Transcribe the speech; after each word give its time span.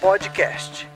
Podcast. 0.00 0.86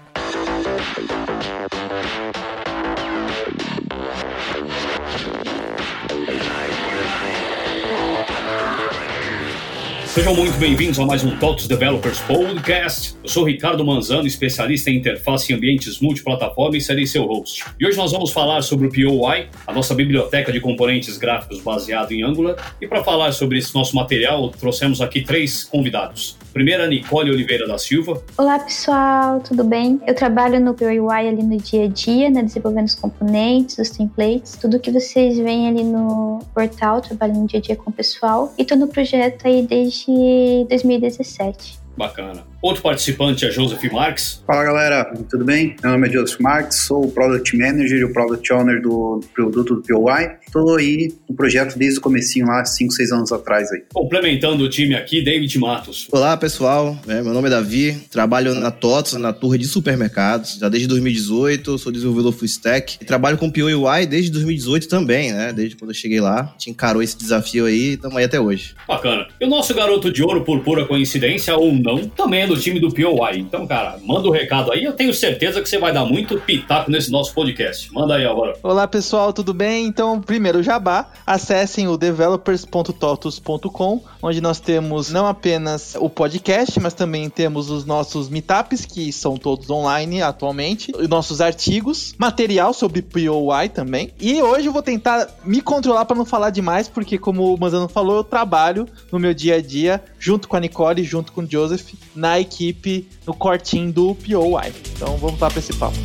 Sejam 10.13 10.35
muito 10.35 10.59
bem-vindos 10.59 11.01
a 11.01 11.07
mais 11.07 11.25
um 11.25 11.35
TOTOS 11.39 11.67
Developers 11.67 12.21
Podcast. 12.21 13.17
Eu 13.23 13.29
sou 13.31 13.45
Ricardo 13.45 13.83
Manzano, 13.83 14.27
especialista 14.27 14.91
em 14.91 14.97
interface 14.97 15.51
em 15.51 15.57
ambientes 15.57 16.01
multiplataforma 16.01 16.77
e 16.77 16.83
serei 16.83 17.07
seu 17.07 17.25
host. 17.25 17.65
E 17.81 17.87
hoje 17.87 17.97
nós 17.97 18.13
vamos 18.13 18.31
falar 18.31 18.61
sobre 18.61 18.89
o 18.89 18.91
POI, 18.91 19.49
a 19.67 19.73
nossa 19.73 19.95
biblioteca 19.95 20.53
de 20.53 20.61
componentes 20.61 21.17
gráficos 21.17 21.63
baseado 21.63 22.13
em 22.13 22.23
Angular. 22.23 22.57
E 22.79 22.87
para 22.87 23.03
falar 23.03 23.33
sobre 23.33 23.57
esse 23.57 23.75
nosso 23.75 23.97
material, 23.97 24.51
trouxemos 24.51 25.01
aqui 25.01 25.23
três 25.23 25.65
convidados. 25.65 26.37
Primeiro, 26.53 26.83
a 26.83 26.87
Nicole 26.87 27.31
Oliveira 27.31 27.67
da 27.67 27.79
Silva. 27.79 28.23
Olá, 28.37 28.59
pessoal, 28.59 29.41
tudo 29.41 29.65
bem? 29.65 29.99
Eu 30.07 30.15
trabalho 30.15 30.61
no 30.61 30.75
POI 30.75 31.29
ali 31.29 31.43
no 31.43 31.57
dia 31.57 31.85
a 31.85 31.89
dia, 31.89 32.29
né, 32.29 32.43
desenvolvendo 32.43 32.89
os 32.89 32.95
componentes, 32.95 33.79
os 33.79 33.89
templates, 33.89 34.59
tudo 34.61 34.79
que 34.79 34.91
vocês 34.91 35.39
veem 35.39 35.69
ali 35.69 35.83
no 35.83 36.41
portal, 36.55 37.01
trabalho 37.01 37.33
no 37.33 37.47
dia 37.47 37.59
a 37.59 37.63
dia 37.63 37.77
com 37.77 37.89
o 37.89 37.93
pessoal. 37.93 38.53
E 38.59 38.65
tô 38.67 38.77
no 38.77 38.87
projeto 38.87 39.47
aí 39.47 39.63
desde 39.63 40.02
2017. 40.09 41.79
Bacana. 41.97 42.52
Outro 42.63 42.81
participante 42.81 43.45
é 43.45 43.51
Joseph 43.51 43.83
Marques. 43.91 44.41
Fala 44.47 44.63
galera, 44.63 45.05
tudo 45.29 45.45
bem? 45.45 45.75
Meu 45.83 45.91
nome 45.91 46.07
é 46.07 46.13
Joseph 46.13 46.39
Marques, 46.39 46.79
sou 46.79 47.07
o 47.07 47.11
Product 47.11 47.59
Manager 47.59 47.99
e 47.99 48.05
o 48.05 48.13
Product 48.13 48.53
Owner 48.53 48.81
do 48.81 49.21
produto 49.35 49.75
do 49.75 49.83
POI. 49.83 50.37
Estou 50.47 50.77
aí 50.77 51.13
no 51.29 51.35
projeto 51.35 51.77
desde 51.77 51.99
o 51.99 52.01
comecinho 52.01 52.47
lá, 52.47 52.65
5, 52.65 52.93
6 52.93 53.11
anos 53.11 53.33
atrás 53.33 53.69
aí. 53.73 53.83
Complementando 53.93 54.63
o 54.63 54.69
time 54.71 54.95
aqui, 54.95 55.21
David 55.25 55.59
Matos. 55.59 56.07
Olá 56.13 56.37
pessoal, 56.37 56.97
é, 57.09 57.21
meu 57.21 57.33
nome 57.33 57.49
é 57.49 57.51
Davi, 57.51 57.97
trabalho 58.09 58.55
na 58.55 58.71
TOTS, 58.71 59.15
na 59.15 59.33
torre 59.33 59.59
de 59.59 59.67
supermercados, 59.67 60.57
já 60.61 60.69
desde 60.69 60.87
2018, 60.87 61.77
sou 61.79 61.91
desenvolvedor 61.91 62.33
full 62.33 62.47
stack 62.47 62.99
e 63.01 63.05
trabalho 63.05 63.39
com 63.39 63.51
POI 63.51 64.07
desde 64.07 64.31
2018 64.31 64.87
também, 64.87 65.33
né? 65.33 65.53
Desde 65.53 65.75
quando 65.75 65.91
eu 65.91 65.97
cheguei 65.97 66.21
lá, 66.21 66.55
te 66.57 66.71
encarou 66.71 67.03
esse 67.03 67.19
desafio 67.19 67.67
aí 67.67 67.75
e 67.75 67.93
estamos 67.95 68.17
aí 68.17 68.23
até 68.23 68.41
hoje. 68.41 68.77
Bacana. 68.87 69.27
E 69.41 69.45
o 69.45 69.49
nosso 69.49 69.75
garoto 69.75 70.13
de 70.13 70.23
ouro, 70.23 70.45
por 70.45 70.61
pura 70.61 70.87
coincidência 70.87 71.57
ou 71.57 71.75
não, 71.75 72.07
também 72.07 72.43
é 72.43 72.52
do 72.55 72.61
time 72.61 72.79
do 72.79 72.93
POI. 72.93 73.39
Então, 73.39 73.67
cara, 73.67 73.99
manda 74.03 74.29
o 74.29 74.31
um 74.31 74.33
recado 74.33 74.73
aí. 74.73 74.85
Eu 74.85 74.93
tenho 74.93 75.15
certeza 75.15 75.61
que 75.61 75.69
você 75.69 75.79
vai 75.79 75.93
dar 75.93 76.05
muito 76.05 76.41
pitaco 76.41 76.91
nesse 76.91 77.11
nosso 77.11 77.33
podcast. 77.33 77.93
Manda 77.93 78.17
aí 78.17 78.27
agora. 78.27 78.57
Olá, 78.63 78.87
pessoal, 78.87 79.33
tudo 79.33 79.55
bem? 79.55 79.87
Então, 79.87 80.21
primeiro, 80.21 80.63
jabá. 80.63 81.11
Acessem 81.27 81.89
o 81.89 81.97
developers.totus.com, 81.97 84.03
onde 84.23 84.41
nós 84.41 84.61
temos 84.61 85.11
não 85.11 85.27
apenas 85.27 85.97
o 85.99 86.11
podcast, 86.11 86.79
mas 86.79 86.95
também 86.95 87.29
temos 87.31 87.71
os 87.71 87.85
nossos 87.85 88.29
meetups, 88.29 88.85
que 88.85 89.13
são 89.13 89.37
todos 89.37 89.71
online 89.71 90.23
atualmente, 90.23 90.93
os 90.97 91.09
nossos 91.09 91.41
artigos, 91.41 92.15
material 92.19 92.75
sobre 92.75 93.03
POI 93.03 93.69
também. 93.69 94.13
E 94.21 94.43
hoje 94.43 94.67
eu 94.67 94.73
vou 94.73 94.83
tentar 94.83 95.29
me 95.45 95.61
controlar 95.61 96.05
para 96.05 96.17
não 96.17 96.25
falar 96.25 96.51
demais, 96.51 96.89
porque, 96.89 97.19
como 97.19 97.55
o 97.55 97.59
Manzano 97.59 97.89
falou, 97.89 98.17
eu 98.17 98.25
trabalho 98.25 98.87
no 99.11 99.19
meu 99.19 99.33
dia 99.33 99.57
a 99.57 99.63
dia, 99.63 100.03
junto 100.19 100.49
com 100.49 100.57
a 100.57 100.61
Nicole, 100.61 101.03
junto 101.03 101.33
com 101.33 101.43
o 101.43 101.51
Joseph, 101.51 101.95
na 102.15 102.42
equipe, 102.43 103.09
no 103.27 103.35
cortinho 103.35 103.93
do 103.93 104.15
POI. 104.15 104.73
Então 104.95 105.17
vamos 105.17 105.41
lá 105.41 105.49
para 105.49 105.59
esse 105.59 105.73
papo. 105.73 105.97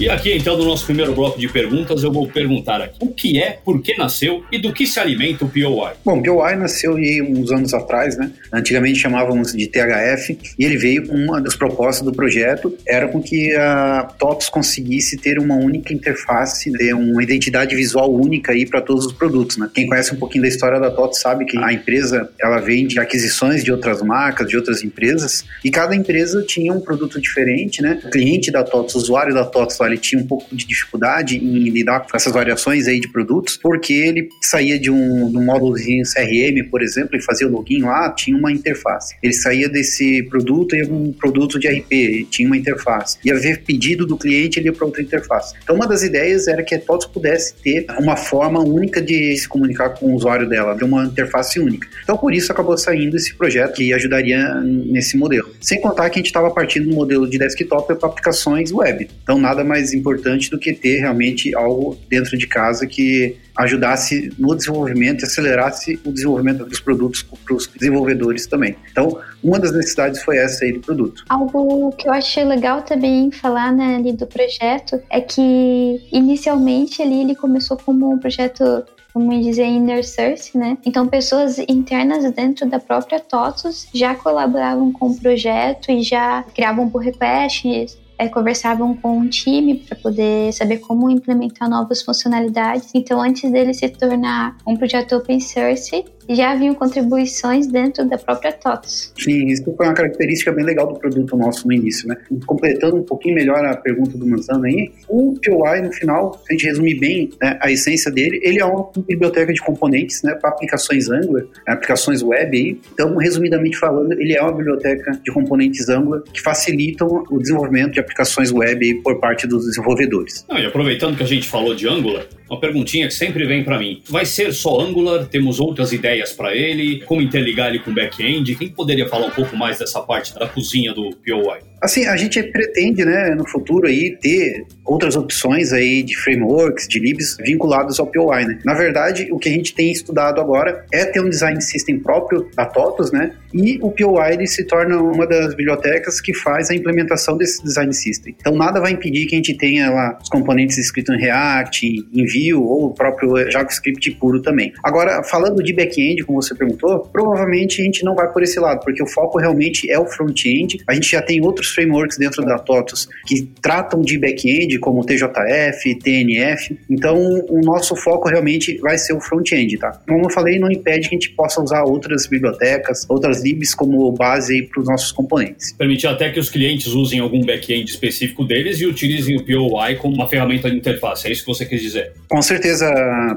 E 0.00 0.08
aqui, 0.08 0.34
então, 0.34 0.56
no 0.56 0.64
nosso 0.64 0.86
primeiro 0.86 1.14
bloco 1.14 1.38
de 1.38 1.46
perguntas, 1.46 2.02
eu 2.02 2.10
vou 2.10 2.26
perguntar 2.26 2.80
aqui: 2.80 2.96
o 3.00 3.08
que 3.08 3.38
é, 3.38 3.58
por 3.62 3.82
que 3.82 3.98
nasceu 3.98 4.42
e 4.50 4.58
do 4.58 4.72
que 4.72 4.86
se 4.86 4.98
alimenta 4.98 5.44
o 5.44 5.48
POI? 5.50 5.92
Bom, 6.02 6.20
o 6.20 6.22
POI 6.22 6.56
nasceu 6.56 6.96
aí 6.96 7.20
uns 7.20 7.52
anos 7.52 7.74
atrás, 7.74 8.16
né? 8.16 8.32
Antigamente 8.50 8.98
chamávamos 8.98 9.52
de 9.52 9.66
THF, 9.66 10.38
e 10.58 10.64
ele 10.64 10.78
veio 10.78 11.06
com 11.06 11.14
uma 11.14 11.38
das 11.38 11.54
propostas 11.54 12.02
do 12.02 12.12
projeto, 12.12 12.74
era 12.88 13.08
com 13.08 13.22
que 13.22 13.54
a 13.54 14.04
TOTS 14.18 14.48
conseguisse 14.48 15.18
ter 15.18 15.38
uma 15.38 15.56
única 15.56 15.92
interface, 15.92 16.72
ter 16.72 16.94
uma 16.94 17.22
identidade 17.22 17.76
visual 17.76 18.10
única 18.10 18.52
aí 18.52 18.64
para 18.64 18.80
todos 18.80 19.04
os 19.04 19.12
produtos, 19.12 19.58
né? 19.58 19.68
Quem 19.74 19.86
conhece 19.86 20.14
um 20.14 20.18
pouquinho 20.18 20.44
da 20.44 20.48
história 20.48 20.80
da 20.80 20.90
TOTS 20.90 21.20
sabe 21.20 21.44
que 21.44 21.58
a 21.58 21.74
empresa, 21.74 22.26
ela 22.40 22.58
vem 22.58 22.86
de 22.86 22.98
aquisições 22.98 23.62
de 23.62 23.70
outras 23.70 24.00
marcas, 24.00 24.48
de 24.48 24.56
outras 24.56 24.82
empresas, 24.82 25.44
e 25.62 25.70
cada 25.70 25.94
empresa 25.94 26.42
tinha 26.42 26.72
um 26.72 26.80
produto 26.80 27.20
diferente, 27.20 27.82
né? 27.82 28.00
O 28.02 28.08
cliente 28.08 28.50
da 28.50 28.64
TOTS, 28.64 28.94
o 28.94 28.98
usuário 28.98 29.34
da 29.34 29.44
TOTS 29.44 29.78
lá, 29.78 29.89
ele 29.92 30.00
tinha 30.00 30.20
um 30.20 30.26
pouco 30.26 30.54
de 30.54 30.66
dificuldade 30.66 31.36
em 31.36 31.68
lidar 31.70 32.00
com 32.00 32.16
essas 32.16 32.32
variações 32.32 32.86
aí 32.86 33.00
de 33.00 33.08
produtos, 33.08 33.56
porque 33.56 33.92
ele 33.92 34.28
saía 34.40 34.78
de 34.78 34.90
um, 34.90 35.30
de 35.30 35.36
um 35.36 35.44
módulozinho 35.44 36.04
CRM, 36.04 36.68
por 36.70 36.82
exemplo, 36.82 37.16
e 37.16 37.22
fazia 37.22 37.46
o 37.46 37.50
login 37.50 37.82
lá, 37.82 38.10
tinha 38.12 38.36
uma 38.36 38.52
interface. 38.52 39.14
Ele 39.22 39.32
saía 39.32 39.68
desse 39.68 40.22
produto 40.24 40.74
e 40.74 40.82
um 40.84 41.12
produto 41.12 41.58
de 41.58 41.68
RP, 41.68 42.26
tinha 42.30 42.46
uma 42.46 42.56
interface. 42.56 43.18
Ia 43.24 43.38
ver 43.38 43.62
pedido 43.62 44.06
do 44.06 44.16
cliente, 44.16 44.58
ele 44.58 44.68
ia 44.68 44.72
para 44.72 44.86
outra 44.86 45.02
interface. 45.02 45.54
Então, 45.62 45.76
uma 45.76 45.86
das 45.86 46.02
ideias 46.02 46.48
era 46.48 46.62
que 46.62 46.74
a 46.74 46.80
TOTS 46.80 47.06
pudesse 47.06 47.54
ter 47.54 47.86
uma 47.98 48.16
forma 48.16 48.60
única 48.60 49.00
de 49.00 49.36
se 49.36 49.48
comunicar 49.48 49.90
com 49.90 50.06
o 50.06 50.14
usuário 50.14 50.48
dela, 50.48 50.76
ter 50.76 50.84
uma 50.84 51.04
interface 51.04 51.58
única. 51.58 51.88
Então, 52.02 52.16
por 52.16 52.34
isso 52.34 52.52
acabou 52.52 52.76
saindo 52.76 53.16
esse 53.16 53.34
projeto 53.34 53.74
que 53.74 53.92
ajudaria 53.92 54.54
nesse 54.60 55.16
modelo. 55.16 55.50
Sem 55.60 55.80
contar 55.80 56.10
que 56.10 56.18
a 56.18 56.20
gente 56.20 56.26
estava 56.26 56.50
partindo 56.50 56.88
do 56.88 56.94
modelo 56.94 57.28
de 57.28 57.38
desktop 57.38 57.94
para 57.94 58.08
aplicações 58.08 58.72
web. 58.72 59.08
Então, 59.22 59.38
nada 59.38 59.64
mais 59.64 59.79
importante 59.92 60.50
do 60.50 60.58
que 60.58 60.72
ter 60.72 61.00
realmente 61.00 61.54
algo 61.54 61.96
dentro 62.08 62.36
de 62.36 62.46
casa 62.46 62.86
que 62.86 63.36
ajudasse 63.56 64.32
no 64.38 64.54
desenvolvimento 64.54 65.22
e 65.22 65.24
acelerasse 65.24 66.00
o 66.04 66.12
desenvolvimento 66.12 66.64
dos 66.64 66.80
produtos 66.80 67.22
para 67.22 67.54
os 67.54 67.66
desenvolvedores 67.66 68.46
também. 68.46 68.76
Então, 68.90 69.18
uma 69.42 69.58
das 69.58 69.72
necessidades 69.72 70.22
foi 70.22 70.38
essa 70.38 70.64
aí 70.64 70.72
do 70.72 70.80
produto. 70.80 71.24
Algo 71.28 71.92
que 71.92 72.08
eu 72.08 72.12
achei 72.12 72.44
legal 72.44 72.82
também 72.82 73.30
falar 73.30 73.72
né, 73.72 73.96
ali 73.96 74.12
do 74.12 74.26
projeto 74.26 75.00
é 75.10 75.20
que 75.20 76.00
inicialmente 76.12 77.02
ali 77.02 77.22
ele 77.22 77.34
começou 77.34 77.76
como 77.76 78.12
um 78.12 78.18
projeto 78.18 78.84
vamos 79.14 79.44
dizer, 79.44 79.64
inner 79.64 80.06
source, 80.06 80.56
né? 80.56 80.78
Então, 80.86 81.06
pessoas 81.06 81.58
internas 81.58 82.30
dentro 82.32 82.68
da 82.68 82.78
própria 82.78 83.18
TOTOS 83.18 83.88
já 83.92 84.14
colaboravam 84.14 84.92
com 84.92 85.08
o 85.08 85.18
projeto 85.18 85.90
e 85.90 86.02
já 86.02 86.44
criavam 86.54 86.88
pull 86.88 87.00
requests, 87.00 87.98
é, 88.20 88.28
conversavam 88.28 88.94
com 88.94 89.16
um 89.16 89.26
time 89.26 89.76
para 89.76 89.96
poder 89.96 90.52
saber 90.52 90.76
como 90.76 91.08
implementar 91.08 91.70
novas 91.70 92.02
funcionalidades. 92.02 92.90
Então, 92.94 93.18
antes 93.18 93.50
dele 93.50 93.72
se 93.72 93.88
tornar 93.88 94.58
um 94.66 94.76
projeto 94.76 95.16
open 95.16 95.40
source, 95.40 96.04
já 96.34 96.52
haviam 96.52 96.74
contribuições 96.74 97.66
dentro 97.66 98.08
da 98.08 98.18
própria 98.18 98.52
TOTS. 98.52 99.12
Sim, 99.18 99.46
isso 99.46 99.64
foi 99.76 99.86
uma 99.86 99.94
característica 99.94 100.52
bem 100.52 100.64
legal 100.64 100.86
do 100.86 100.98
produto 100.98 101.36
nosso 101.36 101.66
no 101.66 101.72
início, 101.72 102.08
né? 102.08 102.16
Completando 102.46 102.96
um 102.96 103.02
pouquinho 103.02 103.34
melhor 103.34 103.64
a 103.64 103.76
pergunta 103.76 104.16
do 104.16 104.26
Manzano 104.26 104.64
aí, 104.64 104.90
o 105.08 105.34
POI, 105.44 105.82
no 105.82 105.92
final, 105.92 106.34
se 106.34 106.44
a 106.48 106.52
gente 106.52 106.66
resumir 106.66 106.94
bem 106.98 107.30
né, 107.40 107.58
a 107.60 107.70
essência 107.70 108.10
dele, 108.10 108.40
ele 108.42 108.60
é 108.60 108.64
uma 108.64 108.90
biblioteca 109.06 109.52
de 109.52 109.60
componentes 109.60 110.22
né, 110.22 110.34
para 110.34 110.50
aplicações 110.50 111.10
Angular, 111.10 111.44
aplicações 111.66 112.22
web 112.22 112.56
aí. 112.56 112.78
Então, 112.92 113.16
resumidamente 113.16 113.78
falando, 113.78 114.12
ele 114.12 114.34
é 114.34 114.42
uma 114.42 114.52
biblioteca 114.52 115.12
de 115.22 115.32
componentes 115.32 115.88
Angular 115.88 116.22
que 116.22 116.40
facilitam 116.40 117.24
o 117.30 117.38
desenvolvimento 117.38 117.92
de 117.92 118.00
aplicações 118.00 118.50
web 118.50 118.84
aí 118.84 118.94
por 119.02 119.18
parte 119.18 119.46
dos 119.46 119.66
desenvolvedores. 119.66 120.44
Não, 120.48 120.58
e 120.58 120.66
aproveitando 120.66 121.16
que 121.16 121.22
a 121.22 121.26
gente 121.26 121.48
falou 121.48 121.74
de 121.74 121.88
Angular, 121.88 122.24
uma 122.50 122.58
perguntinha 122.58 123.06
que 123.06 123.14
sempre 123.14 123.46
vem 123.46 123.62
para 123.62 123.78
mim. 123.78 124.02
Vai 124.08 124.26
ser 124.26 124.52
só 124.52 124.80
Angular? 124.80 125.26
Temos 125.26 125.60
outras 125.60 125.92
ideias 125.92 126.32
para 126.32 126.54
ele? 126.54 127.00
Como 127.02 127.22
interligar 127.22 127.68
ele 127.68 127.78
com 127.78 127.94
back-end? 127.94 128.56
Quem 128.56 128.68
poderia 128.68 129.08
falar 129.08 129.26
um 129.26 129.30
pouco 129.30 129.56
mais 129.56 129.78
dessa 129.78 130.00
parte 130.02 130.34
da 130.34 130.48
cozinha 130.48 130.92
do 130.92 131.10
POI? 131.16 131.69
Assim, 131.80 132.06
a 132.06 132.16
gente 132.16 132.42
pretende, 132.42 133.04
né, 133.04 133.34
no 133.34 133.48
futuro 133.48 133.86
aí 133.86 134.16
ter 134.20 134.64
outras 134.84 135.16
opções 135.16 135.72
aí 135.72 136.02
de 136.02 136.16
frameworks, 136.16 136.86
de 136.86 136.98
libs 136.98 137.36
vinculados 137.40 137.98
ao 137.98 138.06
POI, 138.06 138.44
né? 138.44 138.58
Na 138.64 138.74
verdade, 138.74 139.28
o 139.30 139.38
que 139.38 139.48
a 139.48 139.52
gente 139.52 139.74
tem 139.74 139.90
estudado 139.90 140.40
agora 140.40 140.84
é 140.92 141.04
ter 141.04 141.20
um 141.20 141.28
design 141.28 141.60
system 141.62 141.98
próprio 142.00 142.48
da 142.56 142.66
TOTOS, 142.66 143.12
né? 143.12 143.32
E 143.54 143.78
o 143.80 143.90
POI 143.90 144.46
se 144.46 144.64
torna 144.64 145.00
uma 145.00 145.26
das 145.26 145.54
bibliotecas 145.54 146.20
que 146.20 146.34
faz 146.34 146.70
a 146.70 146.74
implementação 146.74 147.36
desse 147.36 147.62
design 147.62 147.92
system. 147.92 148.34
Então, 148.38 148.54
nada 148.54 148.80
vai 148.80 148.92
impedir 148.92 149.26
que 149.26 149.34
a 149.34 149.38
gente 149.38 149.56
tenha 149.56 149.90
lá 149.90 150.18
os 150.20 150.28
componentes 150.28 150.76
escritos 150.78 151.14
em 151.14 151.18
React, 151.18 151.86
em 152.12 152.26
Vue 152.26 152.54
ou 152.54 152.86
o 152.86 152.94
próprio 152.94 153.50
JavaScript 153.50 154.10
puro 154.12 154.42
também. 154.42 154.72
Agora, 154.84 155.22
falando 155.24 155.62
de 155.62 155.72
back-end, 155.72 156.24
como 156.24 156.42
você 156.42 156.54
perguntou, 156.54 157.00
provavelmente 157.12 157.80
a 157.80 157.84
gente 157.84 158.04
não 158.04 158.14
vai 158.14 158.30
por 158.30 158.42
esse 158.42 158.58
lado, 158.60 158.80
porque 158.84 159.02
o 159.02 159.06
foco 159.06 159.38
realmente 159.38 159.90
é 159.90 159.98
o 159.98 160.06
front-end. 160.06 160.78
A 160.86 160.94
gente 160.94 161.10
já 161.10 161.22
tem 161.22 161.40
outros 161.40 161.69
frameworks 161.70 162.18
dentro 162.18 162.44
da 162.44 162.58
TOTOS 162.58 163.08
que 163.26 163.42
tratam 163.60 164.02
de 164.02 164.18
back-end, 164.18 164.78
como 164.78 165.04
TJF, 165.04 165.94
TNF. 166.02 166.78
Então, 166.88 167.16
o 167.48 167.60
nosso 167.60 167.94
foco 167.96 168.28
realmente 168.28 168.78
vai 168.78 168.98
ser 168.98 169.12
o 169.12 169.20
front-end, 169.20 169.78
tá? 169.78 170.00
Como 170.08 170.26
eu 170.26 170.30
falei, 170.30 170.58
não 170.58 170.70
impede 170.70 171.08
que 171.08 171.14
a 171.14 171.18
gente 171.18 171.30
possa 171.30 171.62
usar 171.62 171.82
outras 171.84 172.26
bibliotecas, 172.26 173.06
outras 173.08 173.42
libs 173.42 173.74
como 173.74 174.10
base 174.12 174.62
para 174.62 174.80
os 174.80 174.88
nossos 174.88 175.12
componentes. 175.12 175.72
Permitir 175.72 176.06
até 176.06 176.30
que 176.30 176.40
os 176.40 176.50
clientes 176.50 176.88
usem 176.88 177.20
algum 177.20 177.40
back-end 177.44 177.90
específico 177.90 178.44
deles 178.44 178.80
e 178.80 178.86
utilizem 178.86 179.36
o 179.36 179.44
POI 179.44 179.96
como 179.96 180.14
uma 180.14 180.28
ferramenta 180.28 180.70
de 180.70 180.76
interface. 180.76 181.26
É 181.26 181.32
isso 181.32 181.42
que 181.42 181.48
você 181.48 181.64
quis 181.64 181.80
dizer? 181.80 182.12
Com 182.28 182.42
certeza, 182.42 182.88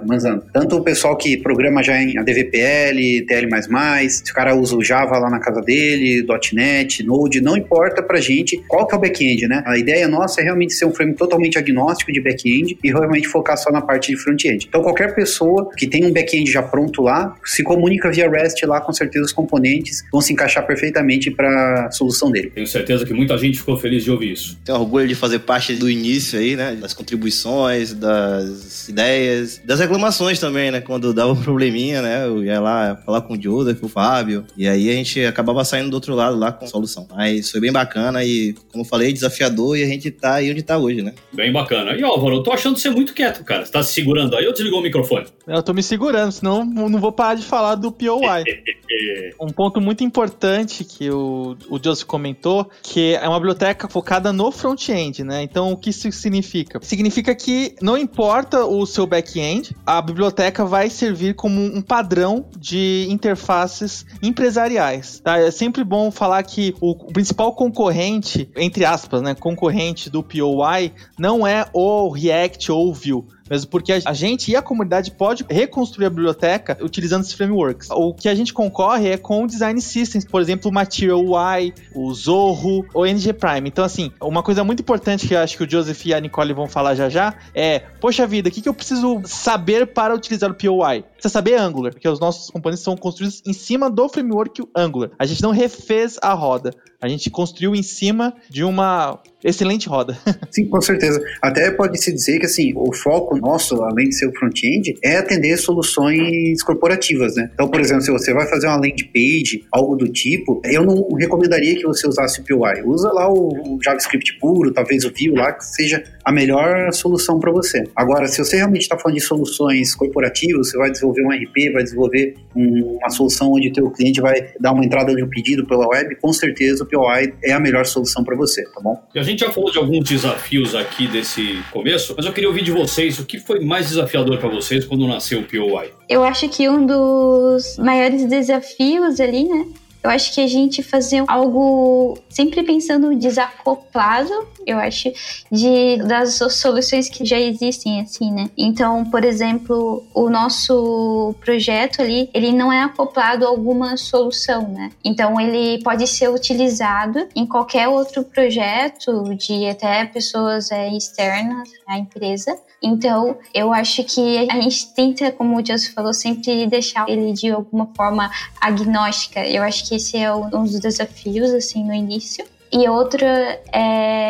Manzano. 0.06 0.44
Tanto 0.54 0.78
o 0.78 0.84
pessoal 0.84 1.16
que 1.18 1.38
programa 1.38 1.84
já 1.84 2.02
em 2.02 2.18
ADVPL, 2.18 3.26
TL++, 3.28 4.10
se 4.10 4.32
o 4.32 4.34
cara 4.34 4.56
usa 4.56 4.76
o 4.76 4.84
Java 4.84 5.18
lá 5.18 5.30
na 5.30 5.40
casa 5.40 5.62
dele, 5.62 6.26
.NET, 6.54 7.04
Node, 7.04 7.42
não 7.42 7.58
importa 7.58 8.02
pra 8.02 8.20
gente 8.24 8.64
qual 8.68 8.88
que 8.88 8.96
é 8.96 8.98
o 8.98 9.02
back-end, 9.02 9.48
né? 9.48 9.62
A 9.66 9.78
ideia 9.78 10.08
nossa 10.08 10.42
é 10.42 10.44
realmente 10.44 10.74
ser 10.74 10.86
um 10.86 10.92
frame 10.92 11.14
totalmente 11.14 11.58
agnóstico 11.58 12.12
de 12.12 12.22
back-end 12.22 12.78
e 12.84 12.88
realmente 12.90 13.28
focar 13.28 13.58
só 13.58 13.72
na 13.72 13.82
parte 13.82 14.12
de 14.12 14.18
front-end. 14.18 14.66
Então, 14.68 14.82
qualquer 14.82 15.14
pessoa 15.14 15.70
que 15.78 15.86
tem 15.86 16.06
um 16.06 16.12
back-end 16.12 16.52
já 16.52 16.64
pronto 16.64 17.02
lá, 17.02 17.36
se 17.44 17.64
comunica 17.64 18.12
via 18.12 18.30
REST 18.30 18.64
lá, 18.64 18.80
com 18.82 18.94
certeza 18.94 19.26
os 19.26 19.32
componentes 19.32 20.04
vão 20.12 20.22
se 20.22 20.34
encaixar 20.34 20.66
perfeitamente 20.66 21.30
para 21.30 21.88
a 21.88 21.92
solução 21.92 22.32
dele. 22.32 22.52
Tenho 22.54 22.68
certeza 22.68 23.06
que 23.06 23.14
muita 23.14 23.38
gente 23.38 23.58
ficou 23.58 23.78
feliz 23.78 24.04
de 24.04 24.12
ouvir 24.12 24.32
isso. 24.34 24.58
Tenho 24.64 24.78
orgulho 24.78 25.08
de 25.08 25.16
fazer 25.16 25.40
parte 25.40 25.76
do 25.76 25.90
início 25.90 26.40
aí, 26.40 26.56
né? 26.56 26.78
Das 26.80 26.94
contribuições, 26.94 27.94
das 27.94 28.88
ideias, 28.88 29.62
das 29.66 29.80
reclamações 29.80 30.40
também, 30.40 30.72
né? 30.72 30.82
Quando 30.82 31.14
dava 31.14 31.34
um 31.34 31.42
probleminha, 31.42 32.02
né? 32.02 32.26
Eu 32.26 32.44
ia 32.44 32.60
lá 32.60 32.96
falar 33.06 33.22
com 33.22 33.34
o 33.34 33.42
Joseph, 33.42 33.82
o 33.82 33.88
Fábio, 33.88 34.46
e 34.58 34.68
aí 34.68 34.90
a 34.90 34.94
gente 34.94 35.24
acabava 35.26 35.64
saindo 35.66 35.90
do 35.90 35.96
outro 35.96 36.16
lado 36.16 36.38
lá 36.38 36.52
com 36.52 36.66
a 36.66 36.68
solução. 36.68 37.08
Mas 37.10 37.50
foi 37.50 37.60
bem 37.60 37.72
bacana 37.72 38.13
e, 38.22 38.54
como 38.72 38.84
eu 38.84 38.88
falei, 38.88 39.14
desafiador 39.14 39.78
e 39.78 39.84
a 39.84 39.88
gente 39.88 40.12
tá 40.12 40.36
aí 40.36 40.52
onde 40.52 40.62
tá 40.62 40.78
hoje, 40.78 41.02
né? 41.02 41.14
Bem 41.32 41.52
bacana. 41.52 41.96
E 41.96 42.04
Álvaro, 42.04 42.36
eu 42.36 42.44
tô 42.44 42.52
achando 42.52 42.78
você 42.78 42.90
muito 42.90 43.14
quieto, 43.14 43.44
cara. 43.46 43.66
Você 43.66 43.72
tá 43.72 43.82
se 43.82 43.94
segurando 43.94 44.36
aí 44.36 44.46
ou 44.46 44.52
desligou 44.52 44.80
o 44.80 44.84
microfone? 44.84 45.26
Eu 45.48 45.64
tô 45.64 45.74
me 45.74 45.82
segurando, 45.82 46.32
senão 46.32 46.60
eu 46.60 46.90
não 46.90 47.00
vou 47.00 47.12
parar 47.12 47.36
de 47.36 47.44
falar 47.44 47.76
do 47.76 47.92
POI. 47.92 48.44
um 49.40 49.48
ponto 49.48 49.80
muito 49.80 50.04
importante 50.04 50.84
que 50.84 51.10
o, 51.10 51.56
o 51.70 51.80
Joseph 51.82 52.06
comentou, 52.06 52.70
que 52.82 53.16
é 53.16 53.28
uma 53.28 53.40
biblioteca 53.40 53.88
focada 53.88 54.34
no 54.34 54.52
front-end, 54.52 55.24
né? 55.24 55.44
Então, 55.44 55.72
o 55.72 55.78
que 55.78 55.90
isso 55.90 56.12
significa? 56.12 56.80
Significa 56.82 57.34
que 57.36 57.76
não 57.82 57.98
importa 57.98 58.66
o 58.66 58.86
seu 58.86 59.06
back-end, 59.06 59.76
a 59.86 60.02
biblioteca 60.02 60.66
vai 60.66 60.90
servir 60.90 61.36
como 61.36 61.62
um 61.62 61.82
padrão 61.82 62.46
de 62.58 63.08
interfaces 63.10 64.06
empresariais, 64.22 65.20
tá? 65.20 65.38
É 65.38 65.52
sempre 65.52 65.84
bom 65.84 66.12
falar 66.12 66.44
que 66.44 66.74
o, 66.80 66.92
o 66.92 67.14
principal 67.14 67.54
concorrente, 67.54 68.03
entre 68.08 68.86
aspas, 68.86 69.22
né, 69.22 69.36
concorrente 69.36 70.10
do 70.10 70.24
POI 70.24 70.92
não 71.18 71.46
é 71.46 71.66
o 71.74 72.10
React 72.10 72.72
ou 72.72 72.90
o 72.90 72.94
Vue 72.94 73.24
mesmo 73.50 73.70
porque 73.70 73.94
a 73.94 74.14
gente 74.14 74.52
e 74.52 74.56
a 74.56 74.62
comunidade 74.62 75.12
pode 75.12 75.46
reconstruir 75.50 76.06
a 76.06 76.10
biblioteca 76.10 76.78
utilizando 76.82 77.24
esses 77.24 77.34
frameworks. 77.34 77.90
O 77.92 78.14
que 78.14 78.30
a 78.30 78.36
gente 78.36 78.54
concorre 78.54 79.10
é 79.10 79.18
com 79.18 79.46
design 79.46 79.80
systems, 79.82 80.26
por 80.26 80.42
exemplo, 80.42 80.70
o 80.70 80.74
Material 80.74 81.20
UI, 81.20 81.74
o 81.94 82.14
Zorro, 82.14 82.86
o 82.94 83.06
NG 83.06 83.34
Prime. 83.34 83.68
Então, 83.68 83.84
assim, 83.84 84.12
uma 84.22 84.44
coisa 84.44 84.64
muito 84.64 84.82
importante 84.82 85.28
que 85.28 85.34
eu 85.34 85.40
acho 85.40 85.58
que 85.58 85.64
o 85.64 85.70
Joseph 85.70 86.06
e 86.06 86.14
a 86.14 86.20
Nicole 86.20 86.54
vão 86.54 86.68
falar 86.68 86.96
já 86.96 87.10
já 87.10 87.34
é, 87.54 87.80
poxa 87.80 88.26
vida, 88.26 88.50
o 88.50 88.52
que, 88.52 88.62
que 88.62 88.70
eu 88.70 88.74
preciso 88.74 89.22
saber 89.26 89.88
para 89.88 90.14
utilizar 90.14 90.50
o 90.50 90.54
POI? 90.54 91.04
Precisa 91.04 91.32
saber 91.32 91.56
Angular, 91.56 91.94
porque 91.94 92.08
os 92.08 92.20
nossos 92.20 92.50
componentes 92.50 92.84
são 92.84 92.96
construídos 92.96 93.42
em 93.46 93.54
cima 93.54 93.90
do 93.90 94.08
framework 94.10 94.64
Angular. 94.76 95.12
A 95.18 95.26
gente 95.26 95.42
não 95.42 95.52
refez 95.52 96.18
a 96.22 96.34
roda. 96.34 96.72
A 97.02 97.08
gente 97.08 97.30
construiu 97.30 97.76
em 97.76 97.84
cima 97.84 98.34
de 98.50 98.64
uma 98.64 99.20
excelente 99.44 99.88
roda. 99.88 100.18
Sim, 100.52 100.66
com 100.66 100.82
certeza. 100.82 101.22
Até 101.42 101.72
pode-se 101.72 102.12
dizer 102.14 102.40
que 102.40 102.46
assim, 102.46 102.74
o 102.76 102.94
foco 102.94 103.38
nosso, 103.38 103.82
além 103.84 104.10
de 104.10 104.16
ser 104.16 104.28
o 104.28 104.34
front-end, 104.34 104.96
é 105.04 105.18
atender 105.18 105.58
soluções 105.58 106.62
corporativas, 106.64 107.36
né? 107.36 107.50
Então, 107.54 107.68
por 107.68 107.80
exemplo, 107.80 108.04
se 108.04 108.12
você 108.12 108.34
vai 108.34 108.48
fazer 108.48 108.68
uma 108.68 108.76
landing 108.76 109.10
page, 109.14 109.66
algo 109.72 109.96
do 109.96 110.08
tipo, 110.12 110.62
eu 110.66 110.86
não 110.86 111.08
recomendaria 111.18 111.76
que 111.76 111.84
você 111.84 112.08
usasse 112.08 112.42
o 112.42 112.44
POI. 112.46 112.84
Usa 112.86 113.12
lá 113.12 113.32
o 113.32 113.80
JavaScript 113.84 114.38
puro, 114.40 114.72
talvez 114.72 115.04
o 115.06 115.10
Vue 115.10 115.32
lá, 115.36 115.52
que 115.54 115.66
seja 115.66 116.04
a 116.24 116.32
melhor 116.32 116.92
solução 116.94 117.40
para 117.40 117.52
você. 117.52 117.84
Agora, 117.96 118.28
se 118.28 118.38
você 118.38 118.58
realmente 118.58 118.84
está 118.84 118.98
falando 118.98 119.18
de 119.18 119.24
soluções 119.24 119.94
corporativas, 119.96 120.70
você 120.70 120.78
vai 120.78 120.92
desenvolver 120.92 121.24
um 121.24 121.30
RP, 121.30 121.74
vai 121.74 121.84
desenvolver 121.84 122.36
um, 122.56 122.98
uma 123.00 123.10
solução 123.10 123.52
onde 123.52 123.70
o 123.70 123.74
teu 123.74 123.90
cliente 123.92 124.22
vai 124.22 124.54
dar 124.60 124.72
uma 124.72 124.86
entrada 124.86 125.14
de 125.16 125.24
um 125.24 125.30
pedido 125.30 125.66
pela 125.66 125.88
web, 125.88 126.16
com 126.16 126.32
certeza 126.32 126.84
o 126.84 126.88
POI 126.88 127.34
é 127.44 127.52
a 127.52 127.60
melhor 127.60 127.86
solução 127.86 128.24
para 128.24 128.36
você, 128.36 128.64
tá 128.64 128.80
bom? 128.82 129.02
E 129.14 129.20
a 129.20 129.24
gente 129.24 129.33
já 129.42 129.52
falou 129.52 129.72
de 129.72 129.78
alguns 129.78 130.10
desafios 130.10 130.76
aqui 130.76 131.08
desse 131.08 131.62
começo, 131.72 132.14
mas 132.16 132.26
eu 132.26 132.34
queria 132.34 132.50
ouvir 132.50 132.64
de 132.64 132.72
vocês 132.72 133.20
o 133.20 133.26
que 133.26 133.40
foi 133.40 133.60
mais 133.60 133.90
desafiador 133.90 134.38
para 134.38 134.50
vocês 134.50 134.86
quando 134.86 135.08
nasceu 135.08 135.40
o 135.40 135.44
POI. 135.44 135.92
Eu 136.10 136.24
acho 136.24 136.48
que 136.50 136.70
um 136.70 136.86
dos 136.86 137.78
maiores 137.78 138.26
desafios 138.26 139.20
ali, 139.20 139.46
né, 139.46 139.66
eu 140.04 140.10
acho 140.10 140.34
que 140.34 140.42
a 140.42 140.48
gente 140.48 140.84
fazer 140.84 141.24
algo 141.28 142.18
sempre 142.30 142.62
pensando 142.64 143.16
desacoplado, 143.16 144.32
eu 144.68 144.78
acho, 144.78 145.10
de 145.50 145.98
das 145.98 146.36
soluções 146.36 147.08
que 147.08 147.24
já 147.24 147.40
existem, 147.40 148.02
assim, 148.02 148.32
né? 148.32 148.50
Então, 148.58 149.06
por 149.06 149.24
exemplo, 149.24 150.04
o 150.14 150.30
nosso 150.30 151.34
projeto 151.40 152.02
ali, 152.02 152.30
ele 152.34 152.52
não 152.52 152.72
é 152.72 152.82
acoplado 152.84 153.46
a 153.46 153.50
alguma 153.50 153.96
solução, 153.96 154.68
né? 154.68 154.92
Então, 155.06 155.40
ele 155.40 155.82
pode 155.84 156.06
ser 156.08 156.30
utilizado 156.30 157.28
em 157.34 157.46
qualquer 157.46 157.88
outro 157.88 158.24
projeto 158.26 159.34
de 159.36 159.68
até 159.68 160.06
pessoas 160.06 160.70
é, 160.70 160.90
externas 160.90 161.70
à 161.88 161.98
empresa. 161.98 162.58
Então, 162.82 163.38
eu 163.54 163.72
acho 163.72 164.04
que 164.04 164.46
a 164.50 164.60
gente 164.60 164.94
tenta, 164.94 165.32
como 165.32 165.58
o 165.58 165.66
Joseph 165.66 165.94
falou, 165.94 166.14
sempre 166.14 166.68
deixar 166.68 167.08
ele 167.08 167.32
de 167.32 167.50
alguma 167.50 167.90
forma 167.96 168.30
agnóstica. 168.60 169.40
Eu 169.48 169.64
acho 169.64 169.88
que 169.88 169.93
esse 169.96 170.18
é 170.18 170.34
um 170.34 170.64
dos 170.64 170.80
desafios, 170.80 171.52
assim, 171.52 171.84
no 171.84 171.94
início. 171.94 172.46
E 172.74 172.90
outra 172.90 173.62
é 173.72 174.24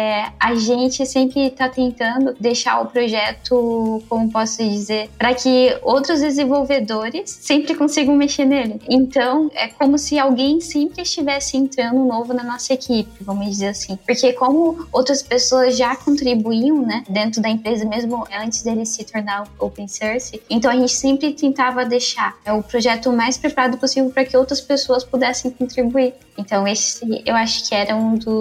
a 0.44 0.56
gente 0.56 1.06
sempre 1.06 1.48
está 1.48 1.70
tentando 1.70 2.36
deixar 2.38 2.82
o 2.82 2.88
projeto, 2.88 4.04
como 4.10 4.30
posso 4.30 4.58
dizer, 4.58 5.10
para 5.18 5.34
que 5.34 5.74
outros 5.82 6.20
desenvolvedores 6.20 7.30
sempre 7.30 7.74
consigam 7.76 8.14
mexer 8.14 8.44
nele. 8.44 8.82
Então, 8.90 9.50
é 9.56 9.70
como 9.70 9.98
se 9.98 10.20
alguém 10.20 10.60
sempre 10.60 11.04
estivesse 11.04 11.56
entrando 11.56 12.04
novo 12.04 12.34
na 12.34 12.44
nossa 12.44 12.74
equipe, 12.74 13.24
vamos 13.24 13.50
dizer 13.50 13.70
assim. 13.70 13.98
Porque 14.06 14.34
como 14.34 14.86
outras 14.92 15.24
pessoas 15.24 15.78
já 15.78 15.96
contribuíam, 15.96 16.82
né, 16.82 17.06
dentro 17.08 17.42
da 17.42 17.48
empresa 17.48 17.86
mesmo 17.86 18.26
antes 18.38 18.64
dele 18.64 18.86
se 18.86 19.04
tornar 19.06 19.48
open 19.58 19.88
source, 19.88 20.42
então 20.50 20.70
a 20.70 20.76
gente 20.76 20.92
sempre 20.92 21.32
tentava 21.32 21.86
deixar 21.86 22.36
o 22.48 22.62
projeto 22.62 23.14
mais 23.14 23.38
preparado 23.38 23.78
possível 23.78 24.10
para 24.12 24.26
que 24.26 24.36
outras 24.36 24.60
pessoas 24.60 25.06
pudessem 25.06 25.52
contribuir. 25.52 26.14
Então, 26.38 26.68
esse 26.68 27.24
eu 27.26 27.36
acho 27.36 27.70
que 27.70 27.76
era 27.76 27.96
um 27.96 28.16
dos 28.16 28.33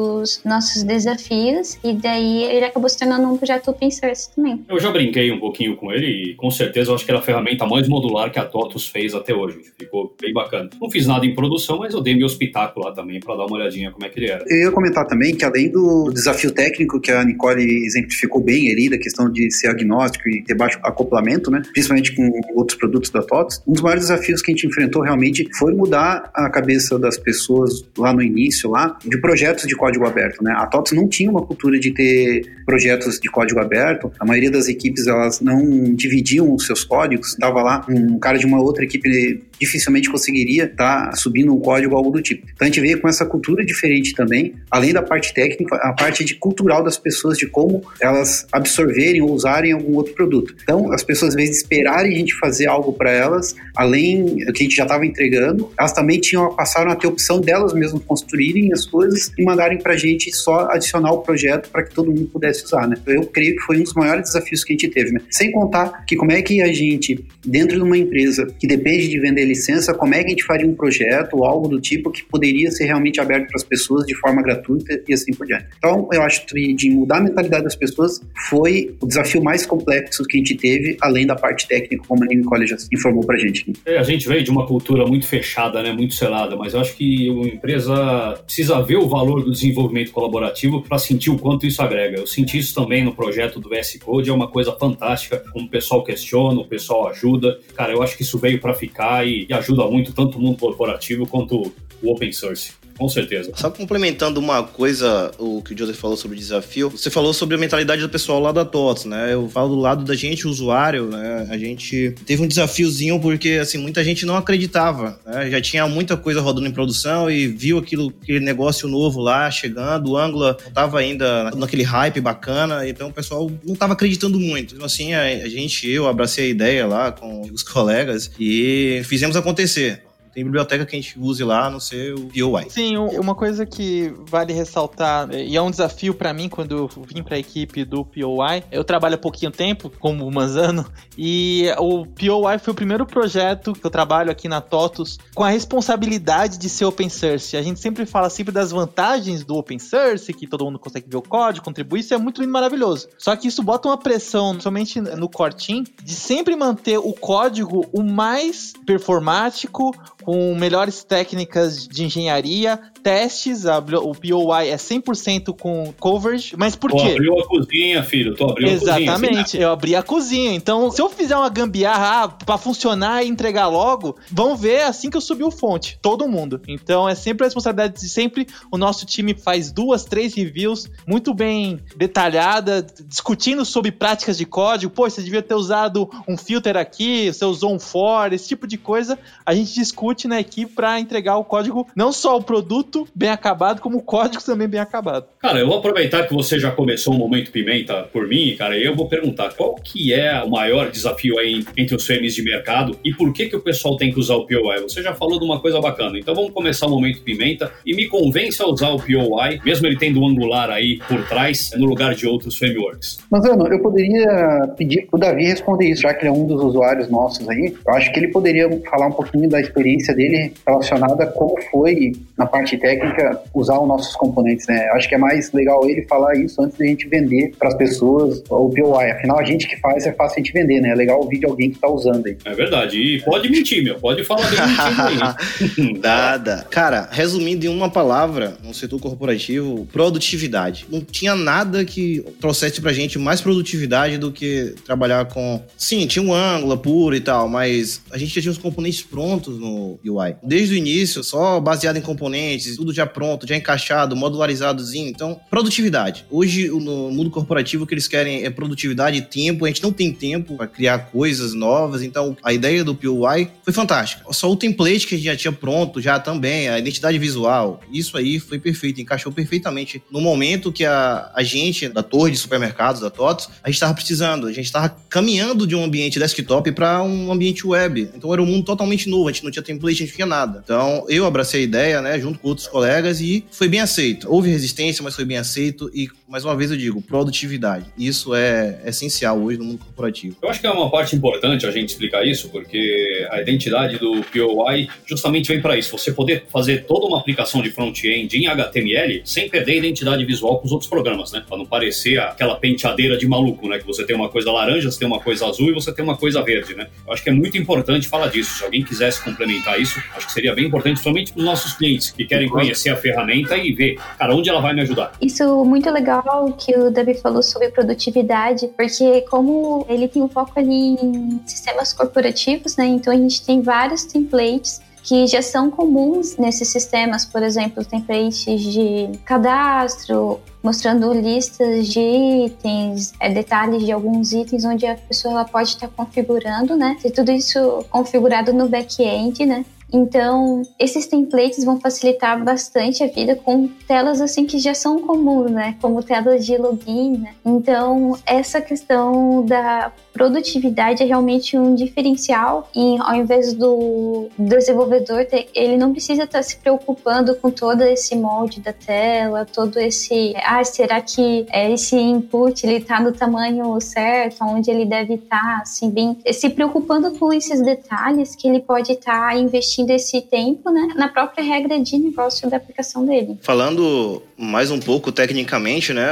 nossos 0.45 0.83
desafios, 0.83 1.79
e 1.83 1.95
daí 1.95 2.45
ele 2.45 2.65
acabou 2.65 2.89
se 2.89 2.99
tornando 2.99 3.27
um 3.29 3.37
projeto 3.37 3.69
open 3.69 3.91
source 3.91 4.35
também. 4.35 4.65
Eu 4.69 4.81
já 4.81 4.91
brinquei 4.91 5.31
um 5.33 5.39
pouquinho 5.39 5.77
com 5.77 5.93
ele 5.93 6.07
e 6.07 6.35
com 6.35 6.51
certeza 6.51 6.91
eu 6.91 6.95
acho 6.95 7.05
que 7.05 7.11
era 7.11 7.21
a 7.21 7.23
ferramenta 7.23 7.67
mais 7.67 7.89
modular 7.89 8.31
que 8.31 8.39
a 8.39 8.45
TOTUS 8.45 8.89
fez 8.89 9.15
até 9.15 9.35
hoje. 9.35 9.61
Ficou 9.79 10.15
bem 10.21 10.33
bacana. 10.33 10.71
Não 10.81 10.91
fiz 10.91 11.07
nada 11.07 11.25
em 11.27 11.35
produção, 11.35 11.79
mas 11.79 11.95
eu 11.95 12.01
dei 12.01 12.15
meu 12.17 12.27
espetáculo 12.27 12.87
lá 12.87 12.93
também 12.93 13.21
para 13.21 13.37
dar 13.37 13.47
uma 13.47 13.57
olhadinha 13.57 13.91
como 13.91 14.05
é 14.05 14.09
que 14.09 14.19
ele 14.19 14.31
era. 14.31 14.45
Eu 14.49 14.59
ia 14.59 14.71
comentar 14.71 15.07
também 15.07 15.35
que 15.35 15.45
além 15.45 15.71
do 15.71 16.11
desafio 16.13 16.51
técnico 16.51 17.01
que 17.01 17.11
a 17.11 17.25
Nicole 17.25 17.63
exemplificou 17.87 18.43
bem 18.43 18.71
ali, 18.71 18.89
da 18.89 18.99
questão 18.99 19.31
de 19.31 19.51
ser 19.51 19.69
agnóstico 19.69 20.29
e 20.29 20.43
ter 20.43 20.55
baixo 20.55 20.79
acoplamento, 20.83 21.51
né, 21.51 21.63
principalmente 21.73 22.15
com 22.15 22.31
outros 22.55 22.79
produtos 22.79 23.11
da 23.11 23.23
TOTUS, 23.23 23.63
um 23.67 23.73
dos 23.73 23.83
maiores 23.83 24.05
desafios 24.05 24.43
que 24.43 24.51
a 24.51 24.55
gente 24.55 24.67
enfrentou 24.67 25.03
realmente 25.03 25.47
foi 25.57 25.75
mudar 25.75 26.31
a 26.35 26.49
cabeça 26.51 26.99
das 26.99 27.19
pessoas 27.19 27.85
lá 27.97 28.13
no 28.13 28.23
início, 28.23 28.71
lá, 28.71 28.99
de 29.05 29.21
projetos 29.21 29.67
de 29.67 29.77
código 29.83 30.07
aberto, 30.07 30.45
né? 30.45 30.55
A 30.57 30.65
TOTS 30.65 30.93
não 30.93 31.09
tinha 31.09 31.29
uma 31.29 31.45
cultura 31.45 31.77
de 31.77 31.93
ter 31.93 32.47
projetos 32.65 33.19
de 33.19 33.29
código 33.29 33.59
aberto. 33.59 34.13
A 34.21 34.25
maioria 34.25 34.49
das 34.49 34.69
equipes, 34.69 35.09
elas 35.09 35.41
não 35.41 35.93
dividiam 35.93 36.55
os 36.55 36.67
seus 36.67 36.85
códigos. 36.85 37.35
Tava 37.35 37.61
lá 37.61 37.85
um 37.89 38.17
cara 38.21 38.39
de 38.39 38.47
uma 38.47 38.63
outra 38.63 38.85
equipe 38.85 39.43
dificilmente 39.63 40.11
conseguiria 40.11 40.65
estar 40.65 41.11
tá 41.11 41.17
subindo 41.17 41.55
um 41.55 41.61
código 41.61 41.93
ou 41.93 41.99
algo 41.99 42.11
do 42.11 42.21
tipo. 42.21 42.45
Então 42.53 42.67
a 42.67 42.71
gente 42.71 42.81
veio 42.81 43.01
com 43.01 43.09
essa 43.09 43.25
cultura 43.25 43.65
diferente 43.65 44.13
também, 44.13 44.55
além 44.69 44.93
da 44.93 45.03
parte 45.03 45.33
técnica, 45.33 45.77
a 45.77 45.93
parte 45.93 46.25
de 46.25 46.35
cultural 46.35 46.83
das 46.83 46.99
pessoas, 46.99 47.39
de 47.39 47.47
como 47.47 47.85
elas 48.01 48.45
absorverem 48.51 49.23
ou 49.23 49.31
usarem 49.31 49.71
algum 49.73 49.95
outro 49.95 50.15
produto. 50.15 50.55
Então 50.63 50.93
as 50.93 51.05
pessoas, 51.05 51.31
às 51.31 51.35
vezes, 51.37 51.59
esperarem 51.59 52.13
a 52.13 52.19
gente 52.19 52.35
fazer 52.35 52.67
algo 52.67 52.93
para 52.93 53.13
elas, 53.13 53.55
além 53.77 54.45
do 54.45 54.53
que 54.53 54.63
a 54.63 54.65
gente 54.65 54.77
já 54.77 54.83
estava 54.83 55.07
entregando, 55.07 55.71
elas 55.79 55.93
também 55.93 56.19
tinham 56.19 56.55
passaram 56.57 56.91
a 56.91 56.97
ter 56.97 57.07
opção 57.07 57.41
delas 57.41 57.73
mesmas 57.73 58.03
construírem 58.03 58.73
as 58.73 58.85
coisas 58.85 59.31
e 59.39 59.45
mandarem 59.45 59.79
para 59.79 59.93
a 59.93 59.97
gente 59.97 60.35
só 60.35 60.69
adicionar 60.71 61.13
o 61.13 61.19
projeto 61.19 61.71
para 61.71 61.85
que 61.85 61.95
todo 61.95 62.11
mundo 62.11 62.27
pudesse 62.27 62.65
usar, 62.65 62.89
né? 62.89 62.97
Eu 63.07 63.27
creio 63.27 63.55
que 63.57 63.63
foi 63.63 63.79
um 63.79 63.83
dos 63.83 63.95
maiores 63.95 64.25
desafios 64.25 64.65
que 64.65 64.73
a 64.73 64.77
gente 64.77 64.89
teve, 64.89 65.13
né? 65.13 65.21
Sem 65.31 65.53
contar 65.53 66.05
que 66.05 66.17
como 66.17 66.33
é 66.33 66.43
que 66.43 66.61
a 66.61 66.73
gente, 66.73 67.25
dentro 67.47 67.77
de 67.77 67.83
uma 67.83 67.97
empresa 67.97 68.47
que 68.59 68.67
depende 68.67 69.09
de 69.09 69.21
vender 69.21 69.45
licença, 69.53 69.95
como 69.95 70.15
é 70.15 70.21
que 70.21 70.27
a 70.27 70.31
gente 70.31 70.45
faria 70.45 70.67
um 70.67 70.75
projeto 70.75 71.35
ou 71.35 71.45
algo 71.45 71.69
do 71.69 71.81
tipo 71.81 72.11
que 72.11 72.25
poderia 72.25 72.71
ser 72.71 72.87
realmente 72.87 73.21
aberto 73.21 73.49
para 73.49 73.57
as 73.57 73.65
pessoas 73.65 74.07
de 74.07 74.15
forma 74.17 74.43
gratuita 74.43 75.01
e 75.07 75.13
assim 75.13 75.33
por 75.33 75.47
diante. 75.47 75.67
Então, 75.79 76.09
eu 76.13 76.23
acho 76.23 76.47
que 76.47 76.75
de 76.75 76.91
mudar 76.91 77.19
a 77.19 77.21
mentalidade 77.21 77.65
das 77.65 77.77
pessoas 77.77 78.21
foi 78.49 78.95
o 79.01 79.07
desafio 79.07 79.43
mais 79.43 79.65
complexo 79.67 80.25
que 80.25 80.37
a 80.37 80.39
gente 80.39 80.57
teve, 80.57 80.97
além 81.01 81.27
da 81.27 81.37
parte 81.37 81.67
técnica, 81.69 82.05
como 82.07 82.25
a 82.25 82.27
Nicole 82.27 82.67
já 82.67 82.77
informou 82.93 83.25
para 83.25 83.37
a 83.37 83.39
gente. 83.39 83.73
É, 83.87 83.99
a 83.99 84.03
gente 84.03 84.29
veio 84.29 84.43
de 84.43 84.51
uma 84.51 84.67
cultura 84.67 85.07
muito 85.07 85.27
fechada, 85.27 85.83
né, 85.83 85.93
muito 85.93 86.15
selada, 86.15 86.57
mas 86.57 86.75
eu 86.75 86.81
acho 86.81 86.97
que 86.97 87.31
uma 87.31 87.47
empresa 87.47 88.41
precisa 88.45 88.81
ver 88.83 88.97
o 88.97 89.09
valor 89.09 89.45
do 89.45 89.51
desenvolvimento 89.51 90.13
colaborativo 90.13 90.83
para 90.83 90.99
sentir 90.99 91.31
o 91.31 91.39
quanto 91.39 91.67
isso 91.67 91.83
agrega. 91.83 92.19
Eu 92.19 92.27
senti 92.27 92.59
isso 92.59 92.75
também 92.75 93.05
no 93.05 93.15
projeto 93.15 93.61
do 93.61 93.69
VS 93.69 93.99
Code, 94.03 94.31
é 94.31 94.33
uma 94.33 94.49
coisa 94.49 94.73
fantástica, 94.73 95.43
como 95.53 95.67
o 95.67 95.71
pessoal 95.71 96.03
questiona, 96.03 96.61
o 96.61 96.67
pessoal 96.67 97.09
ajuda. 97.09 97.59
Cara, 97.75 97.93
eu 97.93 98.03
acho 98.03 98.17
que 98.17 98.23
isso 98.23 98.39
veio 98.39 98.61
para 98.61 98.75
ficar 98.75 99.27
e, 99.27 99.42
e 99.49 99.53
ajuda 99.53 99.87
muito 99.87 100.13
tanto 100.13 100.39
o 100.39 100.41
mundo 100.41 100.59
corporativo 100.59 101.27
quanto 101.27 101.73
o 102.03 102.13
open 102.13 102.33
source 102.33 102.75
com 102.99 103.09
certeza. 103.09 103.53
Só 103.55 103.71
complementando 103.71 104.41
uma 104.41 104.63
coisa, 104.63 105.31
o 105.39 105.63
que 105.63 105.75
o 105.75 105.79
Joseph 105.79 105.97
falou 105.97 106.17
sobre 106.17 106.37
o 106.37 106.41
desafio, 106.41 106.91
você 106.91 107.11
falou 107.11 107.33
sobre 107.33 107.57
a 107.57 107.59
mentalidade 107.59 108.03
do 108.03 108.09
pessoal 108.09 108.41
lá 108.41 108.53
da 108.53 108.65
TOTS, 108.65 109.07
né? 109.07 109.35
Eu 109.35 109.49
falo 109.49 109.71
do 109.71 109.81
lado 109.81 110.05
da 110.05 110.15
gente, 110.15 110.47
usuário, 110.47 111.07
né? 111.07 111.47
A 111.51 111.59
gente 111.59 112.15
teve 112.27 112.43
um 112.43 112.49
desafiozinho 112.49 113.21
porque, 113.21 113.59
assim, 113.61 113.79
muita 113.79 114.03
gente 114.05 114.27
não 114.27 114.37
acreditava, 114.37 115.19
né? 115.27 115.51
Já 115.51 115.61
tinha 115.61 115.87
muita 115.87 116.17
coisa 116.17 116.41
rodando 116.41 116.67
em 116.67 116.73
produção 116.73 117.31
e 117.31 117.47
viu 117.47 117.79
aquilo, 117.79 118.13
aquele 118.23 118.41
negócio 118.41 118.89
novo 118.89 119.21
lá 119.21 119.51
chegando, 119.51 120.13
o 120.13 120.17
Angular 120.17 120.57
estava 120.67 120.99
ainda 120.99 121.51
naquele 121.53 121.83
hype 121.83 122.21
bacana, 122.21 122.89
então 122.89 123.09
o 123.09 123.13
pessoal 123.13 123.51
não 123.65 123.75
estava 123.75 123.93
acreditando 123.93 124.39
muito. 124.39 124.75
Então, 124.75 124.87
assim, 124.87 125.15
a, 125.15 125.23
a 125.23 125.49
gente, 125.49 125.89
eu 125.89 126.07
abracei 126.07 126.47
a 126.47 126.49
ideia 126.49 126.87
lá 126.87 127.13
com 127.13 127.43
os 127.43 127.63
colegas 127.63 128.31
e 128.39 129.03
fizemos 129.05 129.37
acontecer 129.37 130.03
tem 130.33 130.45
biblioteca 130.45 130.87
que 130.87 130.97
a 130.97 131.01
gente 131.01 131.19
use 131.19 131.45
lá, 131.45 131.67
a 131.67 131.71
não 131.71 131.81
ser 131.81 132.15
o 132.15 132.29
POI. 132.29 132.71
Sim, 132.71 132.97
uma 132.97 133.35
coisa 133.35 133.67
que 133.67 134.13
vale 134.29 134.53
ressaltar, 134.53 135.33
e 135.35 135.57
é 135.57 135.63
um 135.63 135.71
desafio 135.71 136.15
para 136.15 136.33
mim 136.33 136.49
quando 136.49 136.77
eu 136.77 136.91
vim 137.07 137.23
para 137.23 137.37
a 137.37 137.39
equipe 137.39 137.85
do 137.85 138.05
POI, 138.05 138.65
eu 138.71 138.85
trabalho 138.85 139.15
há 139.15 139.19
pouquinho 139.19 139.51
tempo 139.51 139.91
como 139.99 140.31
Manzano, 140.31 140.87
e 141.17 141.67
o 141.79 142.07
POI 142.07 142.59
foi 142.59 142.73
o 142.73 142.77
primeiro 142.77 143.07
projeto 143.07 143.73
que 143.73 143.85
eu 143.85 143.91
trabalho 143.91 144.31
aqui 144.31 144.49
na 144.49 144.61
TOTUS 144.61 145.19
com 145.35 145.45
a 145.45 145.51
responsabilidade 145.51 146.59
de 146.59 146.69
ser 146.69 146.85
open 146.85 147.09
source. 147.09 147.57
A 147.57 147.63
gente 147.63 147.81
sempre 147.81 148.07
fala 148.07 148.31
sempre 148.31 148.53
das 148.53 148.71
vantagens 148.71 149.45
do 149.45 149.57
open 149.57 149.79
source, 149.79 150.33
que 150.33 150.47
todo 150.47 150.65
mundo 150.65 150.79
consegue 150.79 151.09
ver 151.09 151.17
o 151.17 151.23
código, 151.23 151.65
contribuir, 151.65 152.01
isso 152.01 152.15
é 152.15 152.19
muito 152.19 152.41
lindo, 152.41 152.53
maravilhoso. 152.53 153.09
Só 153.19 153.37
que 153.37 153.49
isso 153.49 153.63
bota 153.63 153.89
uma 153.89 153.99
pressão, 153.99 154.61
somente 154.61 155.01
no 155.01 155.29
core 155.29 155.55
team, 155.55 155.85
de 156.03 156.15
sempre 156.15 156.57
manter 156.57 156.99
o 156.99 157.13
código 157.13 157.87
o 157.93 158.03
mais 158.03 158.73
performático, 158.87 159.95
com 160.23 160.55
melhores 160.55 161.05
técnicas 161.05 161.87
de 161.87 162.05
engenharia, 162.05 162.79
testes, 163.03 163.67
a, 163.67 163.79
o 163.79 164.15
POI 164.15 164.69
é 164.69 164.77
100% 164.77 165.57
com 165.59 165.93
coverage, 165.99 166.55
mas 166.57 166.77
por 166.77 166.91
tu 166.91 166.97
quê? 166.97 167.13
abriu 167.13 167.39
a 167.39 167.47
cozinha, 167.47 168.03
filho, 168.03 168.35
tu 168.35 168.45
abriu 168.45 168.69
Exatamente, 168.69 169.09
a 169.09 169.13
cozinha. 169.13 169.31
Exatamente, 169.31 169.59
eu 169.59 169.71
abri 169.73 169.97
a 169.97 170.03
cozinha. 170.03 170.53
Então, 170.53 170.91
se 170.91 171.01
eu 171.01 171.09
fizer 171.09 171.37
uma 171.37 171.49
gambiarra 171.49 172.25
ah, 172.25 172.29
para 172.29 172.59
funcionar 172.59 173.23
e 173.23 173.29
entregar 173.29 173.69
logo, 173.69 174.17
vão 174.31 174.57
ver 174.57 174.83
assim 174.83 175.11
que 175.11 175.17
eu 175.17 175.21
subir 175.21 175.45
o 175.45 175.51
fonte, 175.51 175.99
todo 176.01 176.29
mundo. 176.29 176.61
Então, 176.69 177.09
é 177.09 177.15
sempre 177.15 177.45
a 177.45 177.47
responsabilidade 177.47 178.01
de 178.01 178.09
sempre 178.09 178.47
o 178.71 178.79
nosso 178.79 179.05
time 179.05 179.35
faz 179.35 179.73
duas, 179.73 180.05
três 180.05 180.35
reviews 180.35 180.89
muito 181.07 181.35
bem 181.35 181.81
detalhada, 181.97 182.87
discutindo 183.07 183.65
sobre 183.65 183.91
práticas 183.91 184.39
de 184.39 184.45
código. 184.45 184.93
Pô, 184.93 185.09
você 185.09 185.23
devia 185.23 185.43
ter 185.43 185.55
usado 185.55 186.09
um 186.29 186.37
filter 186.37 186.77
aqui, 186.77 187.33
você 187.33 187.45
usou 187.45 187.75
um 187.75 187.79
for, 187.79 188.33
esse 188.33 188.49
tipo 188.49 188.67
de 188.67 188.79
coisa. 188.79 189.19
A 189.45 189.55
gente 189.55 189.75
discute 189.75 190.12
na 190.29 190.41
equipe 190.41 190.73
para 190.73 191.01
entregar 191.01 191.37
o 191.37 191.45
código, 191.45 191.87
não 191.95 192.13
só 192.13 192.37
o 192.37 192.43
produto 192.43 193.07
bem 193.15 193.31
acabado, 193.31 193.81
como 193.81 193.99
o 193.99 194.03
código 194.03 194.43
também 194.43 194.69
bem 194.69 194.81
acabado. 194.81 195.27
Cara, 195.39 195.59
eu 195.59 195.67
vou 195.67 195.79
aproveitar 195.79 196.27
que 196.27 196.35
você 196.35 196.59
já 196.59 196.71
começou 196.71 197.15
o 197.15 197.19
momento 197.19 197.51
pimenta 197.51 198.05
por 198.13 198.27
mim, 198.27 198.55
cara, 198.57 198.77
e 198.77 198.85
eu 198.85 198.95
vou 198.95 199.09
perguntar 199.09 199.55
qual 199.55 199.75
que 199.75 200.13
é 200.13 200.43
o 200.43 200.51
maior 200.51 200.91
desafio 200.91 201.39
aí 201.39 201.65
entre 201.77 201.97
os 201.97 202.07
frames 202.07 202.35
de 202.35 202.43
mercado 202.43 202.97
e 203.05 203.13
por 203.13 203.33
que 203.33 203.47
que 203.47 203.57
o 203.57 203.61
pessoal 203.61 203.97
tem 203.97 204.13
que 204.13 204.19
usar 204.19 204.37
o 204.37 204.47
POI? 204.47 204.83
Você 204.83 205.03
já 205.03 205.15
falou 205.15 205.39
de 205.39 205.45
uma 205.45 205.61
coisa 205.61 205.81
bacana, 205.81 206.19
então 206.19 206.35
vamos 206.35 206.53
começar 206.53 206.87
o 206.87 206.91
momento 206.91 207.23
pimenta 207.23 207.73
e 207.85 207.95
me 207.95 208.09
convença 208.09 208.65
a 208.65 208.69
usar 208.69 208.91
o 208.91 208.99
POI, 208.99 209.61
mesmo 209.65 209.87
ele 209.87 209.97
tendo 209.97 210.21
o 210.21 210.27
Angular 210.27 210.71
aí 210.71 210.99
por 211.09 211.27
trás, 211.27 211.71
no 211.77 211.87
lugar 211.87 212.15
de 212.15 212.27
outros 212.27 212.57
frameworks. 212.57 213.19
Mas, 213.31 213.45
Ano, 213.45 213.67
eu 213.69 213.81
poderia 213.81 214.69
pedir 214.77 215.07
pro 215.09 215.19
Davi 215.19 215.45
responder 215.45 215.91
isso, 215.91 216.03
já 216.03 216.15
que 216.15 216.23
ele 216.23 216.29
é 216.29 216.33
um 216.33 216.47
dos 216.47 216.63
usuários 216.63 217.09
nossos 217.09 217.49
aí. 217.49 217.75
Eu 217.87 217.95
acho 217.95 218.13
que 218.13 218.19
ele 218.19 218.29
poderia 218.29 218.69
falar 218.91 219.09
um 219.09 219.13
pouquinho 219.13 219.49
da 219.49 219.61
experiência 219.61 220.02
dele 220.11 220.53
relacionada 220.67 221.25
a 221.25 221.27
como 221.27 221.61
foi, 221.71 222.13
na 222.37 222.47
parte 222.47 222.77
técnica, 222.79 223.41
usar 223.55 223.79
os 223.79 223.87
nossos 223.87 224.17
componentes, 224.17 224.67
né? 224.67 224.89
Acho 224.95 225.09
que 225.09 225.15
é 225.15 225.19
mais 225.19 225.53
legal 225.53 225.89
ele 225.89 226.03
falar 226.03 226.35
isso 226.37 226.61
antes 226.63 226.79
da 226.79 226.87
gente 226.87 227.07
vender 227.09 227.53
para 227.59 227.69
as 227.69 227.75
pessoas 227.75 228.43
o 228.49 228.71
POI. 228.71 229.11
Afinal, 229.11 229.39
a 229.39 229.45
gente 229.45 229.69
que 229.69 229.79
faz 229.81 230.07
é 230.07 230.13
fácil 230.13 230.41
a 230.41 230.43
gente 230.43 230.53
vender, 230.53 230.81
né? 230.81 230.91
É 230.91 230.95
legal 230.95 231.21
ouvir 231.21 231.39
de 231.39 231.47
alguém 231.47 231.71
que 231.71 231.77
está 231.77 231.89
usando 231.89 232.27
aí. 232.27 232.37
É 232.45 232.55
verdade. 232.55 232.97
E 232.99 233.23
pode 233.23 233.51
mentir, 233.51 233.83
meu. 233.83 233.97
Pode 233.97 234.25
falar 234.25 234.49
bem 234.51 234.61
mentindo 234.67 235.83
aí. 235.83 235.99
Nada. 236.01 236.67
Cara, 236.71 237.09
resumindo 237.11 237.67
em 237.67 237.69
uma 237.69 237.91
palavra, 237.91 238.57
no 238.65 238.73
setor 238.73 239.01
corporativo, 239.01 239.87
produtividade. 239.93 240.87
Não 240.91 241.01
tinha 241.01 241.35
nada 241.35 241.85
que 241.85 242.25
trouxesse 242.41 242.81
pra 242.81 242.93
gente 242.93 243.19
mais 243.19 243.41
produtividade 243.41 244.19
do 244.19 244.33
que 244.33 244.75
trabalhar 244.85 245.27
com... 245.27 245.61
Sim, 245.77 246.07
tinha 246.07 246.25
um 246.25 246.33
ângulo 246.33 246.79
puro 246.79 247.15
e 247.15 247.21
tal, 247.21 247.49
mas 247.49 248.01
a 248.11 248.19
gente 248.19 248.35
já 248.35 248.41
tinha 248.41 248.53
os 248.53 248.59
componentes 248.59 249.03
prontos 249.03 249.59
no 249.59 249.92
UI. 250.05 250.37
Desde 250.43 250.75
o 250.75 250.77
início, 250.77 251.23
só 251.23 251.61
baseado 251.61 251.97
em 251.97 252.01
componentes, 252.01 252.77
tudo 252.77 252.93
já 252.93 253.07
pronto, 253.07 253.47
já 253.47 253.57
encaixado, 253.57 254.17
modularizadozinho. 254.17 255.09
Então, 255.09 255.41
produtividade. 255.51 256.25
Hoje, 256.31 256.69
no 256.69 257.11
mundo 257.11 257.31
corporativo, 257.31 257.85
o 257.85 257.87
que 257.87 257.95
eles 257.95 258.09
querem 258.09 258.45
é 258.45 258.51
produtividade 258.51 259.19
e 259.19 259.23
tempo. 259.23 259.65
A 259.65 259.69
gente 259.69 259.83
não 259.83 259.93
tem 259.93 260.13
tempo 260.13 260.57
para 260.57 260.67
criar 260.67 260.99
coisas 261.11 261.55
novas. 261.55 262.03
Então, 262.03 262.37
a 262.43 262.53
ideia 262.53 262.85
do 262.85 262.95
POI 262.95 263.49
foi 263.63 263.73
fantástica. 263.73 264.25
Só 264.33 264.51
o 264.51 264.57
template 264.57 265.07
que 265.07 265.15
a 265.15 265.19
gente 265.19 265.27
já 265.27 265.37
tinha 265.37 265.53
pronto, 265.53 266.01
já 266.01 266.19
também, 266.19 266.69
a 266.69 266.79
identidade 266.79 267.19
visual, 267.19 267.81
isso 267.93 268.17
aí 268.17 268.39
foi 268.39 268.59
perfeito, 268.59 269.01
encaixou 269.01 269.33
perfeitamente 269.33 270.03
no 270.11 270.21
momento 270.21 270.73
que 270.73 270.85
a, 270.85 271.31
a 271.35 271.43
gente, 271.43 271.89
da 271.89 272.03
torre 272.03 272.31
de 272.31 272.39
supermercados, 272.39 273.01
da 273.01 273.11
TOTS, 273.11 273.49
a 273.63 273.69
gente 273.69 273.77
estava 273.77 273.95
precisando. 273.95 274.47
A 274.47 274.53
gente 274.53 274.67
estava 274.67 274.97
caminhando 275.09 275.67
de 275.67 275.75
um 275.75 275.85
ambiente 275.85 276.19
desktop 276.19 276.73
para 276.73 277.03
um 277.03 277.33
ambiente 277.33 277.67
web. 277.67 278.11
Então, 278.15 278.33
era 278.33 278.43
um 278.43 278.47
mundo 278.47 278.65
totalmente 278.65 279.09
novo. 279.09 279.29
A 279.29 279.33
gente 279.33 279.45
não 279.45 279.51
tinha 279.51 279.63
template, 279.63 279.82
não 279.83 279.93
tinha 279.95 280.27
nada. 280.27 280.61
Então, 280.65 281.05
eu 281.09 281.27
abracei 281.27 281.61
a 281.61 281.65
ideia, 281.65 282.03
né, 282.03 282.19
junto 282.19 282.39
com 282.39 282.49
outros 282.49 282.67
colegas 282.67 283.21
e 283.21 283.45
foi 283.51 283.69
bem 283.69 283.81
aceito. 283.81 284.31
Houve 284.31 284.51
resistência, 284.51 285.03
mas 285.03 285.15
foi 285.15 285.25
bem 285.25 285.37
aceito 285.37 285.91
e, 285.95 286.09
mais 286.29 286.45
uma 286.45 286.57
vez 286.57 286.71
eu 286.71 286.77
digo, 286.77 287.01
produtividade. 287.03 287.87
Isso 287.99 288.35
é 288.35 288.81
essencial 288.85 289.41
hoje 289.41 289.59
no 289.59 289.65
mundo 289.65 289.79
corporativo. 289.79 290.37
Eu 290.43 290.49
acho 290.49 290.61
que 290.61 290.67
é 290.67 290.71
uma 290.71 290.91
parte 290.91 291.17
importante 291.17 291.67
a 291.67 291.71
gente 291.71 291.91
explicar 291.91 292.27
isso, 292.27 292.49
porque 292.49 293.27
a 293.31 293.41
identidade 293.41 293.99
do 293.99 294.23
POI 294.25 294.89
justamente 295.07 295.49
vem 295.49 295.61
para 295.61 295.77
isso. 295.77 295.97
Você 295.97 296.13
poder 296.13 296.45
fazer 296.51 296.85
toda 296.85 297.07
uma 297.07 297.19
aplicação 297.19 297.63
de 297.63 297.71
front-end 297.71 298.37
em 298.37 298.47
HTML 298.47 299.23
sem 299.25 299.49
perder 299.49 299.73
a 299.73 299.77
identidade 299.77 300.25
visual 300.25 300.59
com 300.59 300.67
os 300.67 300.73
outros 300.73 300.89
programas, 300.89 301.33
né? 301.33 301.43
Para 301.47 301.57
não 301.57 301.67
parecer 301.67 302.19
aquela 302.19 302.57
penteadeira 302.57 303.17
de 303.17 303.27
maluco, 303.27 303.69
né? 303.69 303.79
Que 303.79 303.87
você 303.87 304.05
tem 304.05 304.15
uma 304.15 304.29
coisa 304.29 304.51
laranja, 304.51 304.91
você 304.91 304.99
tem 304.99 305.09
uma 305.09 305.21
coisa 305.21 305.47
azul 305.47 305.71
e 305.71 305.73
você 305.73 305.93
tem 305.93 306.05
uma 306.05 306.17
coisa 306.17 306.43
verde, 306.43 306.75
né? 306.75 306.89
Eu 307.07 307.13
acho 307.13 307.23
que 307.23 307.31
é 307.31 307.33
muito 307.33 307.57
importante 307.57 308.09
falar 308.09 308.29
disso. 308.29 308.59
Se 308.59 308.65
alguém 308.65 308.83
quisesse 308.83 309.23
complementar 309.23 309.72
isso, 309.79 310.03
acho 310.17 310.27
que 310.27 310.33
seria 310.33 310.55
bem 310.55 310.67
importante, 310.67 310.95
principalmente 310.95 311.33
para 311.33 311.41
os 311.41 311.45
nossos 311.45 311.73
clientes 311.75 312.11
que 312.11 312.25
querem 312.25 312.49
conhecer 312.49 312.91
a 312.91 312.97
ferramenta 312.97 313.57
e 313.57 313.73
ver, 313.73 313.99
cara, 314.19 314.35
onde 314.35 314.49
ela 314.49 314.61
vai 314.61 314.75
me 314.75 314.83
ajudar. 314.83 315.13
Isso 315.21 315.65
muito 315.65 315.91
legal 315.91 316.53
que 316.59 316.77
o 316.77 316.91
Davi 316.91 317.15
falou 317.15 317.43
sobre 317.43 317.69
produtividade, 317.71 318.69
porque 318.77 319.23
como 319.23 319.87
ele 319.89 320.09
tem 320.09 320.23
um 320.23 320.29
foco 320.29 320.53
ali 320.59 320.95
em 320.95 321.41
sistemas 321.47 321.93
corporativos, 321.93 322.77
né? 322.77 322.87
Então 322.87 323.13
a 323.13 323.17
gente 323.17 323.45
tem 323.45 323.63
vários 323.63 324.05
templates 324.05 324.81
que 325.03 325.27
já 325.27 325.43
são 325.43 325.71
comuns 325.71 326.37
nesses 326.37 326.69
sistemas, 326.69 327.25
por 327.25 327.43
exemplo, 327.43 327.85
templates 327.85 328.45
de 328.61 329.11
cadastro, 329.25 330.41
mostrando 330.63 331.13
listas 331.13 331.89
de 331.89 332.01
itens, 332.01 333.13
é, 333.19 333.29
detalhes 333.31 333.85
de 333.85 333.91
alguns 333.91 334.33
itens 334.33 334.65
onde 334.65 334.87
a 334.87 334.97
pessoa 334.97 335.35
ela 335.35 335.45
pode 335.45 335.71
estar 335.71 335.89
configurando, 335.89 336.77
né? 336.77 336.97
Ter 337.03 337.11
tudo 337.11 337.33
isso 337.33 337.85
configurado 337.91 338.53
no 338.53 338.69
back-end, 338.69 339.45
né? 339.45 339.65
Então, 339.93 340.63
esses 340.79 341.07
templates 341.07 341.65
vão 341.65 341.79
facilitar 341.79 342.43
bastante 342.43 343.05
a 343.05 343.07
vida 343.07 343.37
com 343.37 343.69
telas 343.87 344.21
assim 344.21 344.47
que 344.47 344.59
já 344.59 344.75
são 344.75 345.01
comuns, 345.01 345.51
né? 345.51 345.77
Como 345.81 346.03
telas 346.03 346.47
de 346.47 346.57
login, 346.57 347.19
né? 347.19 347.35
Então, 347.45 348.17
essa 348.25 348.61
questão 348.61 349.45
da 349.45 349.93
produtividade 350.13 351.03
é 351.03 351.07
realmente 351.07 351.59
um 351.59 351.75
diferencial 351.75 352.69
e 352.75 352.97
ao 353.01 353.15
invés 353.15 353.53
do 353.55 354.29
desenvolvedor 354.39 355.27
ele 355.55 355.77
não 355.77 355.93
precisa 355.93 356.25
estar 356.25 356.43
se 356.43 356.57
preocupando 356.57 357.35
com 357.37 357.51
todo 357.51 357.83
esse 357.83 358.15
molde 358.15 358.61
da 358.61 358.73
tela, 358.73 359.47
todo 359.47 359.79
esse 359.79 360.35
ah, 360.45 360.63
será 360.65 361.01
que 361.01 361.47
é, 361.51 361.73
esse 361.73 361.97
input 361.97 362.65
ele 362.67 362.77
está 362.77 363.01
no 363.01 363.13
tamanho 363.13 363.81
certo, 363.81 364.45
onde 364.45 364.71
ele 364.71 364.85
deve 364.85 365.15
estar, 365.15 365.41
tá, 365.41 365.61
assim, 365.63 365.91
bem 365.91 366.17
se 366.31 366.51
preocupando 366.51 367.13
com 367.19 367.33
esses 367.33 367.63
detalhes 367.63 368.37
que 368.37 368.49
ele 368.49 368.61
pode 368.61 368.93
estar 368.93 369.31
tá 369.31 369.37
investindo 369.83 369.91
esse 369.91 370.21
tempo, 370.23 370.71
né, 370.71 370.89
na 370.97 371.09
própria 371.09 371.45
regra 371.45 371.79
de 371.79 371.97
negócio 371.99 372.49
da 372.49 372.57
aplicação 372.57 373.05
dele. 373.05 373.39
Falando 373.43 374.23
mais 374.37 374.71
um 374.71 374.81
pouco 374.81 375.13
tecnicamente, 375.13 375.93
né, 375.93 376.05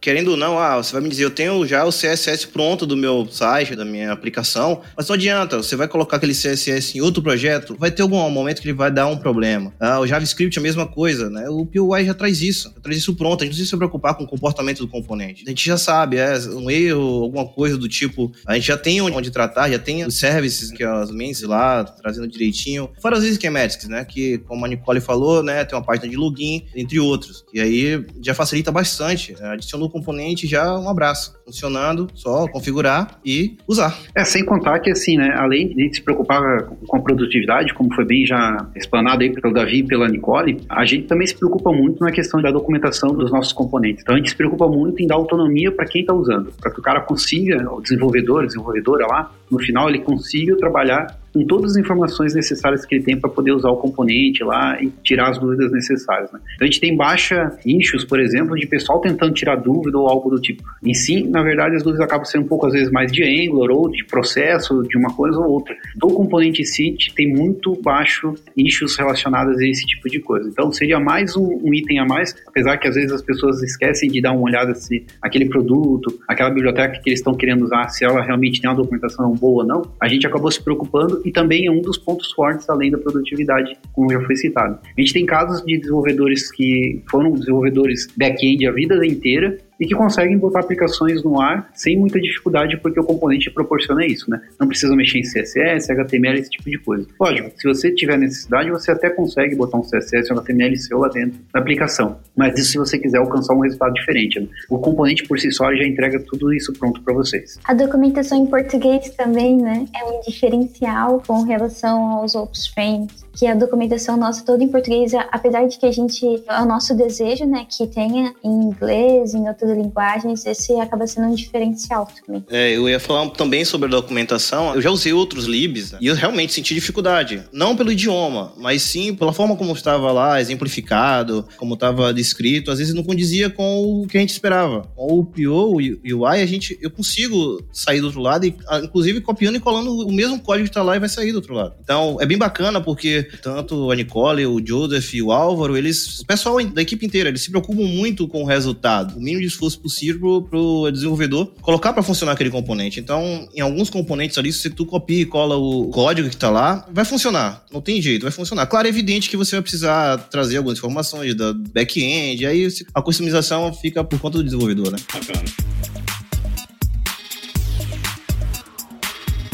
querendo 0.00 0.32
ou 0.32 0.36
não, 0.36 0.58
ah, 0.58 0.76
você 0.76 0.92
vai 0.92 1.00
me 1.00 1.08
dizer, 1.08 1.24
eu 1.24 1.30
tenho 1.30 1.66
já 1.66 1.84
o 1.84 1.90
CSS 1.90 2.46
pronto 2.48 2.86
do 2.86 2.96
meu 2.96 3.26
site, 3.30 3.76
da 3.76 3.84
minha 3.84 4.12
aplicação, 4.12 4.80
mas 4.96 5.08
não 5.08 5.14
adianta, 5.14 5.56
você 5.56 5.76
vai 5.76 5.86
colocar 5.86 6.16
aquele 6.16 6.32
CSS 6.32 6.96
em 6.96 7.00
outro 7.00 7.22
projeto, 7.22 7.76
vai 7.78 7.90
ter 7.90 8.02
algum 8.02 8.28
momento 8.28 8.60
que 8.60 8.68
ele 8.68 8.76
vai 8.76 8.90
dar 8.90 9.06
um 9.06 9.16
problema. 9.16 9.72
Ah, 9.78 10.00
o 10.00 10.06
JavaScript 10.06 10.58
é 10.58 10.60
a 10.60 10.62
mesma 10.62 10.86
coisa, 10.86 11.30
né? 11.30 11.48
O 11.48 11.66
POI 11.66 12.06
já 12.06 12.14
traz 12.14 12.40
isso, 12.40 12.72
já 12.74 12.80
traz 12.80 12.98
isso 12.98 13.14
pronto, 13.14 13.42
a 13.42 13.44
gente 13.44 13.52
não 13.52 13.56
precisa 13.56 13.70
se 13.70 13.76
preocupar 13.76 14.14
com 14.14 14.24
o 14.24 14.28
comportamento 14.28 14.78
do 14.78 14.88
componente. 14.88 15.44
A 15.46 15.48
gente 15.48 15.64
já 15.64 15.76
sabe, 15.76 16.16
é 16.16 16.36
um 16.50 16.70
erro, 16.70 17.22
alguma 17.22 17.46
coisa 17.46 17.76
do 17.76 17.88
tipo, 17.88 18.32
a 18.46 18.54
gente 18.54 18.66
já 18.66 18.76
tem 18.76 19.00
onde 19.00 19.30
tratar, 19.30 19.70
já 19.70 19.78
tem 19.78 20.04
os 20.04 20.18
services, 20.18 20.70
que 20.70 20.82
as 20.82 21.10
mentes 21.10 21.42
lá, 21.42 21.84
trazendo 21.84 22.26
direitinho. 22.26 22.90
Fora 23.00 23.15
as 23.24 23.34
schematics, 23.34 23.88
né? 23.88 24.04
Que, 24.04 24.38
como 24.38 24.64
a 24.64 24.68
Nicole 24.68 25.00
falou, 25.00 25.42
né? 25.42 25.64
Tem 25.64 25.78
uma 25.78 25.84
página 25.84 26.08
de 26.08 26.16
login, 26.16 26.64
entre 26.74 26.98
outros. 26.98 27.44
E 27.52 27.60
aí 27.60 28.04
já 28.20 28.34
facilita 28.34 28.70
bastante. 28.70 29.34
Adicionou 29.40 29.88
o 29.88 29.90
componente, 29.90 30.46
já 30.46 30.78
um 30.78 30.88
abraço. 30.88 31.34
Funcionando, 31.44 32.08
só 32.14 32.46
configurar 32.48 33.20
e 33.24 33.56
usar. 33.68 33.96
É, 34.14 34.24
sem 34.24 34.44
contar 34.44 34.80
que, 34.80 34.90
assim, 34.90 35.16
né? 35.16 35.34
Além 35.36 35.68
de 35.68 35.94
se 35.94 36.02
preocupar 36.02 36.64
com 36.86 36.96
a 36.96 37.00
produtividade, 37.00 37.72
como 37.74 37.94
foi 37.94 38.04
bem 38.04 38.26
já 38.26 38.68
explanado 38.74 39.22
aí 39.22 39.32
pelo 39.32 39.54
Davi 39.54 39.78
e 39.78 39.86
pela 39.86 40.08
Nicole, 40.08 40.60
a 40.68 40.84
gente 40.84 41.06
também 41.06 41.26
se 41.26 41.36
preocupa 41.36 41.72
muito 41.72 42.02
na 42.02 42.10
questão 42.10 42.40
da 42.40 42.50
documentação 42.50 43.10
dos 43.10 43.30
nossos 43.30 43.52
componentes. 43.52 44.02
Então, 44.02 44.14
a 44.14 44.18
gente 44.18 44.30
se 44.30 44.36
preocupa 44.36 44.66
muito 44.66 45.02
em 45.02 45.06
dar 45.06 45.14
autonomia 45.14 45.70
para 45.70 45.86
quem 45.86 46.00
está 46.00 46.12
usando, 46.12 46.52
para 46.60 46.70
que 46.70 46.80
o 46.80 46.82
cara 46.82 47.00
consiga, 47.00 47.72
o 47.72 47.80
desenvolvedor, 47.80 48.46
desenvolvedora 48.46 49.06
lá, 49.06 49.32
no 49.50 49.58
final 49.58 49.88
ele 49.88 50.00
consiga 50.00 50.56
trabalhar 50.56 51.18
com 51.36 51.44
todas 51.44 51.72
as 51.72 51.76
informações 51.76 52.34
necessárias 52.34 52.86
que 52.86 52.94
ele 52.94 53.04
tem 53.04 53.20
para 53.20 53.28
poder 53.28 53.52
usar 53.52 53.68
o 53.68 53.76
componente 53.76 54.42
lá 54.42 54.82
e 54.82 54.90
tirar 55.02 55.28
as 55.28 55.38
dúvidas 55.38 55.70
necessárias. 55.70 56.32
Né? 56.32 56.40
Então 56.54 56.66
a 56.66 56.70
gente 56.70 56.80
tem 56.80 56.96
baixa 56.96 57.52
issues, 57.66 58.06
por 58.06 58.18
exemplo, 58.18 58.56
de 58.56 58.66
pessoal 58.66 59.02
tentando 59.02 59.34
tirar 59.34 59.56
dúvida 59.56 59.98
ou 59.98 60.08
algo 60.08 60.30
do 60.30 60.40
tipo. 60.40 60.62
Em 60.82 60.94
si, 60.94 61.24
na 61.24 61.42
verdade, 61.42 61.76
as 61.76 61.82
dúvidas 61.82 62.06
acabam 62.06 62.24
sendo 62.24 62.44
um 62.44 62.48
pouco 62.48 62.66
às 62.66 62.72
vezes 62.72 62.90
mais 62.90 63.12
de 63.12 63.22
Angular 63.22 63.70
ou 63.70 63.90
de 63.90 64.02
processo, 64.06 64.82
de 64.84 64.96
uma 64.96 65.14
coisa 65.14 65.38
ou 65.38 65.50
outra. 65.50 65.76
Do 65.96 66.08
componente 66.08 66.62
em 66.62 66.64
si, 66.64 66.96
tem 67.14 67.30
muito 67.30 67.78
baixo 67.82 68.34
issues 68.56 68.96
relacionadas 68.96 69.58
a 69.58 69.66
esse 69.66 69.84
tipo 69.84 70.08
de 70.08 70.20
coisa. 70.20 70.48
Então 70.48 70.72
seria 70.72 70.98
mais 70.98 71.36
um, 71.36 71.60
um 71.62 71.74
item 71.74 71.98
a 71.98 72.06
mais, 72.06 72.34
apesar 72.46 72.78
que 72.78 72.88
às 72.88 72.94
vezes 72.94 73.12
as 73.12 73.20
pessoas 73.20 73.62
esquecem 73.62 74.10
de 74.10 74.22
dar 74.22 74.32
uma 74.32 74.42
olhada 74.42 74.74
se 74.74 75.04
aquele 75.20 75.46
produto, 75.50 76.18
aquela 76.26 76.48
biblioteca 76.48 76.98
que 76.98 77.10
eles 77.10 77.20
estão 77.20 77.34
querendo 77.34 77.64
usar, 77.64 77.88
se 77.90 78.06
ela 78.06 78.22
realmente 78.22 78.58
tem 78.58 78.70
uma 78.70 78.76
documentação 78.76 79.30
boa 79.34 79.62
ou 79.62 79.68
não, 79.68 79.82
a 80.00 80.08
gente 80.08 80.26
acabou 80.26 80.50
se 80.50 80.62
preocupando 80.62 81.25
e 81.26 81.32
também 81.32 81.66
é 81.66 81.70
um 81.70 81.82
dos 81.82 81.98
pontos 81.98 82.30
fortes 82.32 82.70
além 82.70 82.90
da 82.90 82.98
produtividade, 82.98 83.76
como 83.92 84.10
já 84.12 84.20
foi 84.24 84.36
citado. 84.36 84.78
A 84.96 85.00
gente 85.00 85.12
tem 85.12 85.26
casos 85.26 85.64
de 85.66 85.76
desenvolvedores 85.76 86.50
que 86.52 87.02
foram 87.10 87.32
desenvolvedores 87.32 88.06
back-end 88.16 88.64
a 88.66 88.70
vida 88.70 89.04
inteira 89.04 89.58
e 89.78 89.86
que 89.86 89.94
conseguem 89.94 90.38
botar 90.38 90.60
aplicações 90.60 91.22
no 91.22 91.40
ar 91.40 91.70
sem 91.74 91.98
muita 91.98 92.20
dificuldade, 92.20 92.76
porque 92.78 92.98
o 92.98 93.04
componente 93.04 93.50
proporciona 93.50 94.06
isso, 94.06 94.30
né? 94.30 94.40
Não 94.58 94.66
precisa 94.66 94.94
mexer 94.96 95.18
em 95.18 95.22
CSS, 95.22 95.90
HTML, 95.92 96.38
esse 96.38 96.50
tipo 96.50 96.70
de 96.70 96.78
coisa. 96.78 97.06
Lógico, 97.20 97.52
se 97.56 97.68
você 97.68 97.90
tiver 97.92 98.16
necessidade, 98.18 98.70
você 98.70 98.90
até 98.90 99.10
consegue 99.10 99.54
botar 99.54 99.78
um 99.78 99.82
CSS 99.82 100.32
um 100.32 100.38
HTML 100.38 100.76
seu 100.76 100.98
lá 100.98 101.08
dentro 101.08 101.38
da 101.52 101.60
aplicação. 101.60 102.18
Mas 102.34 102.58
isso 102.58 102.72
se 102.72 102.78
você 102.78 102.98
quiser 102.98 103.18
alcançar 103.18 103.54
um 103.54 103.60
resultado 103.60 103.92
diferente. 103.94 104.40
Né? 104.40 104.48
O 104.70 104.78
componente 104.78 105.26
por 105.26 105.38
si 105.38 105.50
só 105.50 105.74
já 105.74 105.84
entrega 105.84 106.20
tudo 106.20 106.52
isso 106.52 106.72
pronto 106.72 107.02
para 107.02 107.14
vocês. 107.14 107.58
A 107.64 107.74
documentação 107.74 108.38
em 108.38 108.46
português 108.46 109.10
também, 109.10 109.56
né? 109.56 109.86
É 109.94 110.04
um 110.04 110.20
diferencial 110.20 111.22
com 111.26 111.42
relação 111.42 112.04
aos 112.06 112.34
outros 112.34 112.66
frames 112.68 113.25
que 113.36 113.46
a 113.46 113.54
documentação 113.54 114.16
nossa 114.16 114.44
toda 114.44 114.64
em 114.64 114.68
português, 114.68 115.12
apesar 115.30 115.66
de 115.66 115.78
que 115.78 115.84
a 115.84 115.92
gente, 115.92 116.24
é 116.48 116.60
o 116.60 116.66
nosso 116.66 116.96
desejo, 116.96 117.44
né, 117.44 117.66
que 117.68 117.86
tenha 117.86 118.34
em 118.42 118.50
inglês, 118.50 119.34
em 119.34 119.46
outras 119.46 119.76
linguagens, 119.76 120.46
esse 120.46 120.72
acaba 120.80 121.06
sendo 121.06 121.28
um 121.28 121.34
diferencial 121.34 122.08
também. 122.24 122.44
É, 122.48 122.74
eu 122.74 122.88
ia 122.88 122.98
falar 122.98 123.28
também 123.30 123.64
sobre 123.64 123.88
a 123.88 123.90
documentação. 123.90 124.74
Eu 124.74 124.80
já 124.80 124.90
usei 124.90 125.12
outros 125.12 125.44
libs 125.44 125.92
né, 125.92 125.98
e 126.00 126.06
eu 126.06 126.14
realmente 126.14 126.54
senti 126.54 126.74
dificuldade. 126.74 127.42
Não 127.52 127.76
pelo 127.76 127.92
idioma, 127.92 128.52
mas 128.56 128.82
sim 128.82 129.14
pela 129.14 129.32
forma 129.32 129.54
como 129.54 129.72
estava 129.72 130.10
lá, 130.10 130.40
exemplificado, 130.40 131.46
como 131.58 131.74
estava 131.74 132.14
descrito. 132.14 132.70
Às 132.70 132.78
vezes 132.78 132.94
não 132.94 133.04
condizia 133.04 133.50
com 133.50 134.02
o 134.02 134.06
que 134.06 134.16
a 134.16 134.20
gente 134.20 134.30
esperava. 134.30 134.88
Com 134.94 135.18
o 135.18 135.24
PO, 135.24 135.42
o 135.42 135.76
UI, 135.76 136.40
a 136.40 136.46
gente, 136.46 136.78
eu 136.80 136.90
consigo 136.90 137.62
sair 137.70 138.00
do 138.00 138.06
outro 138.06 138.20
lado, 138.20 138.46
e, 138.46 138.56
inclusive 138.82 139.20
copiando 139.20 139.56
e 139.56 139.60
colando 139.60 139.92
o 139.92 140.12
mesmo 140.12 140.40
código 140.40 140.64
que 140.64 140.70
está 140.70 140.82
lá 140.82 140.96
e 140.96 141.00
vai 141.00 141.08
sair 141.08 141.32
do 141.32 141.36
outro 141.36 141.54
lado. 141.54 141.74
Então, 141.82 142.16
é 142.20 142.24
bem 142.24 142.38
bacana 142.38 142.80
porque 142.80 143.25
tanto 143.42 143.90
a 143.90 143.96
Nicole, 143.96 144.46
o 144.46 144.64
Joseph 144.64 145.14
e 145.14 145.22
o 145.22 145.32
Álvaro, 145.32 145.76
eles, 145.76 146.20
o 146.20 146.26
pessoal 146.26 146.62
da 146.64 146.82
equipe 146.82 147.04
inteira, 147.04 147.28
eles 147.28 147.42
se 147.42 147.50
preocupam 147.50 147.82
muito 147.82 148.26
com 148.28 148.42
o 148.42 148.46
resultado, 148.46 149.16
o 149.16 149.20
mínimo 149.20 149.40
de 149.40 149.46
esforço 149.46 149.80
possível 149.80 150.42
para 150.42 150.58
o 150.58 150.90
desenvolvedor 150.90 151.52
colocar 151.60 151.92
para 151.92 152.02
funcionar 152.02 152.32
aquele 152.32 152.50
componente. 152.50 153.00
Então, 153.00 153.48
em 153.54 153.60
alguns 153.60 153.90
componentes 153.90 154.38
ali, 154.38 154.52
se 154.52 154.70
tu 154.70 154.86
copia 154.86 155.22
e 155.22 155.26
cola 155.26 155.56
o 155.56 155.88
código 155.88 156.28
que 156.28 156.34
está 156.34 156.50
lá, 156.50 156.86
vai 156.92 157.04
funcionar. 157.04 157.64
Não 157.72 157.80
tem 157.80 158.00
jeito, 158.00 158.22
vai 158.22 158.32
funcionar. 158.32 158.66
Claro, 158.66 158.86
é 158.86 158.90
evidente 158.90 159.28
que 159.28 159.36
você 159.36 159.56
vai 159.56 159.62
precisar 159.62 160.18
trazer 160.30 160.58
algumas 160.58 160.78
informações 160.78 161.34
da 161.34 161.52
back-end, 161.52 162.46
aí 162.46 162.68
a 162.94 163.02
customização 163.02 163.72
fica 163.72 164.02
por 164.04 164.18
conta 164.18 164.38
do 164.38 164.44
desenvolvedor, 164.44 164.90
né? 164.92 164.98
Bacana. 165.12 166.05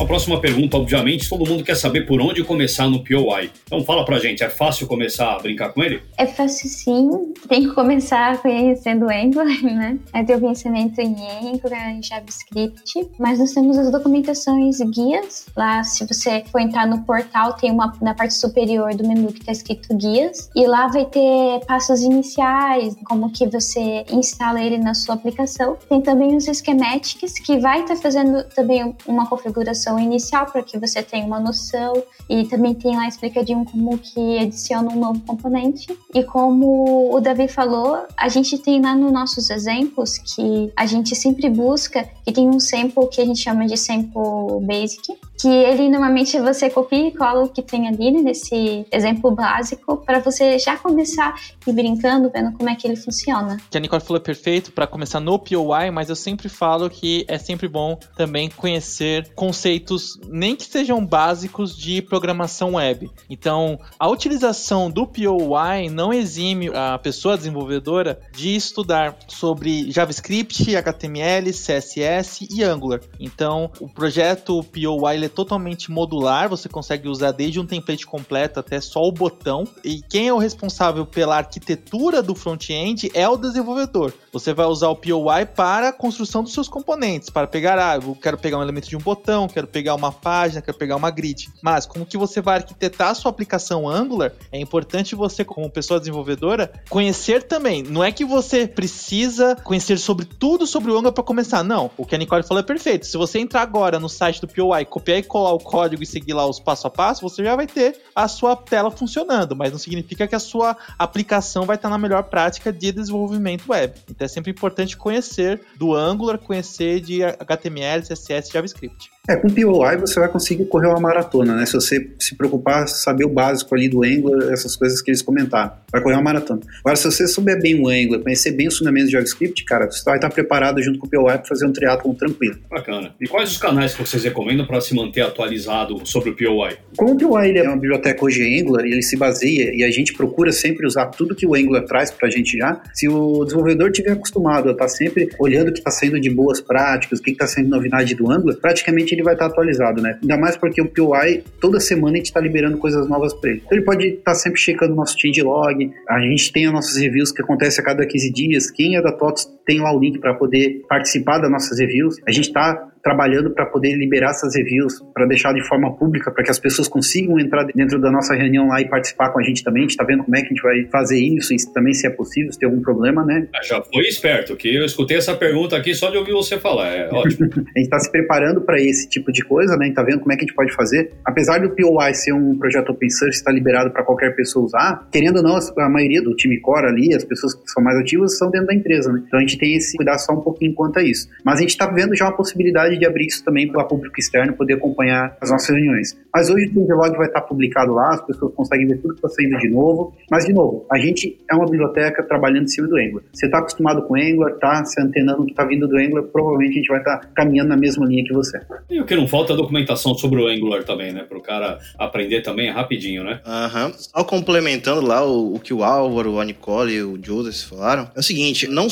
A 0.03 0.05
próxima 0.05 0.41
pergunta, 0.41 0.77
obviamente, 0.77 1.29
todo 1.29 1.49
mundo 1.49 1.63
quer 1.63 1.77
saber 1.77 2.07
por 2.07 2.21
onde 2.21 2.43
começar 2.43 2.89
no 2.89 3.05
POI. 3.05 3.53
Então 3.65 3.85
fala 3.85 4.05
pra 4.05 4.19
gente, 4.19 4.43
é 4.43 4.51
fácil 4.51 4.89
começar 4.89 5.37
a 5.37 5.39
brincar 5.39 5.73
com 5.73 5.81
ele? 5.81 6.03
É 6.19 6.27
fácil 6.27 6.69
sim, 6.69 7.33
tem 7.49 7.63
que 7.63 7.73
começar 7.73 8.43
conhecendo 8.43 9.09
Angular, 9.09 9.63
né? 9.63 9.99
É 10.13 10.25
ter 10.25 10.37
o 10.37 10.41
conhecimento 10.41 11.01
em 11.01 11.15
Angular, 11.55 11.91
em 11.93 12.03
JavaScript, 12.03 13.11
mas 13.17 13.39
nós 13.39 13.53
temos 13.53 13.79
as 13.79 13.93
documentações 13.93 14.81
guias. 14.81 15.47
Lá, 15.57 15.85
se 15.85 16.05
você 16.05 16.43
for 16.51 16.61
entrar 16.61 16.85
no 16.85 17.03
portal, 17.03 17.53
tem 17.53 17.71
uma 17.71 17.93
na 18.03 18.13
parte 18.13 18.35
superior 18.35 18.93
do 18.97 19.07
menu 19.07 19.33
que 19.33 19.39
está 19.39 19.53
escrito 19.53 19.97
guias, 19.97 20.51
e 20.57 20.67
lá 20.67 20.89
vai 20.89 21.05
ter 21.05 21.65
passos 21.65 22.01
iniciais, 22.01 22.97
como 23.05 23.31
que 23.31 23.47
você 23.47 24.05
instala 24.11 24.61
ele 24.61 24.79
na 24.79 24.95
sua 24.95 25.15
aplicação. 25.15 25.77
Tem 25.89 26.01
também 26.01 26.35
os 26.35 26.45
schematics, 26.45 27.35
que 27.35 27.61
vai 27.61 27.83
estar 27.83 27.95
tá 27.95 28.03
fazendo 28.03 28.43
também 28.49 28.97
uma 29.07 29.29
configuração 29.29 29.92
inicial 29.99 30.47
para 30.47 30.63
que 30.63 30.79
você 30.79 31.03
tenha 31.03 31.27
uma 31.27 31.41
noção. 31.41 32.03
E 32.29 32.45
também 32.47 32.75
tem 32.75 32.97
lá 32.97 33.09
explicadinho 33.09 33.65
como 33.65 33.99
que 33.99 34.39
adiciona 34.39 34.91
um 34.91 34.99
novo 34.99 35.21
componente. 35.21 35.87
E 36.15 36.23
como 36.25 37.15
o 37.15 37.21
Davi 37.21 37.49
falou, 37.49 38.07
a 38.17 38.29
gente 38.29 38.59
tem 38.59 38.81
lá 38.81 38.95
nos 38.95 39.13
nossos 39.13 39.51
exemplos 39.51 40.19
que 40.19 40.73
a 40.77 40.87
gente 40.87 41.15
sempre 41.15 41.49
busca 41.49 42.09
que 42.25 42.33
tem 42.33 42.49
um 42.49 42.61
sample 42.61 43.09
que 43.09 43.21
a 43.21 43.25
gente 43.25 43.41
chama 43.41 43.67
de 43.67 43.77
sample 43.77 44.61
basic, 44.63 45.19
que 45.39 45.49
ele 45.49 45.89
normalmente 45.89 46.39
você 46.39 46.71
copia 46.71 47.09
e 47.09 47.11
cola 47.13 47.45
o 47.45 47.49
que 47.49 47.63
tem 47.63 47.89
ali 47.89 48.11
né, 48.11 48.21
nesse 48.21 48.87
exemplo 48.93 49.31
básico 49.31 49.97
para 49.97 50.21
você 50.21 50.59
já 50.59 50.77
começar 50.77 51.35
e 51.67 51.73
brincando, 51.73 52.31
vendo 52.31 52.53
como 52.53 52.69
é 52.69 52.75
que 52.75 52.87
ele 52.87 52.97
funciona. 52.97 53.57
Que 53.71 53.77
a 53.77 53.81
Nicole 53.81 54.03
falou 54.03 54.21
é 54.21 54.25
perfeito 54.25 54.73
para 54.73 54.87
começar 54.87 55.21
no 55.21 55.39
POI, 55.39 55.91
mas 55.91 56.09
eu 56.09 56.17
sempre 56.17 56.49
falo 56.49 56.89
que 56.89 57.25
é 57.29 57.39
sempre 57.39 57.67
bom 57.67 57.99
também 58.17 58.49
conhecer 58.51 59.33
conceitos 59.35 60.19
nem 60.29 60.55
que 60.55 60.65
sejam 60.65 61.05
básicos, 61.05 61.77
de 61.77 62.03
programação 62.03 62.75
web. 62.75 63.11
Então, 63.29 63.79
a 63.99 64.09
utilização 64.09 64.91
do 64.91 65.07
POI 65.07 65.89
não 65.91 66.13
exime 66.13 66.71
a 66.75 66.99
pessoa 66.99 67.37
desenvolvedora 67.37 68.21
de 68.33 68.55
estudar 68.55 69.17
sobre 69.29 69.91
JavaScript, 69.91 70.77
HTML, 70.77 71.51
CSS 71.51 72.47
e 72.51 72.63
Angular. 72.63 73.01
Então, 73.19 73.71
o 73.81 73.89
projeto 73.89 74.63
POI 74.65 75.17
ele 75.23 75.27
é 75.27 75.29
totalmente 75.29 75.91
modular, 75.91 76.49
você 76.49 76.69
consegue 76.69 77.09
usar 77.09 77.31
desde 77.31 77.61
um 77.61 77.67
template 77.67 78.05
completo 78.05 78.59
até 78.59 78.81
só 78.81 79.01
o 79.03 79.13
botão. 79.13 79.65
E 79.85 80.03
quem 80.03 80.29
é 80.29 80.33
o 80.33 80.39
responsável 80.39 81.07
pela 81.07 81.37
arquitetura 81.37 82.21
do 82.21 82.35
front-end 82.35 83.11
é 83.15 83.29
o 83.29 83.37
desenvolvedor. 83.37 84.13
Você 84.33 84.53
vai 84.53 84.67
usar 84.67 84.89
o 84.89 84.97
POI 84.97 85.47
para 85.47 85.89
a 85.89 85.93
construção 85.93 86.43
dos 86.43 86.53
seus 86.53 86.69
componentes, 86.69 87.31
para 87.31 87.47
pegar, 87.47 87.79
ah, 87.79 87.97
eu 87.97 88.15
quero 88.15 88.37
pegar 88.37 88.59
um 88.59 88.63
elemento 88.63 88.89
de 88.89 88.97
um 88.97 89.01
botão, 89.01 89.47
quero 89.47 89.67
pegar 89.67 89.95
uma 89.95 90.11
página, 90.11 90.61
quero 90.61 90.77
pegar 90.77 90.97
uma 90.97 91.11
grid. 91.11 91.49
Mas 91.63 91.87
como 91.87 92.05
que 92.05 92.17
você 92.17 92.41
vai 92.41 92.57
arquitetar 92.57 93.11
a 93.11 93.15
sua 93.15 93.31
aplicação 93.31 93.89
Angular, 93.89 94.33
é 94.51 94.59
importante 94.59 95.15
você, 95.15 95.45
como 95.45 95.71
pessoa 95.71 96.01
desenvolvedora, 96.01 96.73
conhecer 96.89 97.43
também. 97.45 97.83
Não 97.83 98.03
é 98.03 98.11
que 98.11 98.25
você 98.25 98.67
precisa 98.67 99.55
conhecer 99.57 99.99
sobre 99.99 100.25
tudo 100.25 100.67
sobre 100.67 100.91
o 100.91 100.95
Angular 100.95 101.13
para 101.13 101.25
começar. 101.25 101.63
Não, 101.63 101.91
o 101.97 102.05
que 102.05 102.15
a 102.15 102.19
Nicole 102.19 102.43
falou 102.43 102.61
é 102.61 102.67
perfeito. 102.67 103.07
Se 103.07 103.17
você 103.17 103.39
entrar 103.39 103.63
agora 103.63 104.01
no 104.01 104.09
site 104.09 104.41
do 104.41 104.49
POI, 104.49 104.85
copiar 104.85 105.12
e 105.19 105.23
colar 105.23 105.53
o 105.53 105.59
código 105.59 106.03
e 106.03 106.07
seguir 106.07 106.33
lá 106.33 106.47
os 106.47 106.61
passo 106.61 106.87
a 106.87 106.91
passo, 106.91 107.23
você 107.23 107.45
já 107.45 107.57
vai 107.57 107.67
ter 107.67 108.01
a 108.15 108.29
sua 108.29 108.55
tela 108.57 108.91
funcionando, 108.91 109.57
mas 109.57 109.73
não 109.73 109.79
significa 109.79 110.27
que 110.27 110.35
a 110.35 110.41
sua 110.41 110.77
aplicação 110.99 111.65
vai 111.65 111.77
estar 111.77 111.89
na 111.89 111.99
melhor 111.99 112.25
prática 112.25 112.73
de 112.73 112.93
desenvolvimento 112.93 113.71
web. 113.71 113.95
Então 114.11 114.25
é 114.25 114.29
sempre 114.29 114.51
importante 114.51 114.97
conhecer 114.97 115.61
do 115.77 115.95
Angular, 115.95 116.39
conhecer 116.39 117.01
de 117.01 117.23
HTML, 117.23 118.03
CSS, 118.03 118.53
JavaScript. 118.53 119.11
É, 119.29 119.37
com 119.37 119.49
POI 119.49 119.97
você 119.99 120.19
vai 120.19 120.29
conseguir 120.29 120.65
correr 120.65 120.89
uma 120.89 120.99
maratona, 120.99 121.55
né? 121.55 121.65
Se 121.65 121.75
você 121.75 122.11
se 122.19 122.35
preocupar, 122.35 122.89
saber 122.89 123.25
o 123.25 123.29
básico 123.29 123.73
ali 123.73 123.89
do 123.89 124.03
Angular, 124.03 124.53
essas 124.53 124.75
coisas 124.75 125.01
que 125.01 125.13
eles 125.13 125.23
comentaram, 125.23 125.75
vai 125.93 126.03
correr 126.03 126.17
uma 126.17 126.23
maratona. 126.23 126.61
Agora, 126.81 126.97
se 126.97 127.05
você 127.05 127.29
souber 127.29 127.63
bem 127.63 127.81
o 127.81 127.89
Angular, 127.89 128.21
conhecer 128.21 128.51
bem 128.51 128.67
os 128.67 128.77
fundamentos 128.77 129.11
de 129.11 129.13
JavaScript, 129.13 129.65
cara, 129.65 129.89
você 129.89 130.03
vai 130.05 130.17
estar 130.17 130.29
preparado 130.29 130.83
junto 130.83 130.99
com 130.99 131.07
o 131.07 131.09
POI 131.11 131.39
para 131.39 131.47
fazer 131.47 131.67
um 131.67 131.73
triatlon 131.73 132.15
tranquilo. 132.15 132.59
Bacana. 132.69 133.15
E 133.21 133.29
quais 133.29 133.53
os 133.53 133.59
canais 133.59 133.95
que 133.95 134.05
vocês 134.05 134.25
recomendam 134.25 134.67
para 134.67 134.81
se 134.81 134.93
manter 134.93 135.21
atualizado 135.21 136.05
sobre 136.05 136.31
o 136.31 136.37
POI? 136.37 136.79
Como 136.97 137.13
o 137.13 137.17
POI 137.17 137.51
ele 137.51 137.61
é 137.61 137.63
uma 137.63 137.77
biblioteca 137.77 138.25
hoje 138.25 138.43
Angular, 138.61 138.85
ele 138.85 139.03
se 139.03 139.17
baseia 139.17 139.73
e 139.73 139.85
a 139.85 139.91
gente 139.93 140.15
procura 140.15 140.51
sempre 140.51 140.85
usar 140.85 141.07
tudo 141.07 141.33
que 141.33 141.47
o 141.47 141.55
Angular 141.55 141.85
traz 141.85 142.11
para 142.11 142.27
a 142.27 142.31
gente 142.31 142.59
já. 142.59 142.83
Se 142.93 143.09
o 143.09 143.45
desenvolvedor 143.45 143.93
tiver 143.93 144.11
acostumado 144.11 144.69
a 144.69 144.73
estar 144.73 144.89
sempre 144.89 145.29
olhando 145.39 145.69
o 145.69 145.73
que 145.73 145.79
está 145.79 145.93
saindo 145.93 146.19
de 146.19 146.29
boas 146.29 146.61
práticas, 146.61 147.21
o 147.21 147.23
que 147.23 147.31
está 147.31 147.47
sendo 147.47 147.69
novidade 147.69 148.17
do 148.17 148.29
Angular, 148.29 148.57
praticamente 148.57 149.12
ele 149.15 149.23
vai 149.23 149.35
estar 149.35 149.47
atualizado, 149.47 150.01
né? 150.01 150.19
Ainda 150.21 150.37
mais 150.37 150.57
porque 150.57 150.81
o 150.81 150.89
POI, 150.89 151.43
toda 151.61 151.81
semana 151.81 152.15
a 152.15 152.17
gente 152.17 152.27
está 152.27 152.41
liberando 152.41 152.79
coisas 152.79 153.09
novas 153.09 153.33
para 153.33 153.51
ele. 153.51 153.63
Então 153.65 153.77
ele 153.77 153.85
pode 153.85 154.07
estar 154.07 154.33
tá 154.33 154.35
sempre 154.35 154.61
checando 154.61 154.93
o 154.93 154.97
nosso 154.97 155.19
changelog, 155.19 155.93
a 156.09 156.21
gente 156.21 156.53
tem 156.53 156.67
as 156.67 156.73
nossas 156.73 156.97
reviews 156.97 157.33
que 157.33 157.43
acontecem 157.43 157.83
a 157.83 157.85
cada 157.85 158.07
15 158.07 158.33
dias. 158.33 158.71
Quem 158.71 158.97
é 158.97 159.03
da 159.03 159.13
TOTS 159.13 159.51
tem 159.67 159.81
lá 159.81 159.95
o 159.95 160.01
link 160.01 160.19
para 160.19 160.35
poder 160.35 160.83
participar 160.89 161.39
das 161.39 161.51
nossas 161.51 161.79
reviews. 161.79 162.17
A 162.27 162.33
gente 162.33 162.49
está 162.49 162.89
trabalhando 163.03 163.51
para 163.51 163.67
poder 163.67 163.97
liberar 163.97 164.31
essas 164.31 164.55
reviews, 164.55 165.03
para 165.13 165.27
deixar 165.27 165.53
de 165.53 165.67
forma 165.67 165.93
pública, 165.97 166.31
para 166.31 166.45
que 166.45 166.51
as 166.51 166.59
pessoas 166.59 166.87
consigam 166.87 167.39
entrar 167.39 167.65
dentro 167.65 168.01
da 168.01 168.11
nossa 168.11 168.35
reunião 168.35 168.69
lá 168.69 168.81
e 168.81 168.89
participar 168.89 169.31
com 169.31 169.41
a 169.41 169.43
gente 169.43 169.65
também. 169.65 169.83
A 169.83 169.85
gente 169.85 169.91
está 169.91 170.05
vendo 170.05 170.23
como 170.23 170.37
é 170.37 170.41
que 170.41 170.47
a 170.47 170.49
gente 170.49 170.63
vai 170.63 170.85
fazer 170.91 171.19
isso, 171.19 171.53
e 171.53 171.57
também 171.73 171.93
se 171.93 172.07
é 172.07 172.11
possível, 172.11 172.53
se 172.53 172.59
tem 172.59 172.69
algum 172.69 172.81
problema, 172.81 173.25
né? 173.25 173.49
Ah, 173.55 173.63
já 173.63 173.83
foi 173.83 174.05
esperto, 174.05 174.57
que 174.57 174.75
eu 174.75 174.85
escutei 174.85 175.17
essa 175.17 175.35
pergunta 175.35 175.77
aqui 175.77 175.95
só 175.95 176.11
de 176.11 176.17
ouvir 176.17 176.33
você 176.33 176.59
falar, 176.59 176.93
é 176.93 177.09
ótimo. 177.13 177.51
a 177.53 177.79
gente 177.79 177.87
está 177.87 177.99
se 177.99 178.11
preparando 178.11 178.61
para 178.61 178.81
esse 178.81 179.09
tipo 179.09 179.33
de 179.33 179.45
coisa, 179.45 179.77
né? 179.77 179.83
A 179.83 179.85
gente 179.85 179.93
está 179.93 180.03
vendo 180.05 180.21
como 180.21 180.33
é 180.33 180.37
que 180.37 180.45
a 180.45 180.47
gente 180.47 180.55
pode 180.55 180.73
fazer. 180.73 181.13
Apesar 181.25 181.59
do 181.59 181.71
POI 181.71 182.15
ser 182.15 182.33
um 182.33 182.57
projeto 182.57 182.91
open 182.91 183.11
source, 183.11 183.39
está 183.39 183.51
liberado 183.51 183.91
para 183.91 184.05
qualquer 184.05 184.35
pessoa 184.37 184.65
usar, 184.65 185.09
querendo 185.11 185.39
ou 185.39 185.43
não, 185.43 185.59
a 185.79 185.89
maioria 185.89 186.23
do 186.23 186.35
time 186.37 186.61
core 186.61 186.87
ali, 186.87 187.15
as 187.15 187.25
pessoas 187.25 187.55
que 187.55 187.69
são 187.69 187.83
mais 187.83 187.99
ativas, 187.99 188.39
são 188.39 188.51
dentro 188.51 188.69
da 188.69 188.75
empresa, 188.75 189.13
né? 189.13 189.23
Então 189.27 189.39
a 189.41 189.43
gente 189.43 189.59
tem 189.63 189.77
esse 189.77 189.97
cuidar 189.97 190.19
só 190.19 190.33
um 190.33 190.41
pouquinho 190.41 190.75
quanto 190.75 190.99
a 190.99 191.03
isso. 191.05 191.29
Mas 191.45 191.59
a 191.59 191.61
gente 191.61 191.71
está 191.71 191.87
vendo 191.87 192.17
já 192.17 192.25
uma 192.25 192.37
possibilidade 192.37 192.99
de 192.99 193.07
abrir 193.07 193.27
isso 193.27 193.45
também 193.45 193.71
para 193.71 193.85
o 193.85 193.87
público 193.87 194.19
externo 194.19 194.55
poder 194.55 194.75
acompanhar 194.75 195.37
as 195.41 195.53
nossas 195.53 195.69
reuniões. 195.69 196.19
Mas 196.35 196.51
hoje 196.51 196.67
o 196.67 196.75
Changelog 196.75 197.17
vai 197.17 197.29
estar 197.29 197.43
publicado 197.43 197.93
lá, 197.93 198.15
as 198.15 198.27
pessoas 198.27 198.53
conseguem 198.55 198.89
ver 198.89 198.97
tudo 198.97 199.15
que 199.15 199.25
está 199.25 199.29
saindo 199.29 199.57
de 199.59 199.69
novo. 199.69 200.17
Mas, 200.29 200.47
de 200.47 200.53
novo, 200.53 200.85
a 200.91 200.99
gente 200.99 201.39
é 201.49 201.55
uma 201.55 201.67
biblioteca 201.67 202.25
trabalhando 202.25 202.65
em 202.65 202.69
cima 202.69 202.89
do 202.89 202.97
Angular. 202.97 203.23
Você 203.33 203.47
está 203.47 203.59
acostumado 203.59 204.03
com 204.03 204.15
o 204.15 204.17
Angular, 204.17 204.55
está 204.55 204.85
se 204.85 205.01
antenando 205.01 205.39
no 205.39 205.45
que 205.45 205.53
está 205.53 205.65
vindo 205.65 205.87
do 205.87 205.97
Angular, 205.97 206.25
provavelmente 206.25 206.73
a 206.73 206.75
gente 206.79 206.89
vai 206.89 206.99
estar 206.99 207.19
tá 207.19 207.29
caminhando 207.37 207.69
na 207.69 207.77
mesma 207.77 208.05
linha 208.05 208.25
que 208.25 208.33
você. 208.33 208.61
E 208.91 209.01
o 209.01 209.07
que 209.07 209.15
não 209.15 209.29
falta 209.29 209.53
é 209.53 209.57
documentação 209.57 210.15
sobre 210.17 210.43
o 210.43 210.49
Angular 210.49 210.83
também, 210.83 211.13
né? 211.13 211.23
Para 211.23 211.39
o 211.39 211.43
cara 211.43 211.79
aprender 211.99 212.41
também 212.41 212.69
rapidinho, 212.71 213.23
né? 213.23 213.41
Aham. 213.47 213.87
Uhum. 213.87 213.93
Só 213.97 214.25
complementando 214.25 215.07
lá 215.07 215.25
o, 215.25 215.55
o, 215.55 215.61
que 215.61 215.73
o 215.73 215.85
Álvaro, 215.85 216.41
a 216.41 216.45
Nicole 216.45 216.95
e 216.95 217.03
o 217.03 217.19
Joseph 217.23 217.69
falaram, 217.69 218.11
é 218.17 218.19
o 218.19 218.23
seguinte, 218.23 218.67
não 218.67 218.91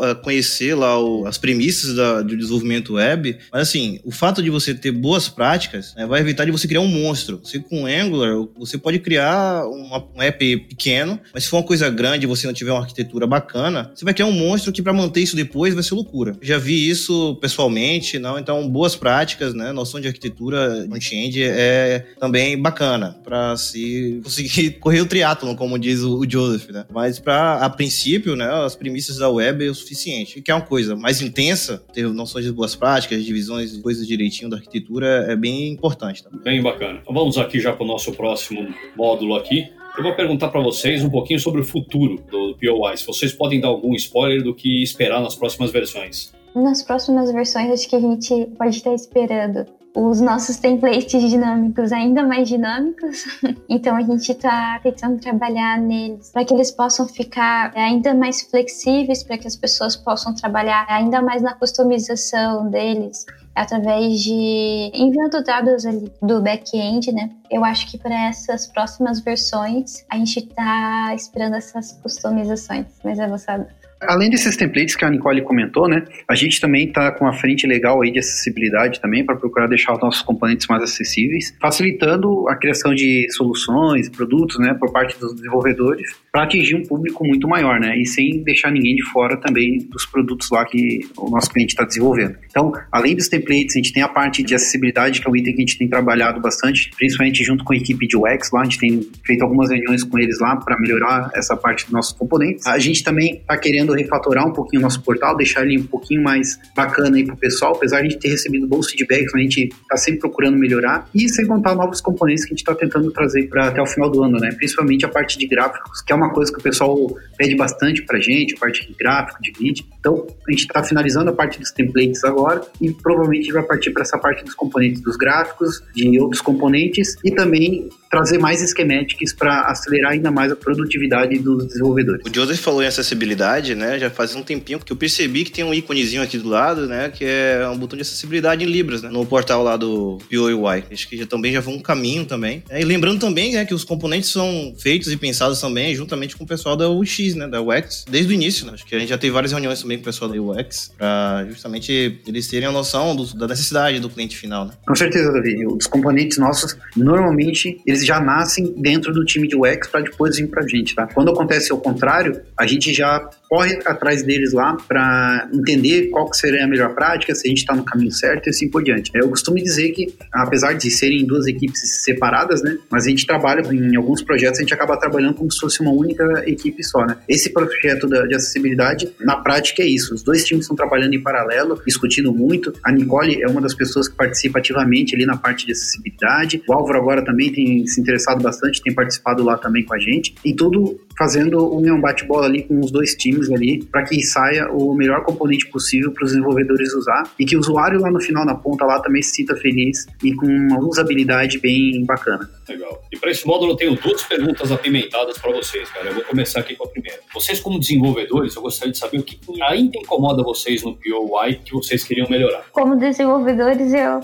uh, 0.00 0.16
conhecer 0.16 0.74
lá 0.74 0.98
o, 0.98 1.26
as 1.26 1.38
premissas 1.38 1.94
da, 1.94 2.22
do 2.22 2.36
desenvolvimento 2.36 2.94
web, 2.94 3.38
mas 3.52 3.62
assim, 3.62 4.00
o 4.04 4.10
fato 4.10 4.42
de 4.42 4.50
você 4.50 4.74
ter 4.74 4.90
boas 4.90 5.28
práticas 5.28 5.94
né, 5.94 6.06
vai 6.06 6.20
evitar 6.20 6.44
de 6.44 6.50
você 6.50 6.66
criar 6.66 6.80
um 6.80 6.88
monstro. 6.88 7.40
Você 7.42 7.58
com 7.58 7.86
Angular, 7.86 8.34
você 8.56 8.78
pode 8.78 8.98
criar 8.98 9.66
uma, 9.66 10.04
um 10.14 10.22
app 10.22 10.56
pequeno, 10.68 11.18
mas 11.32 11.44
se 11.44 11.50
for 11.50 11.58
uma 11.58 11.66
coisa 11.66 11.88
grande 11.90 12.24
e 12.24 12.28
você 12.28 12.46
não 12.46 12.54
tiver 12.54 12.72
uma 12.72 12.80
arquitetura 12.80 13.26
bacana, 13.26 13.90
você 13.94 14.04
vai 14.04 14.14
criar 14.14 14.26
um 14.26 14.32
monstro 14.32 14.72
que 14.72 14.82
para 14.82 14.92
manter 14.92 15.20
isso 15.20 15.36
depois 15.36 15.74
vai 15.74 15.82
ser 15.82 15.94
loucura. 15.94 16.36
Já 16.40 16.58
vi 16.58 16.88
isso 16.88 17.36
pessoalmente, 17.36 18.18
não? 18.18 18.38
Então, 18.38 18.68
boas 18.68 18.96
práticas, 18.96 19.54
né? 19.54 19.72
Noção 19.72 20.00
de 20.00 20.08
arquitetura 20.08 20.86
front-end 20.88 21.42
é 21.42 22.06
também 22.18 22.60
bacana 22.60 23.16
para 23.24 23.56
se 23.56 24.20
conseguir 24.22 24.72
correr 24.80 25.00
o 25.00 25.06
triatlon, 25.06 25.54
como 25.56 25.78
diz 25.78 26.00
o, 26.02 26.18
o 26.18 26.28
Joseph, 26.28 26.68
né? 26.70 26.84
Mas 26.92 27.18
para 27.18 27.56
a 27.56 27.70
princípio, 27.70 28.36
né, 28.36 28.48
as 28.64 28.76
premissas 28.76 29.16
da 29.16 29.28
web 29.28 29.68
o 29.68 29.74
suficiente. 29.82 30.40
Que 30.40 30.50
é 30.50 30.54
uma 30.54 30.64
coisa 30.64 30.96
mais 30.96 31.20
intensa, 31.20 31.84
ter 31.92 32.08
noções 32.08 32.44
de 32.44 32.52
boas 32.52 32.74
práticas, 32.74 33.24
divisões, 33.24 33.76
coisas 33.78 34.06
direitinho 34.06 34.48
da 34.50 34.56
arquitetura 34.56 35.26
é 35.28 35.36
bem 35.36 35.68
importante. 35.68 36.22
Tá? 36.22 36.30
Bem 36.42 36.62
bacana. 36.62 37.00
Então 37.02 37.14
vamos 37.14 37.36
aqui 37.38 37.60
já 37.60 37.72
para 37.72 37.84
o 37.84 37.86
nosso 37.86 38.12
próximo 38.12 38.66
módulo 38.96 39.36
aqui. 39.36 39.70
Eu 39.96 40.02
vou 40.02 40.14
perguntar 40.14 40.48
para 40.48 40.60
vocês 40.60 41.04
um 41.04 41.10
pouquinho 41.10 41.38
sobre 41.38 41.60
o 41.60 41.64
futuro 41.64 42.16
do 42.30 42.56
POI. 42.56 42.96
Se 42.96 43.06
vocês 43.06 43.32
podem 43.32 43.60
dar 43.60 43.68
algum 43.68 43.94
spoiler 43.94 44.42
do 44.42 44.54
que 44.54 44.82
esperar 44.82 45.20
nas 45.20 45.34
próximas 45.34 45.70
versões. 45.70 46.32
Nas 46.54 46.82
próximas 46.82 47.30
versões, 47.30 47.70
acho 47.70 47.88
que 47.88 47.96
a 47.96 48.00
gente 48.00 48.46
pode 48.56 48.76
estar 48.76 48.94
esperando 48.94 49.66
os 49.94 50.20
nossos 50.20 50.56
templates 50.56 51.28
dinâmicos 51.28 51.92
ainda 51.92 52.22
mais 52.22 52.48
dinâmicos. 52.48 53.24
Então 53.68 53.96
a 53.96 54.02
gente 54.02 54.32
está 54.32 54.78
tentando 54.82 55.18
trabalhar 55.18 55.78
neles 55.78 56.30
para 56.30 56.44
que 56.44 56.52
eles 56.52 56.70
possam 56.70 57.08
ficar 57.08 57.72
ainda 57.74 58.14
mais 58.14 58.42
flexíveis, 58.42 59.22
para 59.22 59.38
que 59.38 59.46
as 59.46 59.56
pessoas 59.56 59.96
possam 59.96 60.34
trabalhar 60.34 60.84
ainda 60.88 61.22
mais 61.22 61.40
na 61.40 61.54
customização 61.54 62.68
deles 62.68 63.24
através 63.54 64.20
de 64.20 64.90
enviando 64.94 65.42
dados 65.42 65.86
ali 65.86 66.12
do 66.20 66.40
back-end, 66.40 67.12
né? 67.12 67.30
Eu 67.50 67.64
acho 67.64 67.90
que 67.90 67.98
para 67.98 68.28
essas 68.28 68.66
próximas 68.66 69.20
versões 69.20 70.04
a 70.10 70.16
gente 70.16 70.38
está 70.38 71.14
esperando 71.14 71.56
essas 71.56 71.92
customizações 71.92 72.86
mais 73.04 73.18
avançadas. 73.18 73.81
Além 74.02 74.30
desses 74.30 74.56
templates 74.56 74.96
que 74.96 75.04
a 75.04 75.10
Nicole 75.10 75.42
comentou, 75.42 75.88
né, 75.88 76.04
a 76.28 76.34
gente 76.34 76.60
também 76.60 76.88
está 76.88 77.10
com 77.12 77.26
a 77.26 77.32
frente 77.32 77.66
legal 77.66 78.02
aí 78.02 78.10
de 78.10 78.18
acessibilidade 78.18 79.00
também 79.00 79.24
para 79.24 79.36
procurar 79.36 79.66
deixar 79.66 79.94
os 79.94 80.00
nossos 80.00 80.22
componentes 80.22 80.66
mais 80.66 80.82
acessíveis, 80.82 81.54
facilitando 81.60 82.48
a 82.48 82.56
criação 82.56 82.94
de 82.94 83.26
soluções, 83.30 84.08
produtos, 84.08 84.58
né, 84.58 84.74
por 84.74 84.92
parte 84.92 85.18
dos 85.18 85.34
desenvolvedores, 85.34 86.14
para 86.32 86.44
atingir 86.44 86.74
um 86.74 86.82
público 86.82 87.24
muito 87.26 87.46
maior, 87.46 87.78
né, 87.78 87.96
e 87.96 88.06
sem 88.06 88.42
deixar 88.42 88.70
ninguém 88.70 88.96
de 88.96 89.02
fora 89.10 89.36
também 89.36 89.78
dos 89.90 90.04
produtos 90.04 90.50
lá 90.50 90.64
que 90.64 91.00
o 91.16 91.30
nosso 91.30 91.50
cliente 91.50 91.72
está 91.72 91.84
desenvolvendo. 91.84 92.36
Então, 92.50 92.72
além 92.90 93.14
dos 93.14 93.28
templates, 93.28 93.76
a 93.76 93.78
gente 93.78 93.92
tem 93.92 94.02
a 94.02 94.08
parte 94.08 94.42
de 94.42 94.54
acessibilidade, 94.54 95.20
que 95.20 95.28
é 95.28 95.30
um 95.30 95.36
item 95.36 95.54
que 95.54 95.62
a 95.62 95.66
gente 95.66 95.78
tem 95.78 95.88
trabalhado 95.88 96.40
bastante, 96.40 96.90
principalmente 96.96 97.44
junto 97.44 97.64
com 97.64 97.72
a 97.72 97.76
equipe 97.76 98.06
de 98.06 98.16
UX 98.16 98.50
lá, 98.52 98.62
a 98.62 98.64
gente 98.64 98.78
tem 98.78 99.08
feito 99.24 99.42
algumas 99.42 99.70
reuniões 99.70 100.02
com 100.02 100.18
eles 100.18 100.40
lá 100.40 100.56
para 100.56 100.78
melhorar 100.78 101.30
essa 101.34 101.56
parte 101.56 101.84
dos 101.84 101.92
nossos 101.92 102.12
componentes. 102.12 102.66
A 102.66 102.78
gente 102.78 103.04
também 103.04 103.36
está 103.36 103.56
querendo 103.56 103.91
tentando 103.92 103.94
refatorar 103.94 104.46
um 104.46 104.52
pouquinho 104.52 104.80
o 104.80 104.82
nosso 104.82 105.02
portal, 105.02 105.36
deixar 105.36 105.64
ele 105.64 105.78
um 105.78 105.86
pouquinho 105.86 106.22
mais 106.22 106.58
bacana 106.74 107.16
aí 107.16 107.24
pro 107.24 107.36
pessoal, 107.36 107.74
apesar 107.76 108.00
de 108.00 108.06
a 108.06 108.10
gente 108.10 108.20
ter 108.20 108.28
recebido 108.28 108.66
bons 108.66 108.90
feedbacks, 108.90 109.34
a 109.34 109.38
gente 109.38 109.68
tá 109.88 109.96
sempre 109.96 110.20
procurando 110.20 110.56
melhorar, 110.58 111.08
e 111.14 111.28
sem 111.28 111.46
contar 111.46 111.74
novos 111.74 112.00
componentes 112.00 112.44
que 112.44 112.52
a 112.52 112.56
gente 112.56 112.64
tá 112.64 112.74
tentando 112.74 113.10
trazer 113.10 113.48
para 113.48 113.68
até 113.68 113.80
o 113.80 113.86
final 113.86 114.10
do 114.10 114.22
ano, 114.22 114.38
né? 114.38 114.50
Principalmente 114.56 115.04
a 115.04 115.08
parte 115.08 115.38
de 115.38 115.46
gráficos, 115.46 116.02
que 116.02 116.12
é 116.12 116.16
uma 116.16 116.30
coisa 116.30 116.52
que 116.52 116.58
o 116.58 116.62
pessoal 116.62 116.96
pede 117.36 117.56
bastante 117.56 118.02
pra 118.04 118.18
gente, 118.18 118.54
a 118.54 118.58
parte 118.58 118.86
de 118.86 118.94
gráfico, 118.94 119.40
de 119.42 119.52
vídeo. 119.52 119.84
Então, 119.98 120.26
a 120.46 120.50
gente 120.50 120.66
tá 120.66 120.82
finalizando 120.82 121.30
a 121.30 121.32
parte 121.32 121.58
dos 121.58 121.70
templates 121.70 122.24
agora 122.24 122.62
e 122.80 122.92
provavelmente 122.92 123.52
vai 123.52 123.62
partir 123.62 123.90
para 123.90 124.02
essa 124.02 124.18
parte 124.18 124.44
dos 124.44 124.54
componentes 124.54 125.00
dos 125.00 125.16
gráficos, 125.16 125.82
de 125.94 126.18
outros 126.20 126.40
componentes 126.40 127.16
e 127.24 127.30
também 127.30 127.88
trazer 128.12 128.36
mais 128.36 128.60
schematics 128.60 129.32
para 129.32 129.62
acelerar 129.62 130.12
ainda 130.12 130.30
mais 130.30 130.52
a 130.52 130.56
produtividade 130.56 131.38
dos 131.38 131.66
desenvolvedores. 131.66 132.22
O 132.28 132.34
Joseph 132.34 132.60
falou 132.60 132.82
em 132.82 132.86
acessibilidade, 132.86 133.74
né? 133.74 133.98
Já 133.98 134.10
faz 134.10 134.36
um 134.36 134.42
tempinho 134.42 134.78
que 134.78 134.92
eu 134.92 134.96
percebi 134.96 135.44
que 135.44 135.50
tem 135.50 135.64
um 135.64 135.72
íconezinho 135.72 136.22
aqui 136.22 136.36
do 136.36 136.46
lado, 136.46 136.86
né? 136.86 137.08
Que 137.08 137.24
é 137.24 137.66
um 137.72 137.78
botão 137.78 137.96
de 137.96 138.02
acessibilidade 138.02 138.62
em 138.62 138.66
Libras, 138.66 139.00
né? 139.00 139.08
No 139.08 139.24
portal 139.24 139.62
lá 139.62 139.78
do 139.78 140.18
POUI. 140.30 140.84
Acho 140.92 141.08
que 141.08 141.16
já, 141.16 141.24
também 141.24 141.54
já 141.54 141.62
foi 141.62 141.72
um 141.72 141.80
caminho 141.80 142.26
também. 142.26 142.62
É, 142.68 142.82
e 142.82 142.84
lembrando 142.84 143.18
também 143.18 143.54
né, 143.54 143.64
que 143.64 143.72
os 143.72 143.82
componentes 143.82 144.28
são 144.28 144.74
feitos 144.78 145.10
e 145.10 145.16
pensados 145.16 145.58
também 145.58 145.94
juntamente 145.94 146.36
com 146.36 146.44
o 146.44 146.46
pessoal 146.46 146.76
da 146.76 146.90
UX, 146.90 147.34
né? 147.34 147.48
Da 147.48 147.62
UX, 147.62 148.04
desde 148.10 148.30
o 148.30 148.34
início, 148.34 148.66
né? 148.66 148.72
Acho 148.74 148.84
que 148.84 148.94
a 148.94 148.98
gente 148.98 149.08
já 149.08 149.16
teve 149.16 149.32
várias 149.32 149.52
reuniões 149.52 149.80
também 149.80 149.96
com 149.96 150.02
o 150.02 150.04
pessoal 150.04 150.30
da 150.30 150.38
UX 150.38 150.92
para 150.98 151.46
justamente 151.48 152.20
eles 152.26 152.46
terem 152.46 152.68
a 152.68 152.72
noção 152.72 153.16
do, 153.16 153.34
da 153.34 153.48
necessidade 153.48 153.98
do 154.00 154.10
cliente 154.10 154.36
final, 154.36 154.66
né? 154.66 154.72
Com 154.86 154.94
certeza, 154.94 155.32
Davi. 155.32 155.66
Os 155.66 155.86
componentes 155.86 156.36
nossos, 156.36 156.76
normalmente, 156.94 157.80
eles 157.86 158.01
já 158.04 158.20
nascem 158.20 158.74
dentro 158.76 159.12
do 159.12 159.24
time 159.24 159.48
de 159.48 159.56
UX 159.56 159.88
para 159.88 160.02
depois 160.02 160.36
vir 160.36 160.48
para 160.48 160.64
a 160.64 160.68
gente, 160.68 160.94
tá? 160.94 161.06
Quando 161.06 161.30
acontece 161.30 161.72
o 161.72 161.78
contrário, 161.78 162.42
a 162.58 162.66
gente 162.66 162.92
já 162.92 163.28
corre 163.52 163.78
atrás 163.84 164.22
deles 164.22 164.54
lá 164.54 164.78
para 164.88 165.46
entender 165.52 166.08
qual 166.08 166.30
que 166.30 166.38
seria 166.38 166.64
a 166.64 166.66
melhor 166.66 166.94
prática, 166.94 167.34
se 167.34 167.46
a 167.46 167.50
gente 167.50 167.58
está 167.58 167.76
no 167.76 167.84
caminho 167.84 168.10
certo 168.10 168.46
e 168.46 168.48
assim 168.48 168.70
por 168.70 168.82
diante. 168.82 169.10
Eu 169.14 169.28
costumo 169.28 169.58
dizer 169.58 169.90
que, 169.90 170.14
apesar 170.32 170.72
de 170.72 170.90
serem 170.90 171.26
duas 171.26 171.46
equipes 171.46 172.02
separadas, 172.02 172.62
né, 172.62 172.78
mas 172.90 173.04
a 173.04 173.10
gente 173.10 173.26
trabalha 173.26 173.60
em 173.70 173.94
alguns 173.94 174.22
projetos, 174.22 174.58
a 174.58 174.62
gente 174.62 174.72
acaba 174.72 174.96
trabalhando 174.96 175.34
como 175.34 175.52
se 175.52 175.60
fosse 175.60 175.82
uma 175.82 175.92
única 175.92 176.24
equipe 176.46 176.82
só, 176.82 177.04
né. 177.04 177.18
Esse 177.28 177.52
projeto 177.52 178.08
de 178.08 178.34
acessibilidade, 178.34 179.12
na 179.20 179.36
prática, 179.36 179.82
é 179.82 179.86
isso. 179.86 180.14
Os 180.14 180.22
dois 180.22 180.42
times 180.46 180.64
estão 180.64 180.74
trabalhando 180.74 181.12
em 181.12 181.22
paralelo, 181.22 181.78
discutindo 181.86 182.32
muito. 182.32 182.72
A 182.82 182.90
Nicole 182.90 183.42
é 183.42 183.46
uma 183.46 183.60
das 183.60 183.74
pessoas 183.74 184.08
que 184.08 184.16
participa 184.16 184.60
ativamente 184.60 185.14
ali 185.14 185.26
na 185.26 185.36
parte 185.36 185.66
de 185.66 185.72
acessibilidade. 185.72 186.62
O 186.66 186.72
Álvaro 186.72 186.98
agora 186.98 187.22
também 187.22 187.52
tem 187.52 187.86
se 187.86 188.00
interessado 188.00 188.42
bastante, 188.42 188.80
tem 188.82 188.94
participado 188.94 189.44
lá 189.44 189.58
também 189.58 189.84
com 189.84 189.94
a 189.94 189.98
gente. 189.98 190.34
E 190.42 190.54
tudo 190.54 190.98
fazendo 191.22 191.72
um 191.76 192.00
bate-bola 192.00 192.46
ali 192.46 192.64
com 192.64 192.80
os 192.80 192.90
dois 192.90 193.14
times 193.14 193.48
ali 193.48 193.84
para 193.84 194.02
que 194.02 194.20
saia 194.24 194.66
o 194.72 194.92
melhor 194.92 195.24
componente 195.24 195.68
possível 195.68 196.10
para 196.10 196.24
os 196.24 196.32
desenvolvedores 196.32 196.92
usar 196.94 197.32
e 197.38 197.44
que 197.44 197.56
o 197.56 197.60
usuário 197.60 198.00
lá 198.00 198.10
no 198.10 198.20
final 198.20 198.44
na 198.44 198.56
ponta 198.56 198.84
lá 198.84 198.98
também 199.00 199.22
se 199.22 199.36
sinta 199.36 199.54
feliz 199.54 200.04
e 200.20 200.34
com 200.34 200.46
uma 200.46 200.80
usabilidade 200.80 201.60
bem 201.60 202.04
bacana. 202.04 202.50
Legal. 202.68 203.04
E 203.12 203.16
para 203.16 203.30
esse 203.30 203.46
módulo 203.46 203.70
eu 203.70 203.76
tenho 203.76 203.94
duas 203.94 204.24
perguntas 204.24 204.72
apimentadas 204.72 205.38
para 205.38 205.52
vocês, 205.52 205.88
cara. 205.90 206.08
Eu 206.08 206.14
vou 206.14 206.24
começar 206.24 206.58
aqui 206.58 206.74
com 206.74 206.84
a 206.84 206.88
primeira. 206.88 207.20
Vocês 207.32 207.60
como 207.60 207.78
desenvolvedores, 207.78 208.56
eu 208.56 208.62
gostaria 208.62 208.90
de 208.90 208.98
saber 208.98 209.20
o 209.20 209.22
que 209.22 209.38
ainda 209.62 209.96
incomoda 209.98 210.42
vocês 210.42 210.82
no 210.82 210.96
POI 210.96 211.60
que 211.64 211.72
vocês 211.72 212.02
queriam 212.02 212.28
melhorar. 212.28 212.64
Como 212.72 212.96
desenvolvedores, 212.96 213.94
eu 213.94 214.20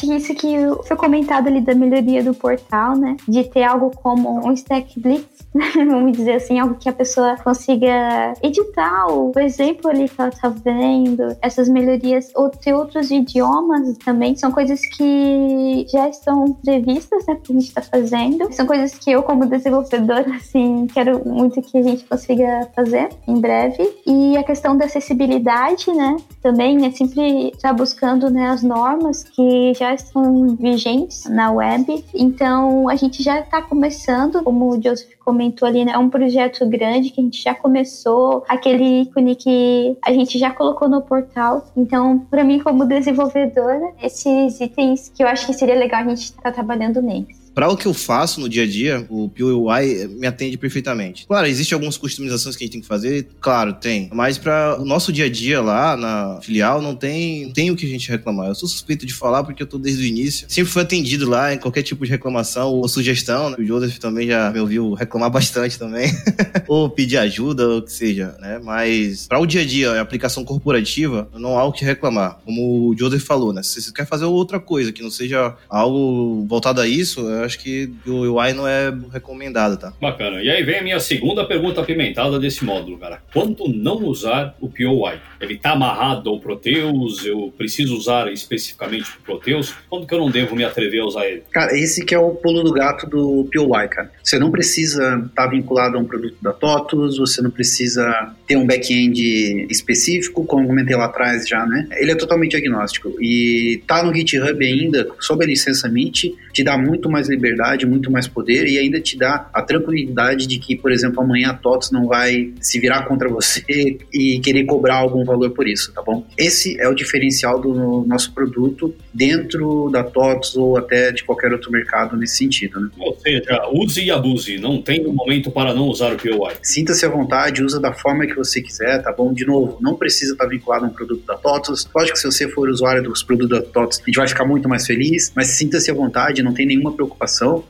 Que 0.00 0.16
isso 0.16 0.34
que 0.34 0.56
foi 0.86 0.96
comentado 0.96 1.48
ali 1.48 1.60
da 1.60 1.74
melhoria 1.74 2.24
do 2.24 2.32
portal, 2.32 2.96
né? 2.96 3.16
De 3.28 3.44
ter 3.44 3.64
algo 3.64 3.90
como 4.02 4.46
um 4.46 4.52
Stack 4.52 4.98
Blitz, 4.98 5.46
vamos 5.76 6.12
dizer 6.16 6.36
assim, 6.36 6.58
algo 6.58 6.74
que 6.74 6.88
a 6.88 6.92
pessoa 6.92 7.36
consiga 7.36 8.32
editar 8.42 9.06
o 9.12 9.32
exemplo 9.38 9.90
ali 9.90 10.08
que 10.08 10.20
ela 10.20 10.30
tá 10.30 10.48
vendo, 10.48 11.36
essas 11.42 11.68
melhorias, 11.68 12.30
ou 12.34 12.48
ter 12.48 12.72
outros 12.72 13.10
idiomas 13.10 13.96
também, 13.98 14.34
são 14.36 14.50
coisas 14.50 14.80
que 14.96 15.86
já 15.92 16.08
estão 16.08 16.52
previstas, 16.54 17.26
né, 17.26 17.36
que 17.42 17.52
a 17.52 17.60
gente 17.60 17.74
tá 17.74 17.82
fazendo. 17.82 18.52
São 18.52 18.66
coisas 18.66 18.94
que 18.94 19.10
eu, 19.10 19.22
como 19.22 19.44
desenvolvedora, 19.46 20.30
assim, 20.34 20.86
quero 20.86 21.28
muito 21.28 21.60
que 21.60 21.78
a 21.78 21.82
gente 21.82 22.04
consiga 22.04 22.68
fazer 22.74 23.10
em 23.28 23.38
breve. 23.38 23.86
E 24.06 24.36
a 24.36 24.42
questão 24.42 24.76
da 24.76 24.86
acessibilidade, 24.86 25.92
né, 25.92 26.16
também 26.42 26.86
é 26.86 26.90
sempre 26.90 27.52
tá 27.60 27.72
buscando, 27.72 28.30
né, 28.30 28.48
as 28.48 28.62
normas 28.62 29.22
que 29.24 29.72
já 29.80 29.94
estão 29.94 30.56
vigentes 30.56 31.24
na 31.24 31.50
web. 31.50 32.04
Então, 32.14 32.88
a 32.88 32.96
gente 32.96 33.22
já 33.22 33.40
está 33.40 33.62
começando, 33.62 34.42
como 34.42 34.68
o 34.68 34.82
Joseph 34.82 35.14
comentou 35.24 35.66
ali, 35.66 35.84
né? 35.84 35.92
É 35.92 35.98
um 35.98 36.10
projeto 36.10 36.66
grande 36.66 37.10
que 37.10 37.20
a 37.20 37.24
gente 37.24 37.42
já 37.42 37.54
começou, 37.54 38.44
aquele 38.46 39.02
ícone 39.02 39.34
que 39.34 39.96
a 40.04 40.12
gente 40.12 40.38
já 40.38 40.50
colocou 40.50 40.88
no 40.88 41.00
portal. 41.00 41.66
Então, 41.74 42.18
para 42.30 42.44
mim, 42.44 42.58
como 42.58 42.84
desenvolvedora, 42.84 43.94
esses 44.02 44.60
itens 44.60 45.10
que 45.14 45.22
eu 45.22 45.28
acho 45.28 45.46
que 45.46 45.54
seria 45.54 45.74
legal 45.74 46.02
a 46.02 46.08
gente 46.08 46.24
estar 46.24 46.42
tá 46.42 46.52
trabalhando 46.52 47.00
neles. 47.00 47.39
Para 47.54 47.68
o 47.68 47.76
que 47.76 47.86
eu 47.86 47.94
faço 47.94 48.40
no 48.40 48.48
dia 48.48 48.62
a 48.62 48.66
dia, 48.66 49.06
o 49.08 49.28
POI 49.28 50.08
me 50.08 50.26
atende 50.26 50.56
perfeitamente. 50.56 51.26
Claro, 51.26 51.46
existem 51.46 51.74
algumas 51.74 51.96
customizações 51.96 52.56
que 52.56 52.64
a 52.64 52.66
gente 52.66 52.72
tem 52.72 52.80
que 52.80 52.86
fazer, 52.86 53.28
claro, 53.40 53.72
tem. 53.74 54.08
Mas 54.12 54.38
para 54.38 54.80
o 54.80 54.84
nosso 54.84 55.12
dia 55.12 55.26
a 55.26 55.30
dia 55.30 55.60
lá 55.60 55.96
na 55.96 56.40
filial, 56.42 56.80
não 56.80 56.94
tem, 56.94 57.50
tem 57.52 57.70
o 57.70 57.76
que 57.76 57.86
a 57.86 57.88
gente 57.88 58.08
reclamar. 58.08 58.48
Eu 58.48 58.54
sou 58.54 58.68
suspeito 58.68 59.04
de 59.04 59.14
falar 59.14 59.44
porque 59.44 59.62
eu 59.62 59.66
tô 59.66 59.78
desde 59.78 60.02
o 60.02 60.06
início. 60.06 60.46
Sempre 60.48 60.70
fui 60.70 60.82
atendido 60.82 61.28
lá 61.28 61.52
em 61.52 61.58
qualquer 61.58 61.82
tipo 61.82 62.04
de 62.04 62.10
reclamação 62.10 62.70
ou 62.70 62.88
sugestão. 62.88 63.50
Né? 63.50 63.56
O 63.58 63.64
Joseph 63.64 63.98
também 63.98 64.28
já 64.28 64.50
me 64.50 64.60
ouviu 64.60 64.94
reclamar 64.94 65.30
bastante 65.30 65.78
também. 65.78 66.10
ou 66.68 66.88
pedir 66.88 67.18
ajuda, 67.18 67.66
ou 67.68 67.78
o 67.78 67.82
que 67.82 67.92
seja, 67.92 68.36
né? 68.40 68.60
Mas 68.62 69.26
para 69.26 69.38
o 69.38 69.46
dia 69.46 69.62
a 69.62 69.64
dia, 69.64 69.92
a 69.92 70.00
aplicação 70.00 70.44
corporativa, 70.44 71.28
não 71.34 71.58
há 71.58 71.64
o 71.64 71.72
que 71.72 71.84
reclamar. 71.84 72.38
Como 72.44 72.88
o 72.88 72.96
Joseph 72.96 73.22
falou, 73.22 73.52
né? 73.52 73.62
Se 73.62 73.82
você 73.82 73.92
quer 73.92 74.06
fazer 74.06 74.24
outra 74.24 74.60
coisa 74.60 74.92
que 74.92 75.02
não 75.02 75.10
seja 75.10 75.54
algo 75.68 76.46
voltado 76.48 76.80
a 76.80 76.86
isso, 76.86 77.28
eu 77.40 77.44
acho 77.44 77.58
que 77.58 77.92
o 78.06 78.34
UI 78.34 78.52
não 78.52 78.66
é 78.66 78.92
recomendado, 79.12 79.76
tá? 79.76 79.92
Bacana. 80.00 80.42
E 80.42 80.50
aí 80.50 80.62
vem 80.62 80.78
a 80.78 80.82
minha 80.82 81.00
segunda 81.00 81.44
pergunta 81.44 81.80
apimentada 81.80 82.38
desse 82.38 82.64
módulo, 82.64 82.98
cara. 82.98 83.22
Quando 83.32 83.68
não 83.68 84.04
usar 84.04 84.54
o 84.60 84.68
POI? 84.68 85.18
Ele 85.40 85.56
tá 85.56 85.72
amarrado 85.72 86.28
ao 86.28 86.40
Proteus? 86.40 87.24
Eu 87.24 87.52
preciso 87.56 87.96
usar 87.96 88.30
especificamente 88.32 89.10
o 89.18 89.22
Proteus? 89.24 89.74
Quando 89.88 90.06
que 90.06 90.14
eu 90.14 90.18
não 90.18 90.30
devo 90.30 90.54
me 90.54 90.64
atrever 90.64 91.00
a 91.00 91.06
usar 91.06 91.26
ele? 91.26 91.42
Cara, 91.50 91.76
esse 91.76 92.04
que 92.04 92.14
é 92.14 92.18
o 92.18 92.34
pulo 92.34 92.62
do 92.62 92.72
gato 92.72 93.08
do 93.08 93.48
POI, 93.52 93.88
cara. 93.88 94.12
Você 94.22 94.38
não 94.38 94.50
precisa 94.50 95.16
estar 95.26 95.44
tá 95.44 95.46
vinculado 95.46 95.96
a 95.96 96.00
um 96.00 96.04
produto 96.04 96.36
da 96.42 96.52
TOTUS, 96.52 97.18
você 97.18 97.40
não 97.42 97.50
precisa 97.50 98.34
ter 98.46 98.56
um 98.56 98.66
back-end 98.66 99.66
específico, 99.70 100.44
como 100.44 100.66
comentei 100.66 100.96
lá 100.96 101.06
atrás 101.06 101.48
já, 101.48 101.64
né? 101.66 101.88
Ele 101.92 102.10
é 102.10 102.14
totalmente 102.14 102.56
agnóstico. 102.56 103.14
E 103.20 103.82
tá 103.86 104.02
no 104.02 104.14
GitHub 104.14 104.64
ainda, 104.64 105.08
sob 105.18 105.44
a 105.44 105.46
licença 105.46 105.88
MIT, 105.88 106.34
te 106.52 106.62
dá 106.62 106.76
muito 106.76 107.08
mais 107.08 107.28
liberdade, 107.30 107.86
muito 107.86 108.10
mais 108.10 108.26
poder 108.26 108.66
e 108.66 108.78
ainda 108.78 109.00
te 109.00 109.16
dá 109.16 109.48
a 109.52 109.62
tranquilidade 109.62 110.46
de 110.46 110.58
que, 110.58 110.76
por 110.76 110.92
exemplo, 110.92 111.22
amanhã 111.22 111.50
a 111.50 111.54
TOTS 111.54 111.90
não 111.90 112.06
vai 112.06 112.52
se 112.60 112.78
virar 112.78 113.04
contra 113.04 113.28
você 113.28 113.62
e 114.12 114.40
querer 114.40 114.64
cobrar 114.64 114.96
algum 114.96 115.24
valor 115.24 115.50
por 115.50 115.68
isso, 115.68 115.92
tá 115.92 116.02
bom? 116.02 116.26
Esse 116.36 116.80
é 116.80 116.88
o 116.88 116.94
diferencial 116.94 117.60
do 117.60 118.04
nosso 118.06 118.32
produto 118.32 118.94
dentro 119.12 119.90
da 119.90 120.02
TOTS 120.02 120.56
ou 120.56 120.76
até 120.76 121.12
de 121.12 121.24
qualquer 121.24 121.52
outro 121.52 121.70
mercado 121.70 122.16
nesse 122.16 122.36
sentido, 122.36 122.80
né? 122.80 122.88
Ou 122.98 123.16
seja, 123.18 123.68
use 123.72 124.02
e 124.02 124.10
abuse, 124.10 124.58
não 124.58 124.82
tem 124.82 125.06
um 125.06 125.12
momento 125.12 125.50
para 125.50 125.74
não 125.74 125.88
usar 125.88 126.12
o 126.12 126.16
POI. 126.16 126.54
Sinta-se 126.62 127.04
à 127.04 127.08
vontade, 127.08 127.62
usa 127.62 127.80
da 127.80 127.92
forma 127.92 128.26
que 128.26 128.34
você 128.34 128.60
quiser, 128.60 129.02
tá 129.02 129.12
bom? 129.12 129.32
De 129.32 129.46
novo, 129.46 129.78
não 129.80 129.94
precisa 129.94 130.32
estar 130.32 130.46
vinculado 130.46 130.84
a 130.84 130.88
um 130.88 130.92
produto 130.92 131.24
da 131.26 131.36
TOTS. 131.36 131.88
Lógico 131.94 132.14
que 132.14 132.20
se 132.20 132.26
você 132.26 132.48
for 132.48 132.68
usuário 132.68 133.02
dos 133.02 133.22
produtos 133.22 133.58
da 133.58 133.64
TOTS, 133.64 134.00
a 134.00 134.04
gente 134.06 134.16
vai 134.16 134.28
ficar 134.28 134.44
muito 134.44 134.68
mais 134.68 134.86
feliz, 134.86 135.32
mas 135.34 135.48
sinta-se 135.48 135.90
à 135.90 135.94
vontade, 135.94 136.42
não 136.42 136.52
tem 136.52 136.66
nenhuma 136.66 136.92
preocupação, 136.92 137.19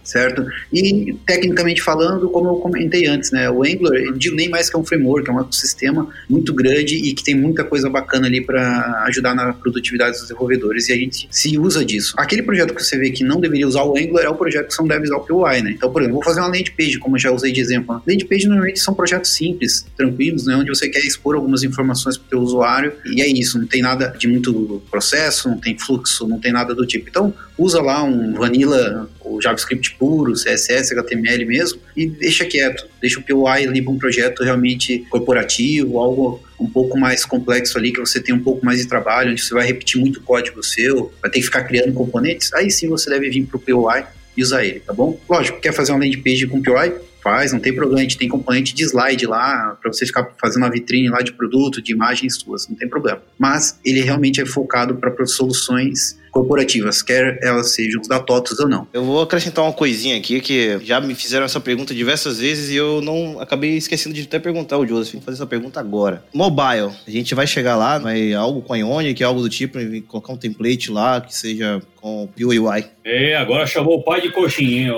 certo? 0.05 0.47
E 0.73 1.15
tecnicamente 1.27 1.83
falando, 1.83 2.29
como 2.31 2.49
eu 2.49 2.55
comentei 2.57 3.07
antes, 3.07 3.31
né, 3.31 3.51
o 3.51 3.63
Angular, 3.65 4.13
digo 4.17 4.37
nem 4.37 4.49
mais 4.49 4.71
que 4.71 4.77
é 4.77 4.79
um 4.79 4.85
framework, 4.85 5.29
é 5.29 5.33
um 5.33 5.41
ecossistema 5.41 6.09
muito 6.29 6.53
grande 6.55 6.97
e 6.97 7.13
que 7.15 7.25
tem 7.25 7.35
muita 7.35 7.65
coisa 7.65 7.89
bacana 7.89 8.27
ali 8.27 8.41
para 8.41 9.05
ajudar 9.09 9.35
na 9.35 9.53
produtividade 9.53 10.13
dos 10.13 10.23
desenvolvedores 10.23 10.89
e 10.89 10.93
a 10.93 10.97
gente 10.97 11.29
se 11.31 11.59
usa 11.59 11.85
disso. 11.85 12.15
Aquele 12.17 12.43
projeto 12.43 12.75
que 12.75 12.83
você 12.83 12.99
vê 12.99 13.11
que 13.11 13.25
não 13.25 13.41
deveria 13.41 13.67
usar 13.67 13.83
o 13.83 13.97
Angular 13.97 14.25
é 14.25 14.29
o 14.29 14.35
projeto 14.35 14.69
que 14.69 14.75
são 14.75 14.87
devs 14.87 15.11
ao 15.11 15.25
POI, 15.25 15.63
né? 15.63 15.73
Então, 15.73 15.91
por 15.91 16.03
exemplo, 16.03 16.17
vou 16.17 16.25
fazer 16.25 16.41
uma 16.41 16.49
landing 16.49 16.73
page, 16.77 16.99
como 16.99 17.17
eu 17.17 17.21
já 17.21 17.31
usei 17.31 17.53
de 17.53 17.61
exemplo. 17.61 18.03
Landing 18.07 18.27
page 18.27 18.47
normalmente 18.47 18.81
são 18.81 18.95
projetos 18.95 19.35
simples, 19.35 19.87
tranquilos, 19.97 20.47
né, 20.47 20.57
onde 20.57 20.69
você 20.69 20.89
quer 20.89 21.01
expor 21.01 21.35
algumas 21.35 21.63
informações 21.63 22.17
para 22.17 22.39
o 22.39 22.43
usuário 22.43 22.93
e 23.07 23.21
é 23.21 23.27
isso, 23.27 23.59
não 23.59 23.67
tem 23.67 23.83
nada 23.83 24.15
de 24.19 24.29
muito 24.29 24.83
processo, 24.91 25.49
não 25.49 25.59
tem 25.59 25.79
fluxo, 25.79 26.27
não 26.27 26.39
tem 26.39 26.53
nada 26.53 26.75
do 26.75 26.87
tipo. 26.87 27.09
Então, 27.09 27.33
usa 27.57 27.81
lá 27.81 28.03
um 28.03 28.35
vanilla, 28.35 29.09
o 29.31 29.41
JavaScript 29.41 29.97
puro, 29.97 30.33
CSS, 30.33 30.93
HTML 30.93 31.45
mesmo, 31.45 31.81
e 31.97 32.07
deixa 32.07 32.45
quieto. 32.45 32.87
Deixa 33.01 33.21
o 33.21 33.23
POI 33.23 33.67
ali 33.67 33.83
para 33.83 33.93
um 33.93 33.99
projeto 33.99 34.43
realmente 34.43 35.07
corporativo, 35.11 35.99
algo 35.99 36.43
um 36.59 36.69
pouco 36.69 36.99
mais 36.99 37.25
complexo 37.25 37.79
ali, 37.79 37.93
que 37.93 38.01
você 38.01 38.21
tem 38.21 38.35
um 38.35 38.43
pouco 38.43 38.65
mais 38.65 38.79
de 38.79 38.87
trabalho, 38.87 39.33
onde 39.33 39.43
você 39.43 39.55
vai 39.55 39.67
repetir 39.67 40.01
muito 40.01 40.21
código 40.21 40.63
seu, 40.63 41.13
vai 41.23 41.31
ter 41.31 41.39
que 41.39 41.47
ficar 41.47 41.65
criando 41.65 41.93
componentes, 41.93 42.53
aí 42.53 42.71
sim 42.71 42.89
você 42.89 43.09
deve 43.09 43.31
vir 43.31 43.47
para 43.47 43.57
o 43.57 43.61
POI 43.61 44.05
e 44.37 44.43
usar 44.43 44.65
ele, 44.65 44.81
tá 44.81 44.93
bom? 44.93 45.19
Lógico, 45.29 45.61
quer 45.61 45.73
fazer 45.73 45.93
uma 45.93 46.01
landing 46.01 46.23
page 46.23 46.47
com 46.47 46.63
POI? 46.63 46.95
Faz, 47.23 47.53
não 47.53 47.61
tem 47.61 47.75
problema, 47.75 48.01
a 48.01 48.03
gente 48.03 48.17
tem 48.17 48.29
componente 48.29 48.75
de 48.75 48.83
slide 48.83 49.27
lá, 49.27 49.77
para 49.81 49.93
você 49.93 50.07
ficar 50.07 50.27
fazendo 50.41 50.63
uma 50.63 50.71
vitrine 50.71 51.11
lá 51.11 51.21
de 51.21 51.33
produto, 51.33 51.83
de 51.83 51.93
imagens 51.93 52.37
suas, 52.37 52.67
não 52.67 52.75
tem 52.75 52.89
problema. 52.89 53.23
Mas 53.39 53.79
ele 53.85 54.01
realmente 54.01 54.41
é 54.41 54.47
focado 54.47 54.95
para 54.95 55.27
soluções 55.27 56.19
corporativas, 56.31 57.03
quer 57.03 57.39
elas 57.43 57.73
sejam 57.73 58.03
da 58.03 58.19
TOTUS 58.19 58.61
ou 58.61 58.69
não. 58.69 58.87
Eu 58.93 59.05
vou 59.05 59.23
acrescentar 59.23 59.65
uma 59.65 59.73
coisinha 59.73 60.17
aqui 60.17 60.41
que 60.41 60.79
já 60.83 61.01
me 61.01 61.15
fizeram 61.15 61.45
essa 61.45 61.61
pergunta 61.61 61.95
diversas 61.95 62.39
vezes 62.39 62.71
e 62.71 62.77
eu 62.77 63.01
não 63.01 63.41
acabei 63.41 63.77
esquecendo 63.77 64.15
de 64.15 64.23
até 64.23 64.39
perguntar 64.39 64.77
ao 64.77 64.87
Joseph, 64.87 65.23
fazer 65.23 65.37
essa 65.37 65.47
pergunta 65.47 65.81
agora. 65.81 66.25
Mobile, 66.33 66.91
a 67.07 67.11
gente 67.11 67.35
vai 67.35 67.47
chegar 67.47 67.77
lá, 67.77 67.99
vai 67.99 68.33
algo 68.33 68.63
com 68.63 68.73
a 68.73 68.79
Ionic, 68.79 69.23
algo 69.23 69.41
do 69.41 69.49
tipo, 69.49 69.79
colocar 70.07 70.33
um 70.33 70.37
template 70.37 70.91
lá 70.91 71.21
que 71.21 71.35
seja 71.35 71.81
com 72.01 72.29
PUI. 72.29 72.61
É, 73.05 73.37
agora 73.37 73.67
chamou 73.67 73.99
o 73.99 74.05
pai 74.05 74.21
de 74.21 74.31
coxinha. 74.31 74.93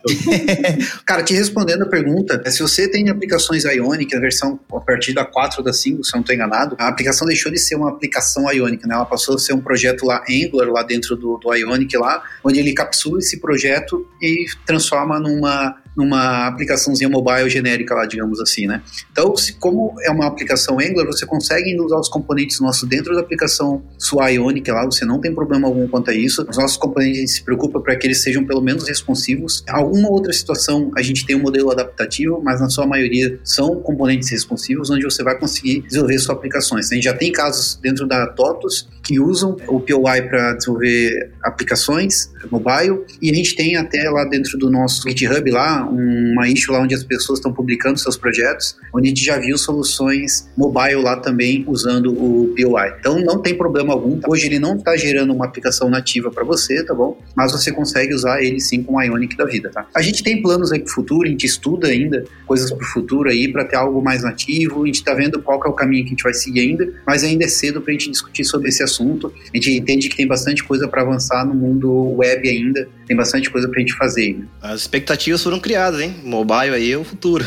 Cara, 1.06 1.22
te 1.22 1.34
respondendo 1.34 1.82
a 1.82 1.86
pergunta, 1.86 2.42
se 2.50 2.62
você 2.62 2.88
tem 2.88 3.08
aplicações 3.08 3.64
Ionic, 3.64 4.14
a 4.14 4.20
versão 4.20 4.58
a 4.72 4.80
partir 4.80 5.12
da 5.12 5.24
4 5.24 5.62
da 5.62 5.72
5, 5.72 6.04
se 6.04 6.10
eu 6.10 6.16
não 6.16 6.20
estou 6.20 6.34
enganado, 6.34 6.76
a 6.78 6.88
aplicação 6.88 7.26
deixou 7.26 7.50
de 7.50 7.58
ser 7.58 7.76
uma 7.76 7.90
aplicação 7.90 8.50
Ionic, 8.50 8.86
né? 8.86 8.94
Ela 8.94 9.04
passou 9.04 9.36
a 9.36 9.38
ser 9.38 9.52
um 9.52 9.60
projeto 9.60 10.04
lá 10.04 10.22
Angular, 10.30 10.68
lá 10.68 10.82
dentro 10.82 11.16
do, 11.16 11.36
do 11.38 11.54
Ionic 11.54 11.96
lá, 11.96 12.22
onde 12.44 12.58
ele 12.58 12.72
capsula 12.72 13.18
esse 13.18 13.40
projeto 13.40 14.06
e 14.20 14.46
transforma 14.64 15.18
numa 15.18 15.79
numa 15.96 16.46
aplicaçãozinha 16.46 17.08
mobile 17.08 17.48
genérica 17.50 17.94
lá, 17.94 18.06
digamos 18.06 18.40
assim, 18.40 18.66
né? 18.66 18.82
Então, 19.10 19.36
se, 19.36 19.52
como 19.54 19.94
é 20.02 20.10
uma 20.10 20.26
aplicação 20.26 20.78
Angular, 20.78 21.06
você 21.06 21.26
consegue 21.26 21.78
usar 21.80 21.98
os 21.98 22.08
componentes 22.08 22.60
nossos 22.60 22.88
dentro 22.88 23.14
da 23.14 23.20
aplicação 23.20 23.82
sua 23.98 24.28
Ionic 24.28 24.70
lá, 24.70 24.84
você 24.84 25.04
não 25.04 25.20
tem 25.20 25.34
problema 25.34 25.66
algum 25.66 25.86
quanto 25.88 26.10
a 26.10 26.14
isso. 26.14 26.46
Os 26.48 26.56
nossos 26.56 26.76
componentes 26.76 27.18
a 27.18 27.20
gente 27.20 27.32
se 27.32 27.44
preocupa 27.44 27.80
para 27.80 27.96
que 27.96 28.06
eles 28.06 28.22
sejam 28.22 28.44
pelo 28.44 28.60
menos 28.60 28.88
responsivos. 28.88 29.64
Em 29.68 29.72
alguma 29.72 30.10
outra 30.10 30.32
situação 30.32 30.90
a 30.96 31.02
gente 31.02 31.26
tem 31.26 31.36
um 31.36 31.40
modelo 31.40 31.70
adaptativo, 31.70 32.40
mas 32.42 32.60
na 32.60 32.68
sua 32.68 32.86
maioria 32.86 33.38
são 33.44 33.76
componentes 33.80 34.30
responsivos, 34.30 34.90
onde 34.90 35.04
você 35.04 35.22
vai 35.22 35.38
conseguir 35.38 35.82
desenvolver 35.82 36.18
suas 36.18 36.36
aplicações. 36.36 36.90
A 36.90 36.94
gente 36.94 37.04
já 37.04 37.14
tem 37.14 37.32
casos 37.32 37.78
dentro 37.82 38.06
da 38.06 38.26
TOTUS 38.28 38.88
que 39.02 39.18
usam 39.18 39.56
o 39.66 39.80
POI 39.80 40.22
para 40.22 40.54
desenvolver 40.54 41.32
aplicações 41.42 42.30
mobile 42.50 43.04
e 43.20 43.30
a 43.30 43.34
gente 43.34 43.54
tem 43.56 43.76
até 43.76 44.08
lá 44.10 44.24
dentro 44.24 44.58
do 44.58 44.70
nosso 44.70 45.08
GitHub 45.08 45.50
lá 45.50 45.79
uma 45.84 46.48
issue 46.48 46.72
lá 46.72 46.80
onde 46.80 46.94
as 46.94 47.04
pessoas 47.04 47.38
estão 47.38 47.52
publicando 47.52 47.98
seus 47.98 48.16
projetos, 48.16 48.76
onde 48.94 49.06
a 49.06 49.10
gente 49.10 49.24
já 49.24 49.38
viu 49.38 49.56
soluções 49.56 50.48
mobile 50.56 51.02
lá 51.02 51.16
também 51.16 51.64
usando 51.66 52.12
o 52.12 52.54
POI. 52.56 52.94
Então 52.98 53.20
não 53.20 53.40
tem 53.40 53.54
problema 53.54 53.92
algum. 53.92 54.20
Hoje 54.28 54.46
ele 54.46 54.58
não 54.58 54.76
está 54.76 54.96
gerando 54.96 55.32
uma 55.32 55.44
aplicação 55.44 55.88
nativa 55.88 56.30
para 56.30 56.44
você, 56.44 56.84
tá 56.84 56.94
bom? 56.94 57.18
Mas 57.36 57.52
você 57.52 57.72
consegue 57.72 58.14
usar 58.14 58.42
ele 58.42 58.60
sim 58.60 58.82
com 58.82 58.96
o 58.96 59.02
Ionic 59.02 59.36
da 59.36 59.44
vida, 59.44 59.70
tá? 59.70 59.86
A 59.94 60.02
gente 60.02 60.22
tem 60.22 60.40
planos 60.40 60.72
aí 60.72 60.80
para 60.80 60.90
o 60.90 60.92
futuro, 60.92 61.26
a 61.26 61.30
gente 61.30 61.46
estuda 61.46 61.88
ainda 61.88 62.24
coisas 62.46 62.70
para 62.70 62.82
o 62.82 62.86
futuro 62.86 63.30
aí 63.30 63.50
para 63.50 63.64
ter 63.64 63.76
algo 63.76 64.02
mais 64.02 64.22
nativo. 64.22 64.82
A 64.82 64.86
gente 64.86 64.96
está 64.96 65.14
vendo 65.14 65.40
qual 65.40 65.60
é 65.64 65.68
o 65.68 65.72
caminho 65.72 66.04
que 66.04 66.08
a 66.08 66.10
gente 66.10 66.22
vai 66.22 66.34
seguir 66.34 66.60
ainda, 66.60 66.92
mas 67.06 67.24
ainda 67.24 67.44
é 67.44 67.48
cedo 67.48 67.80
para 67.80 67.90
a 67.90 67.92
gente 67.92 68.10
discutir 68.10 68.44
sobre 68.44 68.68
esse 68.68 68.82
assunto. 68.82 69.32
A 69.52 69.56
gente 69.56 69.72
entende 69.72 70.08
que 70.08 70.16
tem 70.16 70.26
bastante 70.26 70.64
coisa 70.64 70.88
para 70.88 71.02
avançar 71.02 71.44
no 71.46 71.54
mundo 71.54 72.16
web 72.16 72.48
ainda, 72.48 72.88
tem 73.06 73.16
bastante 73.16 73.50
coisa 73.50 73.68
para 73.68 73.78
a 73.78 73.80
gente 73.80 73.94
fazer. 73.94 74.38
Né? 74.38 74.44
As 74.62 74.80
expectativas 74.82 75.42
foram 75.42 75.58
criadas, 75.70 76.00
hein? 76.00 76.16
Mobile 76.24 76.74
aí 76.74 76.90
é 76.90 76.96
o 76.96 77.04
futuro. 77.04 77.44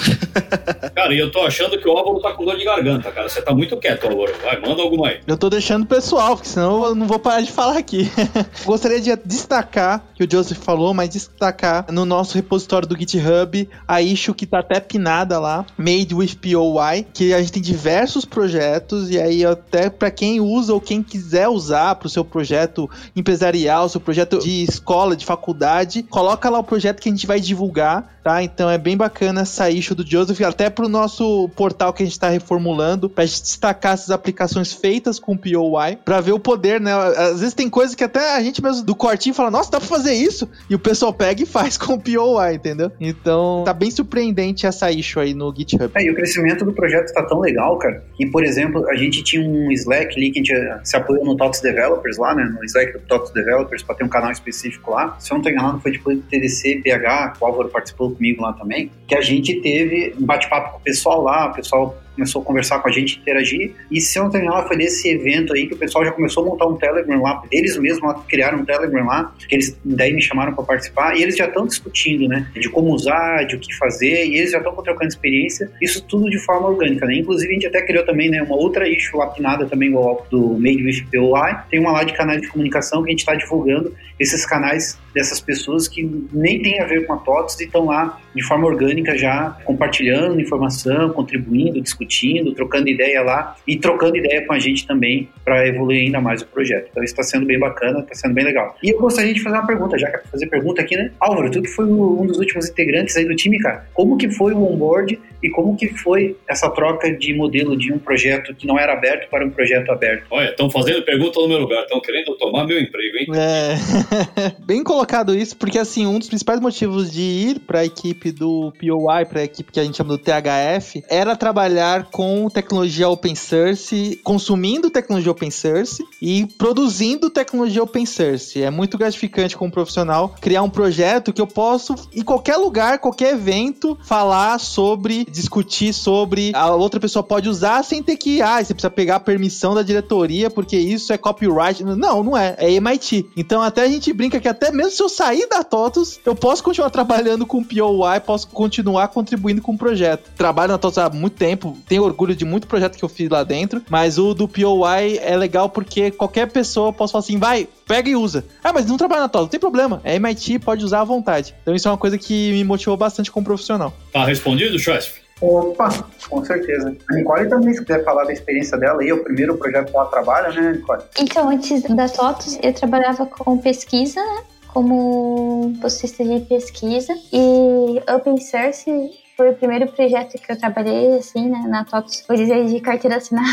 cara, 0.96 1.14
e 1.14 1.20
eu 1.20 1.30
tô 1.30 1.42
achando 1.42 1.78
que 1.78 1.86
o 1.86 1.92
Álvaro 1.92 2.22
tá 2.22 2.32
com 2.32 2.46
dor 2.46 2.56
de 2.58 2.64
garganta, 2.64 3.12
cara. 3.12 3.28
Você 3.28 3.42
tá 3.42 3.54
muito 3.54 3.76
quieto, 3.76 4.08
Álvaro. 4.08 4.34
Vai, 4.42 4.62
manda 4.62 4.82
alguma 4.82 5.10
aí. 5.10 5.20
Eu 5.28 5.36
tô 5.36 5.50
deixando 5.50 5.86
pessoal, 5.86 6.38
porque 6.38 6.48
senão 6.48 6.86
eu 6.86 6.96
não 6.96 7.06
vou 7.06 7.20
parar 7.20 7.42
de 7.42 7.52
falar 7.52 7.78
aqui. 7.78 8.10
Gostaria 8.64 9.02
de 9.02 9.14
destacar, 9.26 10.06
que 10.16 10.24
o 10.24 10.32
Joseph 10.32 10.58
falou, 10.60 10.94
mas 10.94 11.10
destacar 11.10 11.88
no 11.92 12.06
nosso 12.06 12.36
repositório 12.36 12.88
do 12.88 12.98
GitHub 12.98 13.70
a 13.86 14.02
issue 14.02 14.34
que 14.34 14.46
tá 14.46 14.60
até 14.60 14.80
pinada 14.80 15.38
lá, 15.38 15.66
Made 15.78 16.16
with 16.16 16.36
POI, 16.42 17.06
que 17.14 17.34
a 17.34 17.40
gente 17.42 17.52
tem 17.52 17.62
diversos 17.62 18.24
projetos, 18.24 19.10
e 19.10 19.20
aí 19.20 19.44
até 19.44 19.90
para 19.90 20.10
quem 20.10 20.40
usa 20.40 20.74
ou 20.74 20.80
quem 20.80 21.04
quiser 21.04 21.50
usar 21.50 21.96
para 21.96 22.08
o 22.08 22.10
seu 22.10 22.24
projeto 22.24 22.90
empresarial, 23.14 23.90
seu 23.90 24.00
projeto 24.00 24.40
de 24.40 24.64
escola, 24.64 25.14
de 25.14 25.26
faculdade, 25.26 26.04
coloca 26.04 26.50
lá 26.50 26.60
o 26.60 26.64
projeto 26.64 27.02
que 27.02 27.10
a 27.10 27.12
gente 27.12 27.28
vai 27.28 27.42
divulgar 27.42 28.13
tá? 28.24 28.42
Então 28.42 28.70
é 28.70 28.78
bem 28.78 28.96
bacana 28.96 29.42
essa 29.42 29.70
issue 29.70 29.96
do 29.96 30.08
Joseph, 30.08 30.40
até 30.42 30.70
pro 30.70 30.88
nosso 30.88 31.50
portal 31.56 31.92
que 31.92 32.02
a 32.02 32.06
gente 32.06 32.14
está 32.14 32.30
reformulando, 32.30 33.10
pra 33.10 33.26
gente 33.26 33.42
destacar 33.42 33.94
essas 33.94 34.10
aplicações 34.10 34.72
feitas 34.72 35.20
com 35.20 35.36
POI, 35.36 35.98
para 36.04 36.22
ver 36.22 36.32
o 36.32 36.40
poder, 36.40 36.80
né? 36.80 36.94
Às 36.94 37.42
vezes 37.42 37.54
tem 37.54 37.70
coisa 37.70 37.96
que 37.96 38.04
até 38.04 38.36
a 38.36 38.42
gente 38.42 38.64
mesmo 38.64 38.86
do 38.86 38.96
cortinho 38.96 39.36
fala, 39.36 39.52
nossa, 39.52 39.70
dá 39.70 39.80
pra 39.80 39.88
fazer 39.88 40.14
isso? 40.14 40.50
E 40.70 40.76
o 40.76 40.80
pessoal 40.80 41.14
pega 41.14 41.44
e 41.44 41.46
faz 41.54 41.78
com 41.78 42.00
POI, 42.00 42.56
entendeu? 42.56 42.92
Então 43.00 43.64
tá 43.66 43.74
bem 43.74 43.92
surpreendente 43.92 44.66
essa 44.66 44.90
issue 44.90 45.22
aí 45.22 45.34
no 45.34 45.54
GitHub. 45.56 45.92
É, 45.96 46.04
e 46.04 46.12
o 46.12 46.16
crescimento 46.16 46.64
do 46.64 46.72
projeto 46.72 47.12
tá 47.14 47.24
tão 47.24 47.40
legal, 47.40 47.78
cara, 47.78 48.04
que, 48.16 48.26
por 48.28 48.44
exemplo, 48.44 48.88
a 48.90 48.96
gente 48.96 49.24
tinha 49.24 49.46
um 49.46 49.72
Slack 49.72 50.16
ali 50.16 50.32
que 50.32 50.40
a 50.40 50.44
gente 50.44 50.88
se 50.88 50.96
apoiou 50.96 51.26
no 51.26 51.36
Talks 51.36 51.60
Developers 51.60 52.18
lá, 52.18 52.34
né? 52.34 52.46
No 52.46 52.64
Slack 52.64 52.94
do 52.94 53.00
Talks 53.00 53.32
Developers, 53.32 53.84
para 53.84 53.96
ter 53.96 54.04
um 54.04 54.10
canal 54.10 54.32
específico 54.32 54.92
lá. 54.92 55.18
Se 55.20 55.32
eu 55.32 55.36
não 55.36 55.42
tô 55.42 55.50
enganado, 55.50 55.80
foi 55.80 55.92
depois 55.92 56.18
do 56.18 56.24
TDC, 56.24 56.82
PH, 56.84 57.34
o 57.40 57.46
Álvaro 57.46 57.70
participou 57.70 58.13
comigo 58.14 58.42
lá 58.42 58.54
também, 58.54 58.92
que 59.08 59.16
a 59.16 59.22
gente 59.22 59.62
teve 59.62 60.14
um 60.20 60.26
bate-papo 60.26 60.74
com 60.74 60.78
o 60.78 60.82
pessoal 60.82 61.22
lá, 61.22 61.48
o 61.48 61.54
pessoal 61.54 61.98
começou 62.14 62.42
a 62.42 62.46
conversar 62.46 62.80
com 62.80 62.90
a 62.90 62.92
gente, 62.92 63.20
interagir. 63.20 63.74
E 63.92 64.00
se 64.00 64.18
eu 64.18 64.24
não 64.24 64.32
tenho 64.32 64.52
foi 64.68 64.78
nesse 64.78 65.10
evento 65.10 65.54
aí 65.54 65.68
que 65.68 65.74
o 65.74 65.78
pessoal 65.78 66.06
já 66.06 66.12
começou 66.12 66.44
a 66.44 66.48
montar 66.48 66.68
um 66.68 66.76
Telegram 66.78 67.22
lá. 67.22 67.44
Eles 67.52 67.78
mesmos 67.78 68.04
lá, 68.04 68.24
criaram 68.28 68.60
um 68.60 68.66
Telegram 68.66 69.06
lá, 69.06 69.34
que 69.48 69.56
eles 69.56 69.78
daí 69.84 70.14
me 70.14 70.22
chamaram 70.22 70.54
para 70.54 70.64
participar. 70.64 71.16
E 71.18 71.24
eles 71.24 71.36
já 71.36 71.46
estão 71.46 71.66
discutindo, 71.66 72.28
né? 72.28 72.48
De 72.54 72.70
como 72.70 72.94
usar, 72.94 73.46
de 73.46 73.56
o 73.56 73.60
que 73.60 73.74
fazer. 73.76 74.26
E 74.26 74.38
eles 74.38 74.52
já 74.52 74.60
estão 74.60 74.74
trocando 74.76 75.08
experiência. 75.08 75.72
Isso 75.82 76.04
tudo 76.06 76.30
de 76.30 76.40
forma 76.40 76.70
orgânica, 76.70 77.06
né? 77.06 77.16
Inclusive 77.16 77.50
a 77.50 77.54
gente 77.54 77.68
até 77.68 77.82
criou 77.82 78.06
também, 78.06 78.30
né? 78.30 78.42
Uma 78.42 78.56
outra 78.56 78.88
issue 78.88 79.18
lapinada 79.18 79.66
também 79.66 79.92
do 79.92 80.58
Made 80.60 80.84
with 80.84 81.06
POI. 81.12 81.56
Tem 81.70 81.80
uma 81.80 81.92
lá 81.92 82.04
de 82.04 82.14
canais 82.14 82.42
de 82.42 82.48
comunicação 82.48 83.04
que 83.04 83.10
a 83.10 83.12
gente 83.12 83.20
está 83.20 83.36
divulgando 83.36 83.94
esses 84.20 84.46
canais 84.46 85.00
dessas 85.14 85.40
pessoas 85.40 85.88
que 85.88 86.04
nem 86.32 86.62
tem 86.62 86.80
a 86.80 86.86
ver 86.86 87.06
com 87.06 87.14
a 87.14 87.18
TOTS 87.18 87.60
e 87.60 87.66
estão 87.66 87.86
lá 87.86 88.20
de 88.36 88.44
forma 88.44 88.66
orgânica 88.68 89.18
já 89.18 89.58
compartilhando 89.66 90.40
informação, 90.40 91.10
contribuindo, 91.12 91.82
discutindo 91.82 92.54
trocando 92.54 92.90
ideia 92.90 93.22
lá 93.22 93.56
e 93.68 93.78
trocando 93.78 94.18
ideia 94.18 94.46
com 94.46 94.54
a 94.54 94.60
gente 94.60 94.88
também 94.88 95.30
para 95.44 95.68
evoluir 95.68 96.04
ainda 96.04 96.22
mais 96.22 96.42
o 96.42 96.48
projeto. 96.48 96.88
Então 96.90 97.04
isso 97.04 97.14
está 97.14 97.24
sendo 97.24 97.46
bem 97.46 97.60
bacana, 97.60 98.00
está 98.00 98.16
sendo 98.16 98.34
bem 98.34 98.46
legal. 98.46 98.76
E 98.82 98.92
eu 98.92 99.00
gostaria 99.00 99.34
de 99.34 99.42
fazer 99.42 99.58
uma 99.58 99.68
pergunta, 99.68 99.98
já 99.98 100.10
que 100.10 100.16
é 100.16 100.20
para 100.20 100.32
fazer 100.32 100.48
pergunta 100.48 100.82
aqui, 100.82 100.96
né? 100.96 101.12
Álvaro, 101.20 101.52
tu 101.52 101.62
que 101.62 101.70
foi 101.70 101.86
um 101.86 102.26
dos 102.26 102.38
últimos 102.38 102.70
integrantes 102.70 103.16
aí 103.18 103.26
do 103.26 103.36
time, 103.36 103.60
cara, 103.60 103.86
como 103.94 104.18
que 104.18 104.30
foi 104.30 104.54
o 104.54 104.64
onboard 104.64 105.20
e 105.42 105.50
como 105.50 105.76
que 105.76 105.90
foi 105.90 106.38
essa 106.48 106.70
troca 106.70 107.12
de 107.12 107.34
modelo 107.34 107.78
de 107.78 107.92
um 107.92 108.00
projeto 108.00 108.56
que 108.56 108.66
não 108.66 108.80
era 108.80 108.94
aberto 108.94 109.30
para 109.30 109.46
um 109.46 109.50
projeto 109.50 109.92
aberto? 109.92 110.26
Olha, 110.32 110.50
estão 110.50 110.70
fazendo 110.70 111.04
pergunta 111.04 111.40
no 111.42 111.48
meu 111.48 111.60
lugar, 111.60 111.84
estão 111.84 112.00
querendo 112.00 112.36
tomar 112.38 112.66
meu 112.66 112.80
emprego, 112.80 113.18
hein? 113.18 113.28
É, 113.36 114.56
bem 114.66 114.84
colocado 114.84 115.36
isso, 115.36 115.58
porque 115.58 115.78
assim, 115.78 116.08
um 116.08 116.18
dos 116.18 116.30
principais 116.30 116.60
motivos 116.60 117.12
de 117.12 117.22
ir 117.22 117.60
para 117.60 117.80
a 117.80 117.86
equipe 117.86 118.23
do 118.32 118.72
POI, 118.80 119.26
para 119.26 119.42
a 119.42 119.44
equipe 119.44 119.72
que 119.72 119.80
a 119.80 119.84
gente 119.84 119.98
chama 119.98 120.18
do 120.18 120.18
THF, 120.18 121.04
era 121.10 121.36
trabalhar 121.36 121.64
trabalhar 121.64 122.06
com 122.12 122.50
tecnologia 122.50 123.08
open 123.08 123.36
source, 123.36 124.20
consumindo 124.24 124.90
tecnologia 124.90 125.32
open 125.32 125.50
source 125.50 126.04
e 126.22 126.46
produzindo 126.58 127.30
tecnologia 127.30 127.82
open 127.82 128.06
source. 128.06 128.62
É 128.62 128.70
muito 128.70 128.98
gratificante 128.98 129.56
como 129.56 129.72
profissional 129.72 130.36
criar 130.42 130.62
um 130.62 130.70
projeto 130.70 131.32
que 131.32 131.42
eu 131.42 131.48
posso, 131.48 131.96
em 132.14 132.22
qualquer 132.22 132.58
lugar, 132.58 133.00
qualquer 133.00 133.34
evento, 133.34 133.98
falar 134.04 134.60
sobre, 134.60 135.26
discutir 135.26 135.94
sobre, 135.94 136.52
a 136.54 136.74
outra 136.74 137.00
pessoa 137.00 137.24
pode 137.24 137.48
usar 137.50 137.84
sem 137.84 138.04
ter 138.04 138.18
que, 138.18 138.42
ah, 138.42 138.64
você 138.64 138.74
precisa 138.74 138.92
pegar 138.92 139.16
a 139.18 139.20
permissão 139.20 139.74
da 139.74 139.84
diretoria 139.84 140.50
porque 140.50 140.78
isso 140.78 141.14
é 141.14 141.18
copyright. 141.18 141.84
Não, 141.84 142.24
não 142.24 142.38
é. 142.38 142.56
É 142.58 142.72
MIT. 142.72 143.30
Então 143.38 143.62
até 143.62 143.84
a 143.84 143.88
gente 143.88 144.12
brinca 144.12 144.40
que 144.40 144.48
até 144.48 144.72
mesmo 144.72 144.92
se 144.92 145.02
eu 145.02 145.10
sair 145.10 145.48
da 145.48 145.64
TOTUS, 145.64 146.20
eu 146.26 146.36
posso 146.36 146.64
continuar 146.64 146.90
trabalhando 146.90 147.46
com 147.46 147.64
POI, 147.64 148.13
posso 148.20 148.48
continuar 148.48 149.08
contribuindo 149.10 149.62
com 149.62 149.74
o 149.74 149.78
projeto. 149.78 150.32
Trabalho 150.36 150.72
na 150.72 150.78
TOTUS 150.78 150.98
há 150.98 151.10
muito 151.10 151.36
tempo, 151.36 151.78
tenho 151.88 152.04
orgulho 152.04 152.36
de 152.36 152.46
muito 152.46 152.68
projeto 152.68 152.98
que 152.98 153.04
eu 153.04 153.10
fiz 153.10 153.30
lá 153.30 153.44
dentro, 153.44 153.82
mas 153.90 154.18
o 154.18 154.34
do 154.34 154.48
POI 154.48 155.20
é 155.22 155.36
legal 155.36 155.70
porque 155.70 156.12
qualquer 156.12 156.52
pessoa 156.52 156.94
posso 156.94 157.14
falar 157.14 157.24
assim, 157.24 157.38
vai, 157.38 157.68
pega 157.88 158.10
e 158.10 158.16
usa. 158.16 158.46
Ah, 158.64 158.74
mas 158.74 158.86
não 158.86 158.98
trabalha 158.98 159.22
na 159.22 159.30
TOS, 159.30 159.42
não 159.42 159.50
tem 159.50 159.60
problema. 159.60 160.02
É 160.04 160.16
MIT, 160.16 160.60
pode 160.60 160.84
usar 160.84 161.02
à 161.02 161.04
vontade. 161.04 161.56
Então 161.62 161.76
isso 161.76 161.88
é 161.88 161.92
uma 161.92 161.98
coisa 161.98 162.18
que 162.18 162.52
me 162.52 162.64
motivou 162.64 162.98
bastante 162.98 163.32
como 163.32 163.46
profissional. 163.46 163.94
Tá 164.12 164.26
respondido, 164.26 164.78
Chesf? 164.80 165.24
Opa, 165.42 165.90
com 166.30 166.46
certeza. 166.46 166.96
A 167.10 167.16
Nicole 167.16 167.50
também, 167.50 167.74
se 167.74 167.84
quiser 167.84 168.04
falar 168.06 168.24
da 168.24 168.32
experiência 168.32 168.78
dela 168.78 169.02
aí, 169.02 169.10
é 169.10 169.14
o 169.14 169.24
primeiro 169.24 169.58
projeto 169.58 169.92
que 169.92 169.96
ela 169.98 170.06
trabalha, 170.06 170.50
né, 170.54 170.72
Nicole? 170.72 171.04
Então, 171.20 171.50
antes 171.50 171.84
da 171.84 172.08
TOTOS, 172.08 172.60
eu 172.64 172.74
trabalhava 172.74 173.26
com 173.26 173.58
pesquisa, 173.58 174.22
né? 174.22 174.44
Como 174.74 175.70
bolsista 175.80 176.24
de 176.24 176.40
pesquisa. 176.46 177.14
E 177.32 178.02
open 178.12 178.38
source 178.38 178.90
foi 179.38 179.50
o 179.50 179.56
primeiro 179.56 179.88
projeto 179.92 180.40
que 180.40 180.52
eu 180.52 180.58
trabalhei, 180.58 181.18
assim, 181.18 181.50
né, 181.50 181.66
na 181.68 181.86
TOTS, 181.86 182.26
vou 182.28 182.38
dizer, 182.38 182.66
de 182.66 182.80
carteira 182.80 183.18
assinada. 183.18 183.48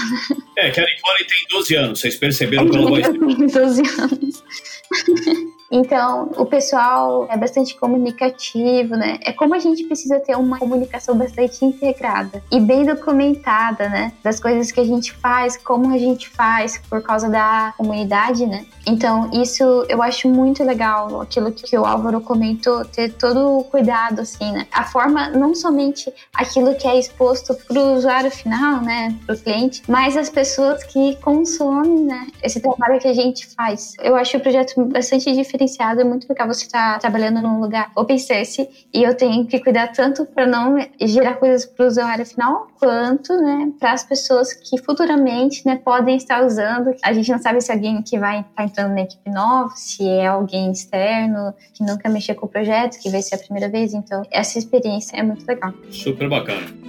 É, 0.56 0.70
que 0.70 0.80
a 0.80 0.84
Nicole 0.84 1.24
tem 1.26 1.46
12 1.50 1.74
anos, 1.76 2.00
vocês 2.00 2.16
perceberam 2.16 2.68
pela 2.70 2.88
voz. 2.88 3.06
Eu 3.06 3.18
tenho 3.18 3.48
12 3.50 3.82
anos. 4.00 4.44
Então, 5.70 6.32
o 6.36 6.44
pessoal 6.44 7.28
é 7.30 7.36
bastante 7.36 7.76
comunicativo, 7.76 8.96
né? 8.96 9.18
É 9.22 9.32
como 9.32 9.54
a 9.54 9.58
gente 9.60 9.84
precisa 9.84 10.18
ter 10.18 10.36
uma 10.36 10.58
comunicação 10.58 11.16
bastante 11.16 11.64
integrada 11.64 12.42
e 12.50 12.58
bem 12.58 12.84
documentada, 12.84 13.88
né? 13.88 14.12
Das 14.20 14.40
coisas 14.40 14.72
que 14.72 14.80
a 14.80 14.84
gente 14.84 15.12
faz, 15.12 15.56
como 15.56 15.94
a 15.94 15.98
gente 15.98 16.28
faz 16.28 16.78
por 16.90 17.00
causa 17.02 17.28
da 17.28 17.72
comunidade, 17.76 18.46
né? 18.46 18.66
Então, 18.84 19.30
isso 19.32 19.62
eu 19.88 20.02
acho 20.02 20.28
muito 20.28 20.64
legal, 20.64 21.20
aquilo 21.20 21.52
que 21.52 21.78
o 21.78 21.84
Álvaro 21.86 22.20
comentou, 22.20 22.84
ter 22.84 23.12
todo 23.12 23.58
o 23.58 23.64
cuidado, 23.64 24.22
assim, 24.22 24.50
né? 24.50 24.66
A 24.72 24.84
forma, 24.84 25.28
não 25.28 25.54
somente 25.54 26.12
aquilo 26.34 26.74
que 26.74 26.88
é 26.88 26.98
exposto 26.98 27.54
para 27.54 27.78
o 27.78 27.94
usuário 27.94 28.30
final, 28.30 28.82
né? 28.82 29.16
Para 29.24 29.36
o 29.36 29.38
cliente, 29.38 29.82
mas 29.86 30.16
as 30.16 30.28
pessoas 30.28 30.82
que 30.82 31.14
consomem, 31.16 32.04
né? 32.06 32.26
Esse 32.42 32.60
trabalho 32.60 32.98
que 32.98 33.06
a 33.06 33.14
gente 33.14 33.46
faz. 33.54 33.94
Eu 34.02 34.16
acho 34.16 34.36
o 34.36 34.40
projeto 34.40 34.84
bastante 34.86 35.32
diferenciado, 35.60 36.00
é 36.00 36.04
muito 36.04 36.26
legal 36.28 36.48
você 36.48 36.64
estar 36.64 36.94
tá 36.94 36.98
trabalhando 36.98 37.42
num 37.42 37.60
lugar 37.60 37.90
open 37.94 38.18
source 38.18 38.68
e 38.92 39.02
eu 39.02 39.14
tenho 39.14 39.46
que 39.46 39.58
cuidar 39.60 39.88
tanto 39.88 40.24
para 40.24 40.46
não 40.46 40.76
gerar 41.00 41.34
coisas 41.34 41.66
para 41.66 41.84
o 41.84 41.88
usuário 41.88 42.24
final, 42.24 42.68
quanto, 42.78 43.36
né, 43.36 43.72
para 43.78 43.92
as 43.92 44.02
pessoas 44.02 44.52
que 44.52 44.78
futuramente, 44.78 45.66
né, 45.66 45.76
podem 45.76 46.16
estar 46.16 46.44
usando. 46.44 46.94
A 47.02 47.12
gente 47.12 47.30
não 47.30 47.38
sabe 47.38 47.60
se 47.60 47.70
alguém 47.70 48.02
que 48.02 48.18
vai 48.18 48.40
estar 48.40 48.54
tá 48.54 48.64
entrando 48.64 48.94
na 48.94 49.02
equipe 49.02 49.30
nova, 49.30 49.70
se 49.76 50.08
é 50.08 50.26
alguém 50.26 50.72
externo 50.72 51.52
que 51.74 51.84
nunca 51.84 52.08
mexeu 52.08 52.34
com 52.34 52.46
o 52.46 52.48
projeto, 52.48 52.98
que 52.98 53.10
vai 53.10 53.22
ser 53.22 53.34
a 53.34 53.38
primeira 53.38 53.68
vez. 53.68 53.92
Então, 53.92 54.22
essa 54.30 54.58
experiência 54.58 55.16
é 55.16 55.22
muito 55.22 55.46
legal. 55.46 55.72
Super 55.90 56.28
bacana. 56.28 56.79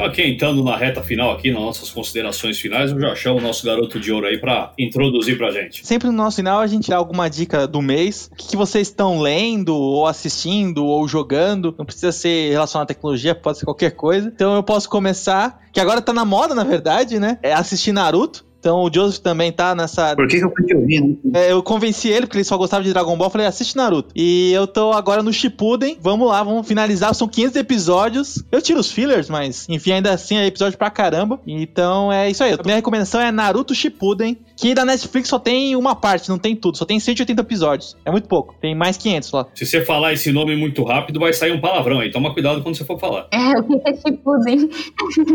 Ok, 0.00 0.26
entrando 0.26 0.64
na 0.64 0.76
reta 0.76 1.02
final 1.02 1.30
aqui, 1.30 1.50
nas 1.50 1.60
nossas 1.60 1.90
considerações 1.90 2.58
finais, 2.58 2.90
eu 2.90 3.00
já 3.00 3.14
chamo 3.14 3.38
o 3.38 3.42
nosso 3.42 3.64
garoto 3.64 4.00
de 4.00 4.10
ouro 4.10 4.26
aí 4.26 4.38
para 4.38 4.72
introduzir 4.78 5.36
pra 5.36 5.50
gente. 5.50 5.86
Sempre 5.86 6.08
no 6.08 6.14
nosso 6.14 6.36
final 6.36 6.60
a 6.60 6.66
gente 6.66 6.88
dá 6.88 6.96
alguma 6.96 7.28
dica 7.28 7.66
do 7.66 7.82
mês. 7.82 8.30
O 8.32 8.36
que, 8.36 8.48
que 8.48 8.56
vocês 8.56 8.88
estão 8.88 9.20
lendo, 9.20 9.76
ou 9.76 10.06
assistindo, 10.06 10.84
ou 10.84 11.06
jogando. 11.06 11.74
Não 11.78 11.84
precisa 11.84 12.12
ser 12.12 12.50
relacionado 12.50 12.84
à 12.84 12.86
tecnologia, 12.86 13.34
pode 13.34 13.58
ser 13.58 13.64
qualquer 13.64 13.90
coisa. 13.92 14.32
Então 14.34 14.54
eu 14.54 14.62
posso 14.62 14.88
começar, 14.88 15.60
que 15.72 15.80
agora 15.80 16.00
tá 16.00 16.12
na 16.12 16.24
moda, 16.24 16.54
na 16.54 16.64
verdade, 16.64 17.18
né? 17.18 17.38
É 17.42 17.52
assistir 17.52 17.92
Naruto. 17.92 18.49
Então 18.60 18.82
o 18.82 18.90
Joseph 18.92 19.22
também 19.22 19.50
tá 19.50 19.74
nessa. 19.74 20.14
Por 20.14 20.28
que, 20.28 20.38
que 20.38 20.44
eu 20.44 20.52
fui 20.54 20.66
te 20.66 20.76
ouvir, 20.76 21.00
né? 21.00 21.16
É, 21.34 21.52
eu 21.52 21.62
convenci 21.62 22.08
ele, 22.08 22.26
porque 22.26 22.36
ele 22.36 22.44
só 22.44 22.58
gostava 22.58 22.84
de 22.84 22.92
Dragon 22.92 23.16
Ball. 23.16 23.30
Falei, 23.30 23.46
assiste 23.46 23.74
Naruto. 23.74 24.10
E 24.14 24.52
eu 24.52 24.66
tô 24.66 24.92
agora 24.92 25.22
no 25.22 25.32
Shippuden. 25.32 25.96
Vamos 26.00 26.28
lá, 26.28 26.42
vamos 26.42 26.68
finalizar. 26.68 27.14
São 27.14 27.26
500 27.26 27.56
episódios. 27.56 28.44
Eu 28.52 28.60
tiro 28.60 28.78
os 28.78 28.92
fillers, 28.92 29.30
mas 29.30 29.66
enfim, 29.68 29.92
ainda 29.92 30.12
assim 30.12 30.36
é 30.36 30.46
episódio 30.46 30.78
pra 30.78 30.90
caramba. 30.90 31.40
Então 31.46 32.12
é 32.12 32.30
isso 32.30 32.44
aí. 32.44 32.52
A 32.52 32.62
minha 32.62 32.76
recomendação 32.76 33.20
é 33.20 33.32
Naruto 33.32 33.74
Shippuden, 33.74 34.36
que 34.60 34.74
da 34.74 34.84
Netflix 34.84 35.30
só 35.30 35.38
tem 35.38 35.74
uma 35.74 35.96
parte, 35.96 36.28
não 36.28 36.38
tem 36.38 36.54
tudo. 36.54 36.76
Só 36.76 36.84
tem 36.84 37.00
180 37.00 37.40
episódios. 37.40 37.96
É 38.04 38.10
muito 38.10 38.28
pouco. 38.28 38.54
Tem 38.60 38.74
mais 38.74 38.98
500 38.98 39.32
lá. 39.32 39.46
Se 39.54 39.64
você 39.64 39.82
falar 39.82 40.12
esse 40.12 40.30
nome 40.30 40.54
muito 40.54 40.84
rápido, 40.84 41.18
vai 41.18 41.32
sair 41.32 41.52
um 41.52 41.60
palavrão 41.60 42.00
aí. 42.00 42.10
Toma 42.10 42.34
cuidado 42.34 42.62
quando 42.62 42.76
você 42.76 42.84
for 42.84 43.00
falar. 43.00 43.26
É, 43.32 43.58
o 43.58 43.62
que 43.64 43.88
é 43.88 43.94
Shippuden? 43.96 44.68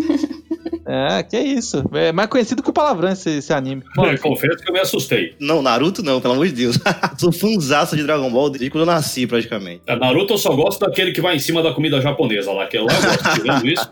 é, 0.85 1.23
que 1.23 1.35
é 1.35 1.43
isso. 1.43 1.83
É 1.93 2.11
mais 2.11 2.29
conhecido 2.29 2.61
que 2.61 2.69
o 2.69 2.73
palavrão 2.73 3.11
esse, 3.11 3.31
esse 3.31 3.51
anime. 3.51 3.81
Bom, 3.95 4.05
eu 4.13 4.19
confesso 4.19 4.57
que 4.57 4.69
eu 4.69 4.73
me 4.73 4.79
assustei. 4.79 5.33
Não, 5.39 5.63
Naruto 5.63 6.03
não, 6.03 6.21
pelo 6.21 6.35
amor 6.35 6.45
de 6.45 6.53
Deus. 6.53 6.77
Sou 7.17 7.31
fãzaço 7.31 7.97
de 7.97 8.03
Dragon 8.03 8.29
Ball 8.29 8.51
desde 8.51 8.69
quando 8.69 8.81
eu 8.81 8.93
nasci, 8.93 9.25
praticamente. 9.25 9.81
A 9.87 9.95
Naruto 9.95 10.33
eu 10.33 10.37
só 10.37 10.55
gosto 10.55 10.79
daquele 10.81 11.11
que 11.11 11.21
vai 11.21 11.35
em 11.35 11.39
cima 11.39 11.63
da 11.63 11.73
comida 11.73 11.99
japonesa 11.99 12.51
lá, 12.51 12.67
que 12.67 12.77
é 12.77 12.81
lá 12.81 12.93
eu 12.93 13.01
gosto, 13.01 13.41
tirando 13.41 13.67
isso. 13.67 13.91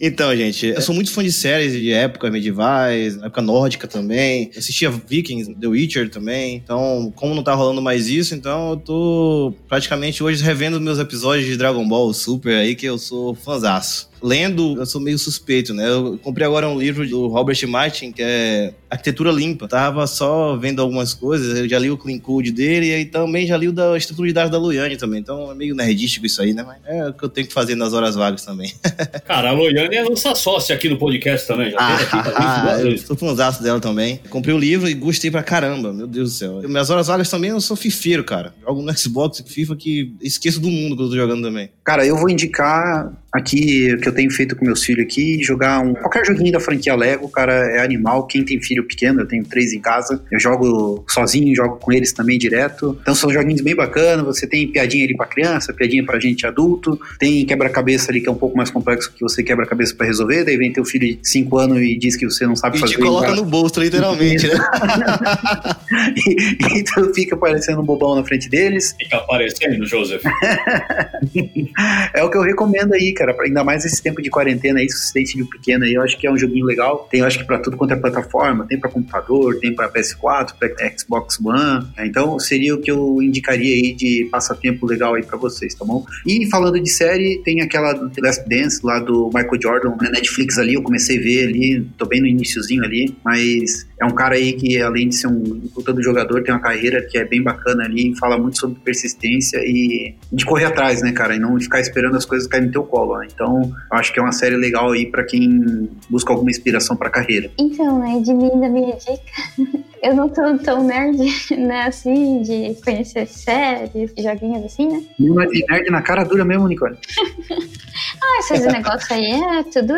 Então, 0.00 0.34
gente, 0.34 0.68
eu 0.68 0.80
sou 0.80 0.94
muito 0.94 1.12
fã 1.12 1.22
de 1.22 1.32
séries 1.32 1.74
de 1.74 1.92
época 1.92 2.30
medievais, 2.30 3.18
época 3.18 3.42
nórdica 3.42 3.86
também. 3.86 4.50
Eu 4.54 4.69
assistia 4.70 4.90
Vikings, 4.90 5.54
The 5.54 5.66
Witcher 5.66 6.08
também. 6.08 6.56
Então, 6.56 7.12
como 7.16 7.34
não 7.34 7.42
tá 7.42 7.54
rolando 7.54 7.82
mais 7.82 8.08
isso, 8.08 8.34
então 8.34 8.70
eu 8.70 8.76
tô 8.76 9.54
praticamente 9.68 10.22
hoje 10.22 10.42
revendo 10.42 10.80
meus 10.80 10.98
episódios 10.98 11.46
de 11.46 11.56
Dragon 11.56 11.86
Ball 11.86 12.12
Super 12.14 12.54
aí, 12.54 12.74
que 12.74 12.86
eu 12.86 12.98
sou 12.98 13.34
fãzaço 13.34 14.09
lendo, 14.22 14.76
eu 14.78 14.86
sou 14.86 15.00
meio 15.00 15.18
suspeito, 15.18 15.72
né? 15.72 15.88
Eu 15.88 16.18
comprei 16.22 16.46
agora 16.46 16.68
um 16.68 16.78
livro 16.78 17.08
do 17.08 17.26
Robert 17.28 17.58
Martin, 17.66 18.12
que 18.12 18.22
é 18.22 18.72
Arquitetura 18.88 19.30
Limpa. 19.30 19.68
Tava 19.68 20.06
só 20.06 20.56
vendo 20.56 20.80
algumas 20.80 21.14
coisas, 21.14 21.58
eu 21.58 21.68
já 21.68 21.78
li 21.78 21.90
o 21.90 21.96
Clean 21.96 22.18
Code 22.18 22.52
dele 22.52 22.88
e 22.88 22.94
aí 22.94 23.04
também 23.04 23.46
já 23.46 23.56
li 23.56 23.68
o 23.68 23.72
da 23.72 23.96
estrutura 23.96 24.28
de 24.28 24.34
dados 24.34 24.50
da 24.50 24.58
Loiane 24.58 24.96
também. 24.96 25.20
Então 25.20 25.50
é 25.50 25.54
meio 25.54 25.74
nerdístico 25.74 26.26
isso 26.26 26.42
aí, 26.42 26.52
né? 26.52 26.62
Mas 26.62 26.78
é 26.86 27.08
o 27.08 27.14
que 27.14 27.24
eu 27.24 27.28
tenho 27.28 27.46
que 27.46 27.52
fazer 27.52 27.74
nas 27.74 27.92
horas 27.92 28.14
vagas 28.14 28.44
também. 28.44 28.72
Cara, 29.24 29.50
a 29.50 29.52
Loiane 29.52 29.96
é 29.96 30.04
nossa 30.04 30.34
sócia 30.34 30.74
aqui 30.74 30.88
no 30.88 30.98
podcast 30.98 31.46
também. 31.46 31.70
Já 31.70 31.78
ah, 31.78 31.94
aqui, 31.94 32.10
tá 32.10 32.74
ah, 32.74 32.80
eu 32.80 32.98
sou 32.98 33.16
fãzaço 33.16 33.62
dela 33.62 33.80
também. 33.80 34.20
Comprei 34.28 34.54
o 34.54 34.58
livro 34.58 34.88
e 34.88 34.94
gostei 34.94 35.30
pra 35.30 35.42
caramba, 35.42 35.92
meu 35.92 36.06
Deus 36.06 36.32
do 36.32 36.36
céu. 36.36 36.62
Minhas 36.68 36.90
horas 36.90 37.06
vagas 37.06 37.28
também 37.30 37.50
eu 37.50 37.60
sou 37.60 37.76
fifeiro, 37.76 38.24
cara. 38.24 38.54
Jogo 38.60 38.82
no 38.82 38.96
Xbox 38.96 39.42
FIFA 39.46 39.76
que 39.76 40.14
esqueço 40.20 40.60
do 40.60 40.68
mundo 40.68 40.96
que 40.96 41.02
eu 41.02 41.08
tô 41.08 41.16
jogando 41.16 41.42
também. 41.42 41.70
Cara, 41.84 42.04
eu 42.04 42.16
vou 42.16 42.28
indicar 42.28 43.12
aqui 43.32 43.96
que 43.96 44.08
eu 44.08 44.12
tenho 44.12 44.30
feito 44.30 44.56
com 44.56 44.64
meus 44.64 44.84
filhos 44.84 45.04
aqui, 45.04 45.42
jogar 45.42 45.80
um 45.80 45.94
qualquer 45.94 46.24
joguinho 46.24 46.52
da 46.52 46.60
franquia 46.60 46.94
Lego, 46.94 47.28
cara, 47.28 47.52
é 47.52 47.80
animal. 47.80 48.26
Quem 48.26 48.44
tem 48.44 48.60
filho 48.60 48.86
pequeno, 48.86 49.20
eu 49.20 49.26
tenho 49.26 49.44
três 49.44 49.72
em 49.72 49.80
casa, 49.80 50.22
eu 50.30 50.40
jogo 50.40 51.04
sozinho, 51.08 51.54
jogo 51.54 51.76
com 51.76 51.92
eles 51.92 52.12
também 52.12 52.38
direto. 52.38 52.98
Então 53.00 53.14
são 53.14 53.30
joguinhos 53.30 53.60
bem 53.60 53.74
bacanas. 53.74 54.24
Você 54.24 54.46
tem 54.46 54.66
piadinha 54.68 55.04
ali 55.04 55.16
para 55.16 55.26
criança, 55.26 55.72
piadinha 55.72 56.04
para 56.04 56.18
gente 56.18 56.46
adulto, 56.46 56.98
tem 57.18 57.44
quebra-cabeça 57.44 58.10
ali 58.10 58.20
que 58.20 58.28
é 58.28 58.32
um 58.32 58.36
pouco 58.36 58.56
mais 58.56 58.70
complexo 58.70 59.12
que 59.12 59.20
você 59.20 59.42
quebra-cabeça 59.42 59.94
para 59.94 60.06
resolver. 60.06 60.44
Daí 60.44 60.56
vem 60.56 60.72
teu 60.72 60.84
filho 60.84 61.06
de 61.06 61.18
5 61.22 61.58
anos 61.58 61.80
e 61.80 61.96
diz 61.96 62.16
que 62.16 62.24
você 62.24 62.46
não 62.46 62.56
sabe 62.56 62.76
e 62.76 62.80
fazer. 62.80 62.94
E 62.94 62.96
te 62.96 63.02
coloca 63.02 63.34
no 63.34 63.44
bolso, 63.44 63.80
literalmente, 63.80 64.48
né? 64.48 64.54
e, 66.16 66.80
então 66.80 67.12
fica 67.14 67.36
parecendo 67.36 67.80
um 67.80 67.84
bobão 67.84 68.14
na 68.14 68.24
frente 68.24 68.48
deles. 68.48 68.94
Fica 68.98 69.16
aparecendo, 69.16 69.86
Joseph. 69.86 70.22
é 72.14 72.22
o 72.22 72.30
que 72.30 72.36
eu 72.36 72.42
recomendo 72.42 72.94
aí, 72.94 73.12
cara, 73.20 73.36
ainda 73.42 73.62
mais 73.62 73.84
esse 73.84 74.02
tempo 74.02 74.22
de 74.22 74.30
quarentena 74.30 74.80
aí, 74.80 74.88
se 74.88 75.06
você 75.06 75.12
tem 75.12 75.26
filho 75.26 75.46
pequeno 75.46 75.84
aí, 75.84 75.94
eu 75.94 76.02
acho 76.02 76.18
que 76.18 76.26
é 76.26 76.32
um 76.32 76.38
joguinho 76.38 76.64
legal. 76.64 77.06
Tem, 77.10 77.20
eu 77.20 77.26
acho 77.26 77.38
que 77.38 77.44
para 77.44 77.58
tudo 77.58 77.76
quanto 77.76 77.92
é 77.92 77.96
plataforma, 77.96 78.66
tem 78.66 78.78
para 78.78 78.90
computador, 78.90 79.58
tem 79.58 79.74
para 79.74 79.90
PS4, 79.90 80.54
para 80.58 80.98
Xbox 80.98 81.38
One. 81.44 81.86
Né? 81.96 82.06
Então 82.06 82.38
seria 82.38 82.74
o 82.74 82.80
que 82.80 82.90
eu 82.90 83.22
indicaria 83.22 83.74
aí 83.74 83.92
de 83.92 84.28
passatempo 84.30 84.86
legal 84.86 85.14
aí 85.14 85.22
para 85.22 85.36
vocês, 85.36 85.74
tá 85.74 85.84
bom? 85.84 86.04
E 86.26 86.48
falando 86.48 86.80
de 86.80 86.90
série, 86.90 87.40
tem 87.44 87.60
aquela 87.60 87.94
The 87.94 88.20
Last 88.22 88.48
Dance 88.48 88.80
lá 88.84 88.98
do 88.98 89.26
Michael 89.26 89.60
Jordan 89.60 89.96
na 90.00 90.10
Netflix 90.10 90.58
ali, 90.58 90.74
eu 90.74 90.82
comecei 90.82 91.18
a 91.18 91.20
ver 91.20 91.48
ali, 91.48 91.86
tô 91.98 92.06
bem 92.06 92.20
no 92.20 92.26
iníciozinho 92.26 92.82
ali, 92.82 93.14
mas 93.24 93.86
é 94.00 94.04
um 94.06 94.14
cara 94.14 94.34
aí 94.34 94.54
que, 94.54 94.80
além 94.80 95.08
de 95.10 95.16
ser 95.16 95.26
um 95.26 95.60
puta 95.74 95.92
do 95.92 96.02
jogador, 96.02 96.42
tem 96.42 96.54
uma 96.54 96.60
carreira 96.60 97.02
que 97.02 97.18
é 97.18 97.24
bem 97.24 97.42
bacana 97.42 97.84
ali, 97.84 98.16
fala 98.16 98.38
muito 98.38 98.58
sobre 98.58 98.80
persistência 98.80 99.58
e 99.58 100.14
de 100.32 100.44
correr 100.46 100.64
atrás, 100.64 101.02
né, 101.02 101.12
cara? 101.12 101.36
E 101.36 101.38
não 101.38 101.60
ficar 101.60 101.80
esperando 101.80 102.16
as 102.16 102.24
coisas 102.24 102.48
caírem 102.48 102.68
no 102.68 102.72
teu 102.72 102.82
colo, 102.84 103.09
Então, 103.24 103.62
eu 103.62 103.98
acho 103.98 104.12
que 104.12 104.20
é 104.20 104.22
uma 104.22 104.32
série 104.32 104.56
legal 104.56 104.92
aí 104.92 105.06
para 105.06 105.24
quem 105.24 105.88
busca 106.08 106.32
alguma 106.32 106.50
inspiração 106.50 106.96
pra 106.96 107.10
carreira. 107.10 107.50
Então, 107.58 107.98
né, 107.98 108.20
de 108.20 108.32
mim, 108.32 108.60
da 108.60 108.68
minha 108.68 108.96
dica, 108.96 109.22
eu 110.02 110.14
não 110.14 110.28
tô 110.28 110.56
tão 110.58 110.84
nerd, 110.84 111.18
né, 111.56 111.82
assim, 111.82 112.42
de 112.42 112.76
conhecer 112.82 113.26
séries, 113.26 114.12
joguinhos 114.16 114.64
assim, 114.64 114.88
né? 114.88 115.02
Não 115.18 115.40
é 115.40 115.46
de 115.46 115.64
nerd 115.68 115.90
na 115.90 116.02
cara 116.02 116.24
dura 116.24 116.44
mesmo, 116.44 116.68
Nicole. 116.68 116.96
ah, 118.22 118.38
esses 118.40 118.66
negócios 118.66 119.10
aí 119.10 119.30
é 119.30 119.62
tudo 119.64 119.94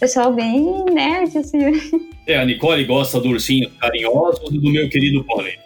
pessoal 0.00 0.32
bem 0.32 0.84
nerd, 0.92 1.36
assim. 1.38 1.58
É, 2.26 2.38
a 2.38 2.44
Nicole 2.44 2.84
gosta 2.84 3.20
do 3.20 3.28
ursinho 3.28 3.70
carinhoso 3.80 4.42
e 4.50 4.58
do 4.58 4.72
meu 4.72 4.88
querido 4.88 5.22
pônei. 5.22 5.58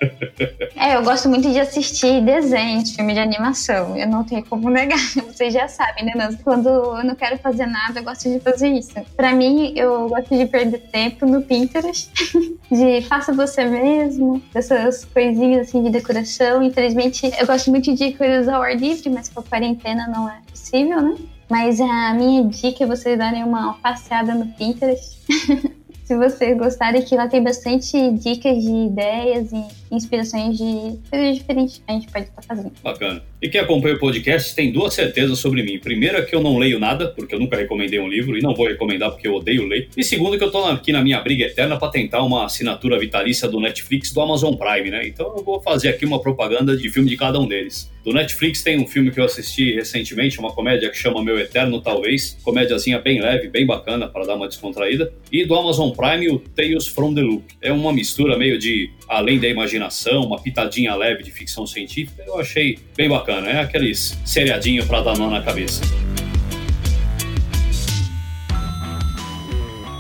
é, 0.77 0.95
eu 0.95 1.03
gosto 1.03 1.27
muito 1.27 1.51
de 1.51 1.59
assistir 1.59 2.21
desenhos, 2.23 2.95
filme 2.95 3.15
de 3.15 3.19
animação. 3.19 3.97
Eu 3.97 4.07
não 4.07 4.25
tenho 4.25 4.45
como 4.45 4.69
negar. 4.69 4.99
Vocês 5.27 5.55
já 5.55 5.69
sabem, 5.69 6.05
né? 6.05 6.13
Quando 6.45 6.69
eu 6.69 7.05
não 7.05 7.15
quero 7.15 7.39
fazer 7.39 7.65
nada, 7.65 8.01
eu 8.01 8.05
gosto 8.05 8.29
de 8.29 8.39
fazer 8.41 8.69
isso. 8.69 8.93
Pra 9.17 9.33
mim, 9.33 9.73
eu 9.75 10.09
gosto 10.09 10.37
de 10.37 10.45
perder 10.45 10.81
tempo 10.93 11.25
no 11.25 11.41
Pinterest, 11.41 12.11
de 12.71 13.01
faça 13.09 13.33
você 13.33 13.65
mesmo, 13.65 14.43
dessas 14.53 15.07
coisinhas 15.07 15.69
assim 15.69 15.83
de 15.83 15.89
decoração. 15.89 16.63
Infelizmente, 16.63 17.31
eu 17.39 17.47
gosto 17.47 17.71
muito 17.71 17.95
de 17.95 18.13
coisas 18.13 18.49
ao 18.49 18.61
ar 18.61 18.77
livre, 18.77 19.09
mas 19.09 19.31
com 19.31 19.41
a 19.41 19.43
quarentena 19.43 20.07
não 20.09 20.29
é 20.29 20.41
possível, 20.51 21.01
né? 21.01 21.17
Mas 21.51 21.81
a 21.81 22.15
minha 22.15 22.45
dica 22.45 22.85
é 22.85 22.87
vocês 22.87 23.19
darem 23.19 23.43
uma 23.43 23.75
passeada 23.75 24.35
no 24.35 24.47
Pinterest. 24.55 25.19
se 26.05 26.17
vocês 26.17 26.57
gostarem, 26.57 27.03
que 27.03 27.17
lá 27.17 27.27
tem 27.27 27.43
bastante 27.43 28.13
dicas 28.13 28.63
de 28.63 28.71
ideias 28.71 29.53
e 29.53 29.80
inspirações 29.91 30.57
de 30.57 30.99
coisas 31.11 31.37
diferentes 31.37 31.79
que 31.79 31.85
a 31.87 31.93
gente 31.93 32.11
pode 32.11 32.27
estar 32.27 32.43
fazendo. 32.43 32.73
Bacana. 32.83 33.23
E 33.43 33.49
quem 33.49 33.61
acompanha 33.61 33.95
o 33.95 33.99
podcast 33.99 34.55
tem 34.55 34.71
duas 34.71 34.95
certezas 34.95 35.39
sobre 35.39 35.63
mim. 35.63 35.79
Primeiro 35.79 36.19
é 36.19 36.23
que 36.23 36.35
eu 36.35 36.43
não 36.43 36.59
leio 36.59 36.79
nada, 36.79 37.09
porque 37.09 37.35
eu 37.35 37.39
nunca 37.39 37.57
recomendei 37.57 37.99
um 37.99 38.09
livro 38.09 38.37
e 38.37 38.43
não 38.43 38.55
vou 38.55 38.67
recomendar 38.67 39.11
porque 39.11 39.27
eu 39.27 39.35
odeio 39.35 39.67
ler. 39.67 39.89
E 39.97 40.05
segundo 40.05 40.37
que 40.37 40.45
eu 40.45 40.51
tô 40.51 40.65
aqui 40.65 40.93
na 40.93 41.03
minha 41.03 41.21
briga 41.21 41.47
eterna 41.47 41.79
para 41.79 41.91
tentar 41.91 42.23
uma 42.23 42.45
assinatura 42.45 42.99
vitalícia 42.99 43.49
do 43.49 43.59
Netflix 43.59 44.13
do 44.13 44.21
Amazon 44.21 44.55
Prime, 44.55 44.91
né? 44.91 45.07
Então 45.07 45.35
eu 45.37 45.43
vou 45.43 45.61
fazer 45.61 45.89
aqui 45.89 46.05
uma 46.05 46.21
propaganda 46.21 46.77
de 46.77 46.89
filme 46.91 47.09
de 47.09 47.17
cada 47.17 47.41
um 47.41 47.49
deles. 47.49 47.91
Do 48.05 48.13
Netflix 48.13 48.63
tem 48.63 48.79
um 48.79 48.87
filme 48.87 49.11
que 49.11 49.21
eu 49.21 49.25
assisti 49.25 49.75
recentemente, 49.75 50.39
uma 50.39 50.53
comédia 50.53 50.89
que 50.91 50.97
chama 50.97 51.23
Meu 51.23 51.39
Eterno 51.39 51.81
Talvez, 51.83 52.39
comédiazinha 52.43 52.99
bem 52.99 53.21
leve, 53.21 53.49
bem 53.49 53.67
bacana 53.67 54.09
para 54.09 54.25
dar 54.25 54.37
uma 54.37 54.49
descontraída. 54.49 55.13
E 55.31 55.45
do 55.45 55.55
Amazon 55.55 55.91
Prime 55.91 56.31
o 56.31 56.39
Tales 56.39 56.87
from 56.87 57.15
the 57.15 57.21
Loop. 57.21 57.45
É 57.61 57.71
uma 57.73 57.93
mistura 57.93 58.39
meio 58.39 58.59
de 58.59 58.91
além 59.07 59.39
da 59.39 59.49
imaginação, 59.49 59.80
uma 60.25 60.41
pitadinha 60.41 60.95
leve 60.95 61.23
de 61.23 61.31
ficção 61.31 61.67
científica. 61.67 62.23
Eu 62.27 62.39
achei 62.39 62.79
bem 62.97 63.09
bacana, 63.09 63.49
é 63.49 63.61
aqueles 63.61 64.19
seriadinho 64.25 64.87
para 64.87 65.03
dar 65.03 65.17
nó 65.17 65.31
na 65.31 65.43
cabeça. 65.43 65.83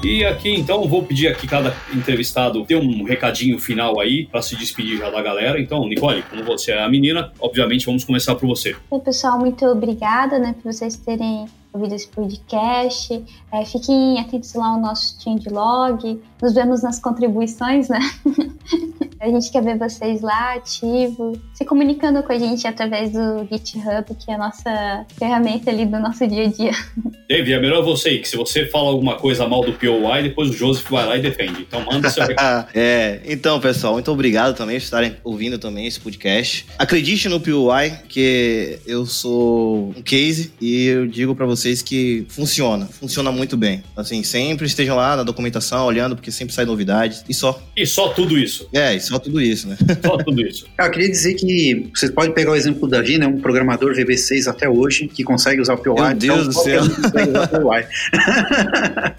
E 0.03 0.24
aqui 0.24 0.55
então 0.55 0.89
vou 0.89 1.03
pedir 1.03 1.28
aqui 1.28 1.47
cada 1.47 1.74
entrevistado 1.95 2.64
ter 2.64 2.76
um 2.76 3.05
recadinho 3.05 3.59
final 3.59 4.01
aí 4.01 4.26
para 4.26 4.41
se 4.41 4.57
despedir 4.57 4.99
já 4.99 5.11
da 5.11 5.20
galera. 5.20 5.61
Então, 5.61 5.87
Nicole, 5.87 6.22
como 6.22 6.43
você 6.43 6.72
é 6.72 6.83
a 6.83 6.89
menina, 6.89 7.31
obviamente 7.39 7.85
vamos 7.85 8.03
começar 8.03 8.35
por 8.35 8.47
você. 8.47 8.74
Pessoal, 9.05 9.39
muito 9.39 9.64
obrigada, 9.66 10.39
né, 10.39 10.55
por 10.55 10.72
vocês 10.72 10.97
terem 10.97 11.47
ouvido 11.72 11.95
esse 11.95 12.09
podcast. 12.09 13.22
É, 13.53 13.64
fiquem 13.64 14.18
atentos 14.18 14.55
lá 14.55 14.68
ao 14.68 14.81
nosso 14.81 15.20
changelog. 15.22 16.20
Nos 16.41 16.55
vemos 16.55 16.83
nas 16.83 16.99
contribuições, 16.99 17.89
né? 17.89 18.01
a 19.21 19.29
gente 19.29 19.53
quer 19.53 19.62
ver 19.62 19.77
vocês 19.77 20.23
lá, 20.23 20.55
ativo, 20.55 21.39
se 21.53 21.62
comunicando 21.64 22.23
com 22.23 22.33
a 22.33 22.39
gente 22.39 22.66
através 22.66 23.12
do 23.12 23.47
GitHub, 23.51 24.14
que 24.18 24.31
é 24.31 24.35
a 24.35 24.39
nossa 24.39 25.07
ferramenta 25.18 25.71
ali 25.71 25.85
do 25.85 26.01
nosso 26.01 26.27
dia 26.27 26.45
a 26.45 26.49
dia. 26.49 26.73
Dave, 27.29 27.53
é 27.53 27.61
melhor 27.61 27.85
você 27.85 28.14
ir, 28.14 28.21
que 28.21 28.29
se 28.29 28.37
você 28.37 28.66
fala 28.66 28.89
alguma 28.89 29.16
coisa 29.16 29.47
mal 29.47 29.61
do 29.62 29.75
POI, 29.75 30.23
depois 30.23 30.49
o 30.51 30.53
Joseph 30.55 30.89
vai 30.91 31.07
lá 31.07 31.16
e 31.18 31.21
defende. 31.21 31.61
Então 31.61 31.85
manda 31.85 32.09
seu 32.09 32.25
recado. 32.27 32.68
é, 32.75 33.21
então, 33.27 33.61
pessoal, 33.61 33.93
muito 33.93 34.11
obrigado 34.11 34.57
também 34.57 34.79
por 34.79 34.85
estarem 34.85 35.16
ouvindo 35.23 35.59
também 35.59 35.87
esse 35.87 36.01
podcast. 36.01 36.66
Acredite 36.79 37.29
no 37.29 37.39
POI, 37.39 37.93
que 38.09 38.79
eu 38.87 39.05
sou 39.05 39.91
um 39.91 40.03
case 40.03 40.53
e 40.61 40.87
eu 40.87 41.07
digo 41.07 41.35
para 41.37 41.45
vocês 41.45 41.83
que 41.83 42.25
funciona, 42.31 42.87
funciona 42.87 43.31
muito 43.31 43.57
bem. 43.57 43.83
Assim, 43.95 44.25
sempre 44.25 44.66
estejam 44.66 44.97
lá 44.97 45.14
na 45.14 45.23
documentação, 45.23 45.85
olhando, 45.85 46.16
porque 46.16 46.33
sempre 46.33 46.55
sai 46.55 46.64
novidades 46.64 47.23
e 47.29 47.35
só. 47.35 47.62
E 47.77 47.87
só 47.87 48.09
tudo 48.09 48.39
isso. 48.39 48.66
É, 48.73 48.95
e 48.95 49.10
só 49.11 49.19
tudo 49.19 49.41
isso, 49.41 49.67
né? 49.67 49.77
Só 50.07 50.17
tudo 50.19 50.41
isso. 50.41 50.67
Ah, 50.79 50.87
eu 50.87 50.91
queria 50.93 51.11
dizer 51.11 51.35
que 51.35 51.91
vocês 51.93 52.13
podem 52.13 52.33
pegar 52.33 52.53
o 52.53 52.55
exemplo 52.55 52.83
do 52.83 52.89
Davi, 52.89 53.19
né? 53.19 53.27
Um 53.27 53.41
programador 53.41 53.93
VB6 53.93 54.47
até 54.47 54.69
hoje, 54.69 55.09
que 55.09 55.25
consegue 55.25 55.61
usar 55.61 55.75
o 55.75 55.79
POI. 55.79 56.11
Meu 56.11 56.17
Deus 56.17 56.47
do 56.47 56.53
céu. 56.53 56.83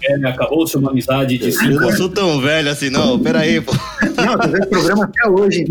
é, 0.02 0.16
né? 0.16 0.30
acabou-se 0.30 0.74
uma 0.78 0.90
amizade 0.90 1.36
de 1.36 1.52
cinco 1.52 1.72
Eu 1.74 1.80
não 1.82 1.92
sou 1.92 2.08
tão 2.08 2.40
velho 2.40 2.70
assim, 2.70 2.88
não. 2.88 3.18
Peraí, 3.18 3.60
pô. 3.60 3.72
Não, 4.26 4.36
você 4.36 4.48
vê 4.48 4.66
programa 4.66 5.04
até 5.04 5.28
hoje. 5.28 5.64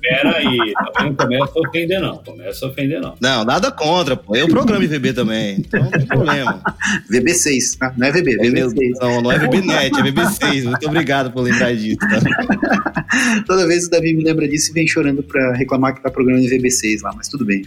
Peraí, 0.00 0.56
tá 0.94 1.04
não 1.04 1.14
começa 1.14 1.52
a 1.56 1.68
ofender, 1.68 2.00
não. 2.00 2.16
Começa 2.18 2.66
a 2.66 2.68
ofender, 2.68 3.00
não. 3.00 3.14
Não, 3.20 3.44
nada 3.44 3.70
contra, 3.70 4.16
pô. 4.16 4.34
Eu 4.36 4.48
programo 4.48 4.82
em 4.84 4.86
VB 4.86 5.12
também. 5.12 5.56
Então 5.60 5.80
não 5.82 5.90
tem 5.90 6.06
problema. 6.06 6.60
VB6, 7.10 7.78
tá? 7.78 7.92
Não 7.96 8.06
é 8.06 8.12
VB, 8.12 8.32
É 8.40 8.50
meu- 8.50 8.68
VB6. 8.70 8.90
não, 9.00 9.22
não 9.22 9.32
é 9.32 9.38
VBNet, 9.38 9.98
é 9.98 10.02
VB6. 10.02 10.64
Muito 10.64 10.86
obrigado 10.86 11.30
por 11.32 11.42
lembrar 11.42 11.74
disso, 11.74 11.98
tá? 11.98 12.20
Toda 13.46 13.66
vez 13.66 13.86
o 13.86 13.90
Davi 13.90 14.12
me 14.14 14.24
lembra 14.24 14.48
disso 14.48 14.70
e 14.70 14.74
vem 14.74 14.86
chorando 14.86 15.22
pra 15.22 15.52
reclamar 15.54 15.94
que 15.94 16.02
tá 16.02 16.10
programando 16.10 16.44
em 16.44 16.48
VB6 16.50 17.02
lá, 17.02 17.12
mas 17.16 17.28
tudo 17.28 17.44
bem. 17.44 17.62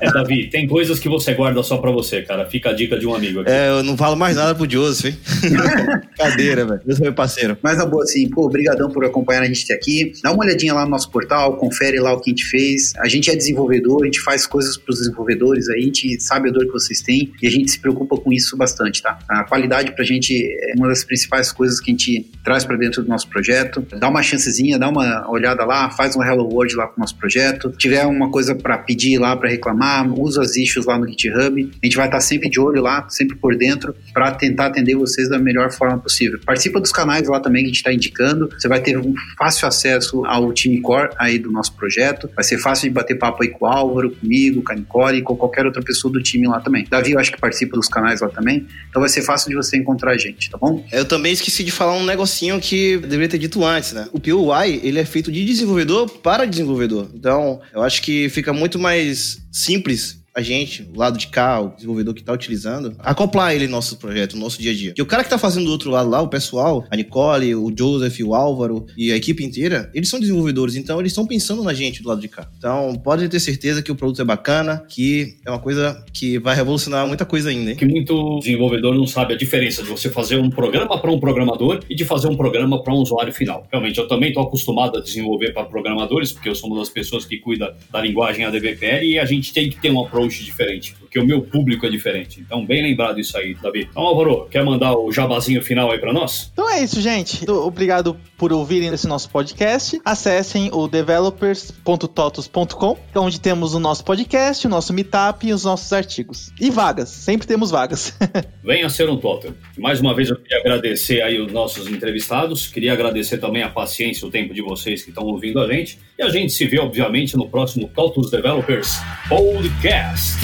É, 0.00 0.10
Davi, 0.10 0.48
tem 0.50 0.66
coisas 0.66 0.98
que 0.98 1.08
você 1.08 1.34
guarda 1.34 1.62
só 1.62 1.76
pra 1.78 1.90
você, 1.90 2.22
cara. 2.22 2.46
Fica 2.46 2.70
a 2.70 2.72
dica 2.72 2.98
de 2.98 3.06
um 3.06 3.14
amigo 3.14 3.40
aqui. 3.40 3.50
É, 3.50 3.68
eu 3.68 3.82
não 3.82 3.96
falo 3.96 4.16
mais 4.16 4.36
nada 4.36 4.54
pro 4.54 4.70
Joseph, 4.70 5.06
hein? 5.12 5.18
Cadeira, 6.16 6.64
velho. 6.64 6.80
Deus 6.84 6.98
é 7.00 7.02
meu 7.02 7.12
parceiro. 7.12 7.56
Mas 7.62 7.76
na 7.78 7.86
boa, 7.86 8.02
assim, 8.04 8.28
pô, 8.28 8.46
obrigadão 8.46 8.90
por 8.90 9.04
acompanhar 9.04 9.42
a 9.42 9.46
gente 9.46 9.57
aqui. 9.72 10.12
Dá 10.22 10.32
uma 10.32 10.44
olhadinha 10.44 10.74
lá 10.74 10.84
no 10.84 10.90
nosso 10.90 11.10
portal, 11.10 11.56
confere 11.56 11.98
lá 12.00 12.12
o 12.12 12.20
que 12.20 12.30
a 12.30 12.32
gente 12.32 12.44
fez. 12.44 12.92
A 12.98 13.08
gente 13.08 13.30
é 13.30 13.36
desenvolvedor, 13.36 14.02
a 14.02 14.06
gente 14.06 14.20
faz 14.20 14.46
coisas 14.46 14.76
pros 14.76 14.98
desenvolvedores 14.98 15.68
aí, 15.68 15.80
a 15.80 15.84
gente 15.84 16.20
sabe 16.20 16.48
a 16.48 16.52
dor 16.52 16.66
que 16.66 16.72
vocês 16.72 17.00
têm 17.00 17.32
e 17.40 17.46
a 17.46 17.50
gente 17.50 17.70
se 17.70 17.78
preocupa 17.78 18.16
com 18.16 18.32
isso 18.32 18.56
bastante, 18.56 19.02
tá? 19.02 19.18
A 19.28 19.44
qualidade 19.44 19.94
pra 19.94 20.04
gente 20.04 20.34
é 20.34 20.74
uma 20.76 20.88
das 20.88 21.04
principais 21.04 21.52
coisas 21.52 21.80
que 21.80 21.90
a 21.90 21.92
gente 21.92 22.30
traz 22.44 22.64
pra 22.64 22.76
dentro 22.76 23.02
do 23.02 23.08
nosso 23.08 23.28
projeto. 23.28 23.84
Dá 23.98 24.08
uma 24.08 24.22
chancezinha, 24.22 24.78
dá 24.78 24.88
uma 24.88 25.28
olhada 25.30 25.64
lá, 25.64 25.90
faz 25.90 26.16
um 26.16 26.22
Hello 26.22 26.44
World 26.44 26.74
lá 26.76 26.86
pro 26.86 27.00
nosso 27.00 27.16
projeto. 27.16 27.70
Se 27.72 27.78
tiver 27.78 28.04
uma 28.06 28.30
coisa 28.30 28.54
pra 28.54 28.78
pedir 28.78 29.18
lá, 29.18 29.36
pra 29.36 29.48
reclamar, 29.48 30.08
usa 30.18 30.42
as 30.42 30.56
issues 30.56 30.86
lá 30.86 30.98
no 30.98 31.08
GitHub. 31.08 31.70
A 31.82 31.86
gente 31.86 31.96
vai 31.96 32.06
estar 32.06 32.20
sempre 32.20 32.48
de 32.48 32.60
olho 32.60 32.82
lá, 32.82 33.08
sempre 33.08 33.36
por 33.36 33.56
dentro, 33.56 33.94
pra 34.12 34.32
tentar 34.32 34.66
atender 34.66 34.94
vocês 34.94 35.28
da 35.28 35.38
melhor 35.38 35.70
forma 35.72 35.98
possível. 35.98 36.38
Participa 36.44 36.80
dos 36.80 36.92
canais 36.92 37.28
lá 37.28 37.40
também 37.40 37.62
que 37.62 37.66
a 37.66 37.68
gente 37.68 37.76
está 37.76 37.92
indicando. 37.92 38.48
Você 38.58 38.68
vai 38.68 38.80
ter 38.80 38.98
um 38.98 39.14
fácil 39.48 39.66
acesso 39.66 40.24
ao 40.26 40.52
time 40.52 40.80
core 40.80 41.10
aí 41.18 41.38
do 41.38 41.50
nosso 41.50 41.72
projeto. 41.72 42.28
Vai 42.34 42.44
ser 42.44 42.58
fácil 42.58 42.88
de 42.88 42.94
bater 42.94 43.18
papo 43.18 43.42
aí 43.42 43.48
com 43.48 43.64
o 43.64 43.68
Álvaro, 43.68 44.10
comigo, 44.10 44.62
com 44.62 44.72
a 44.72 44.74
Nicole 44.74 45.18
e 45.18 45.22
com 45.22 45.34
qualquer 45.36 45.64
outra 45.64 45.82
pessoa 45.82 46.12
do 46.12 46.22
time 46.22 46.46
lá 46.46 46.60
também. 46.60 46.86
Davi, 46.88 47.12
eu 47.12 47.18
acho 47.18 47.32
que 47.32 47.40
participa 47.40 47.76
dos 47.76 47.88
canais 47.88 48.20
lá 48.20 48.28
também. 48.28 48.66
Então 48.90 49.00
vai 49.00 49.08
ser 49.08 49.22
fácil 49.22 49.48
de 49.48 49.56
você 49.56 49.78
encontrar 49.78 50.12
a 50.12 50.18
gente, 50.18 50.50
tá 50.50 50.58
bom? 50.58 50.84
Eu 50.92 51.04
também 51.04 51.32
esqueci 51.32 51.64
de 51.64 51.70
falar 51.70 51.94
um 51.94 52.04
negocinho 52.04 52.60
que 52.60 52.98
deveria 52.98 53.28
ter 53.28 53.38
dito 53.38 53.64
antes, 53.64 53.92
né? 53.92 54.06
O 54.12 54.20
POI, 54.20 54.80
ele 54.82 54.98
é 54.98 55.04
feito 55.04 55.32
de 55.32 55.44
desenvolvedor 55.44 56.08
para 56.10 56.44
desenvolvedor. 56.44 57.08
Então, 57.14 57.60
eu 57.72 57.82
acho 57.82 58.02
que 58.02 58.28
fica 58.28 58.52
muito 58.52 58.78
mais 58.78 59.38
simples 59.50 60.18
a 60.38 60.40
gente, 60.40 60.88
o 60.94 60.96
lado 60.96 61.18
de 61.18 61.26
cá, 61.26 61.60
o 61.60 61.74
desenvolvedor 61.74 62.14
que 62.14 62.22
tá 62.22 62.32
utilizando, 62.32 62.94
acoplar 63.00 63.52
ele 63.52 63.66
no 63.66 63.72
nosso 63.72 63.96
projeto, 63.96 64.36
no 64.36 64.42
nosso 64.42 64.62
dia 64.62 64.70
a 64.70 64.74
dia. 64.74 64.94
E 64.96 65.02
o 65.02 65.06
cara 65.06 65.24
que 65.24 65.30
tá 65.30 65.36
fazendo 65.36 65.66
do 65.66 65.72
outro 65.72 65.90
lado 65.90 66.08
lá, 66.08 66.22
o 66.22 66.28
pessoal, 66.28 66.84
a 66.88 66.96
Nicole, 66.96 67.56
o 67.56 67.72
Joseph, 67.76 68.20
o 68.20 68.34
Álvaro 68.36 68.86
e 68.96 69.10
a 69.10 69.16
equipe 69.16 69.44
inteira, 69.44 69.90
eles 69.92 70.08
são 70.08 70.20
desenvolvedores, 70.20 70.76
então 70.76 71.00
eles 71.00 71.10
estão 71.10 71.26
pensando 71.26 71.64
na 71.64 71.74
gente 71.74 72.04
do 72.04 72.08
lado 72.08 72.20
de 72.20 72.28
cá. 72.28 72.48
Então, 72.56 72.94
pode 73.02 73.28
ter 73.28 73.40
certeza 73.40 73.82
que 73.82 73.90
o 73.90 73.96
produto 73.96 74.22
é 74.22 74.24
bacana, 74.24 74.84
que 74.88 75.34
é 75.44 75.50
uma 75.50 75.58
coisa 75.58 76.04
que 76.12 76.38
vai 76.38 76.54
revolucionar 76.54 77.04
muita 77.04 77.24
coisa 77.24 77.50
ainda, 77.50 77.70
hein? 77.70 77.76
Que 77.76 77.84
muito 77.84 78.38
desenvolvedor 78.38 78.94
não 78.94 79.08
sabe 79.08 79.34
a 79.34 79.36
diferença 79.36 79.82
de 79.82 79.88
você 79.88 80.08
fazer 80.08 80.38
um 80.38 80.50
programa 80.50 81.00
para 81.00 81.10
um 81.10 81.18
programador 81.18 81.80
e 81.90 81.96
de 81.96 82.04
fazer 82.04 82.28
um 82.28 82.36
programa 82.36 82.80
para 82.80 82.94
um 82.94 82.98
usuário 82.98 83.32
final. 83.32 83.66
Realmente, 83.72 83.98
eu 83.98 84.06
também 84.06 84.28
estou 84.28 84.44
acostumado 84.44 84.98
a 84.98 85.00
desenvolver 85.00 85.52
para 85.52 85.64
programadores, 85.64 86.30
porque 86.30 86.48
eu 86.48 86.54
sou 86.54 86.70
uma 86.70 86.78
das 86.78 86.88
pessoas 86.88 87.24
que 87.24 87.38
cuida 87.38 87.76
da 87.90 88.00
linguagem 88.00 88.44
ADVPL 88.44 89.04
e 89.04 89.18
a 89.18 89.24
gente 89.24 89.52
tem 89.52 89.68
que 89.68 89.80
ter 89.80 89.90
um 89.90 90.00
approach 90.00 90.27
diferente, 90.36 90.94
porque 90.98 91.18
o 91.18 91.24
meu 91.24 91.42
público 91.42 91.86
é 91.86 91.90
diferente. 91.90 92.40
Então, 92.40 92.64
bem 92.64 92.82
lembrado 92.82 93.18
isso 93.18 93.36
aí, 93.36 93.54
Davi. 93.54 93.88
Então, 93.90 94.02
Álvaro, 94.02 94.46
quer 94.50 94.64
mandar 94.64 94.96
o 94.96 95.10
jabazinho 95.12 95.62
final 95.62 95.90
aí 95.90 95.98
para 95.98 96.12
nós? 96.12 96.50
Então 96.52 96.68
é 96.70 96.82
isso, 96.82 97.00
gente. 97.00 97.48
Obrigado 97.50 98.16
por 98.36 98.52
ouvirem 98.52 98.92
esse 98.92 99.06
nosso 99.06 99.30
podcast. 99.30 100.00
Acessem 100.04 100.70
o 100.72 100.88
developers.totos.com, 100.88 102.98
onde 103.16 103.40
temos 103.40 103.74
o 103.74 103.80
nosso 103.80 104.04
podcast, 104.04 104.66
o 104.66 104.70
nosso 104.70 104.92
meetup 104.92 105.46
e 105.46 105.52
os 105.52 105.64
nossos 105.64 105.92
artigos. 105.92 106.50
E 106.60 106.70
vagas, 106.70 107.08
sempre 107.08 107.46
temos 107.46 107.70
vagas. 107.70 108.16
Venha 108.62 108.88
ser 108.88 109.08
um 109.08 109.16
Totem. 109.16 109.54
Mais 109.76 110.00
uma 110.00 110.14
vez 110.14 110.30
eu 110.30 110.36
queria 110.36 110.58
agradecer 110.58 111.22
aí 111.22 111.40
os 111.40 111.52
nossos 111.52 111.88
entrevistados, 111.88 112.66
queria 112.66 112.92
agradecer 112.92 113.38
também 113.38 113.62
a 113.62 113.70
paciência, 113.70 114.26
o 114.26 114.30
tempo 114.30 114.54
de 114.54 114.62
vocês 114.62 115.02
que 115.02 115.10
estão 115.10 115.24
ouvindo 115.24 115.60
a 115.60 115.72
gente. 115.72 115.98
E 116.18 116.22
a 116.24 116.28
gente 116.30 116.52
se 116.52 116.66
vê, 116.66 116.80
obviamente, 116.80 117.36
no 117.36 117.48
próximo 117.48 117.88
Totos 117.94 118.28
Developers 118.28 118.96
Podcast. 119.28 120.34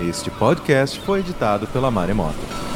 Este 0.00 0.28
podcast 0.32 0.98
foi 0.98 1.20
editado 1.20 1.68
pela 1.68 1.92
Maremoto. 1.92 2.69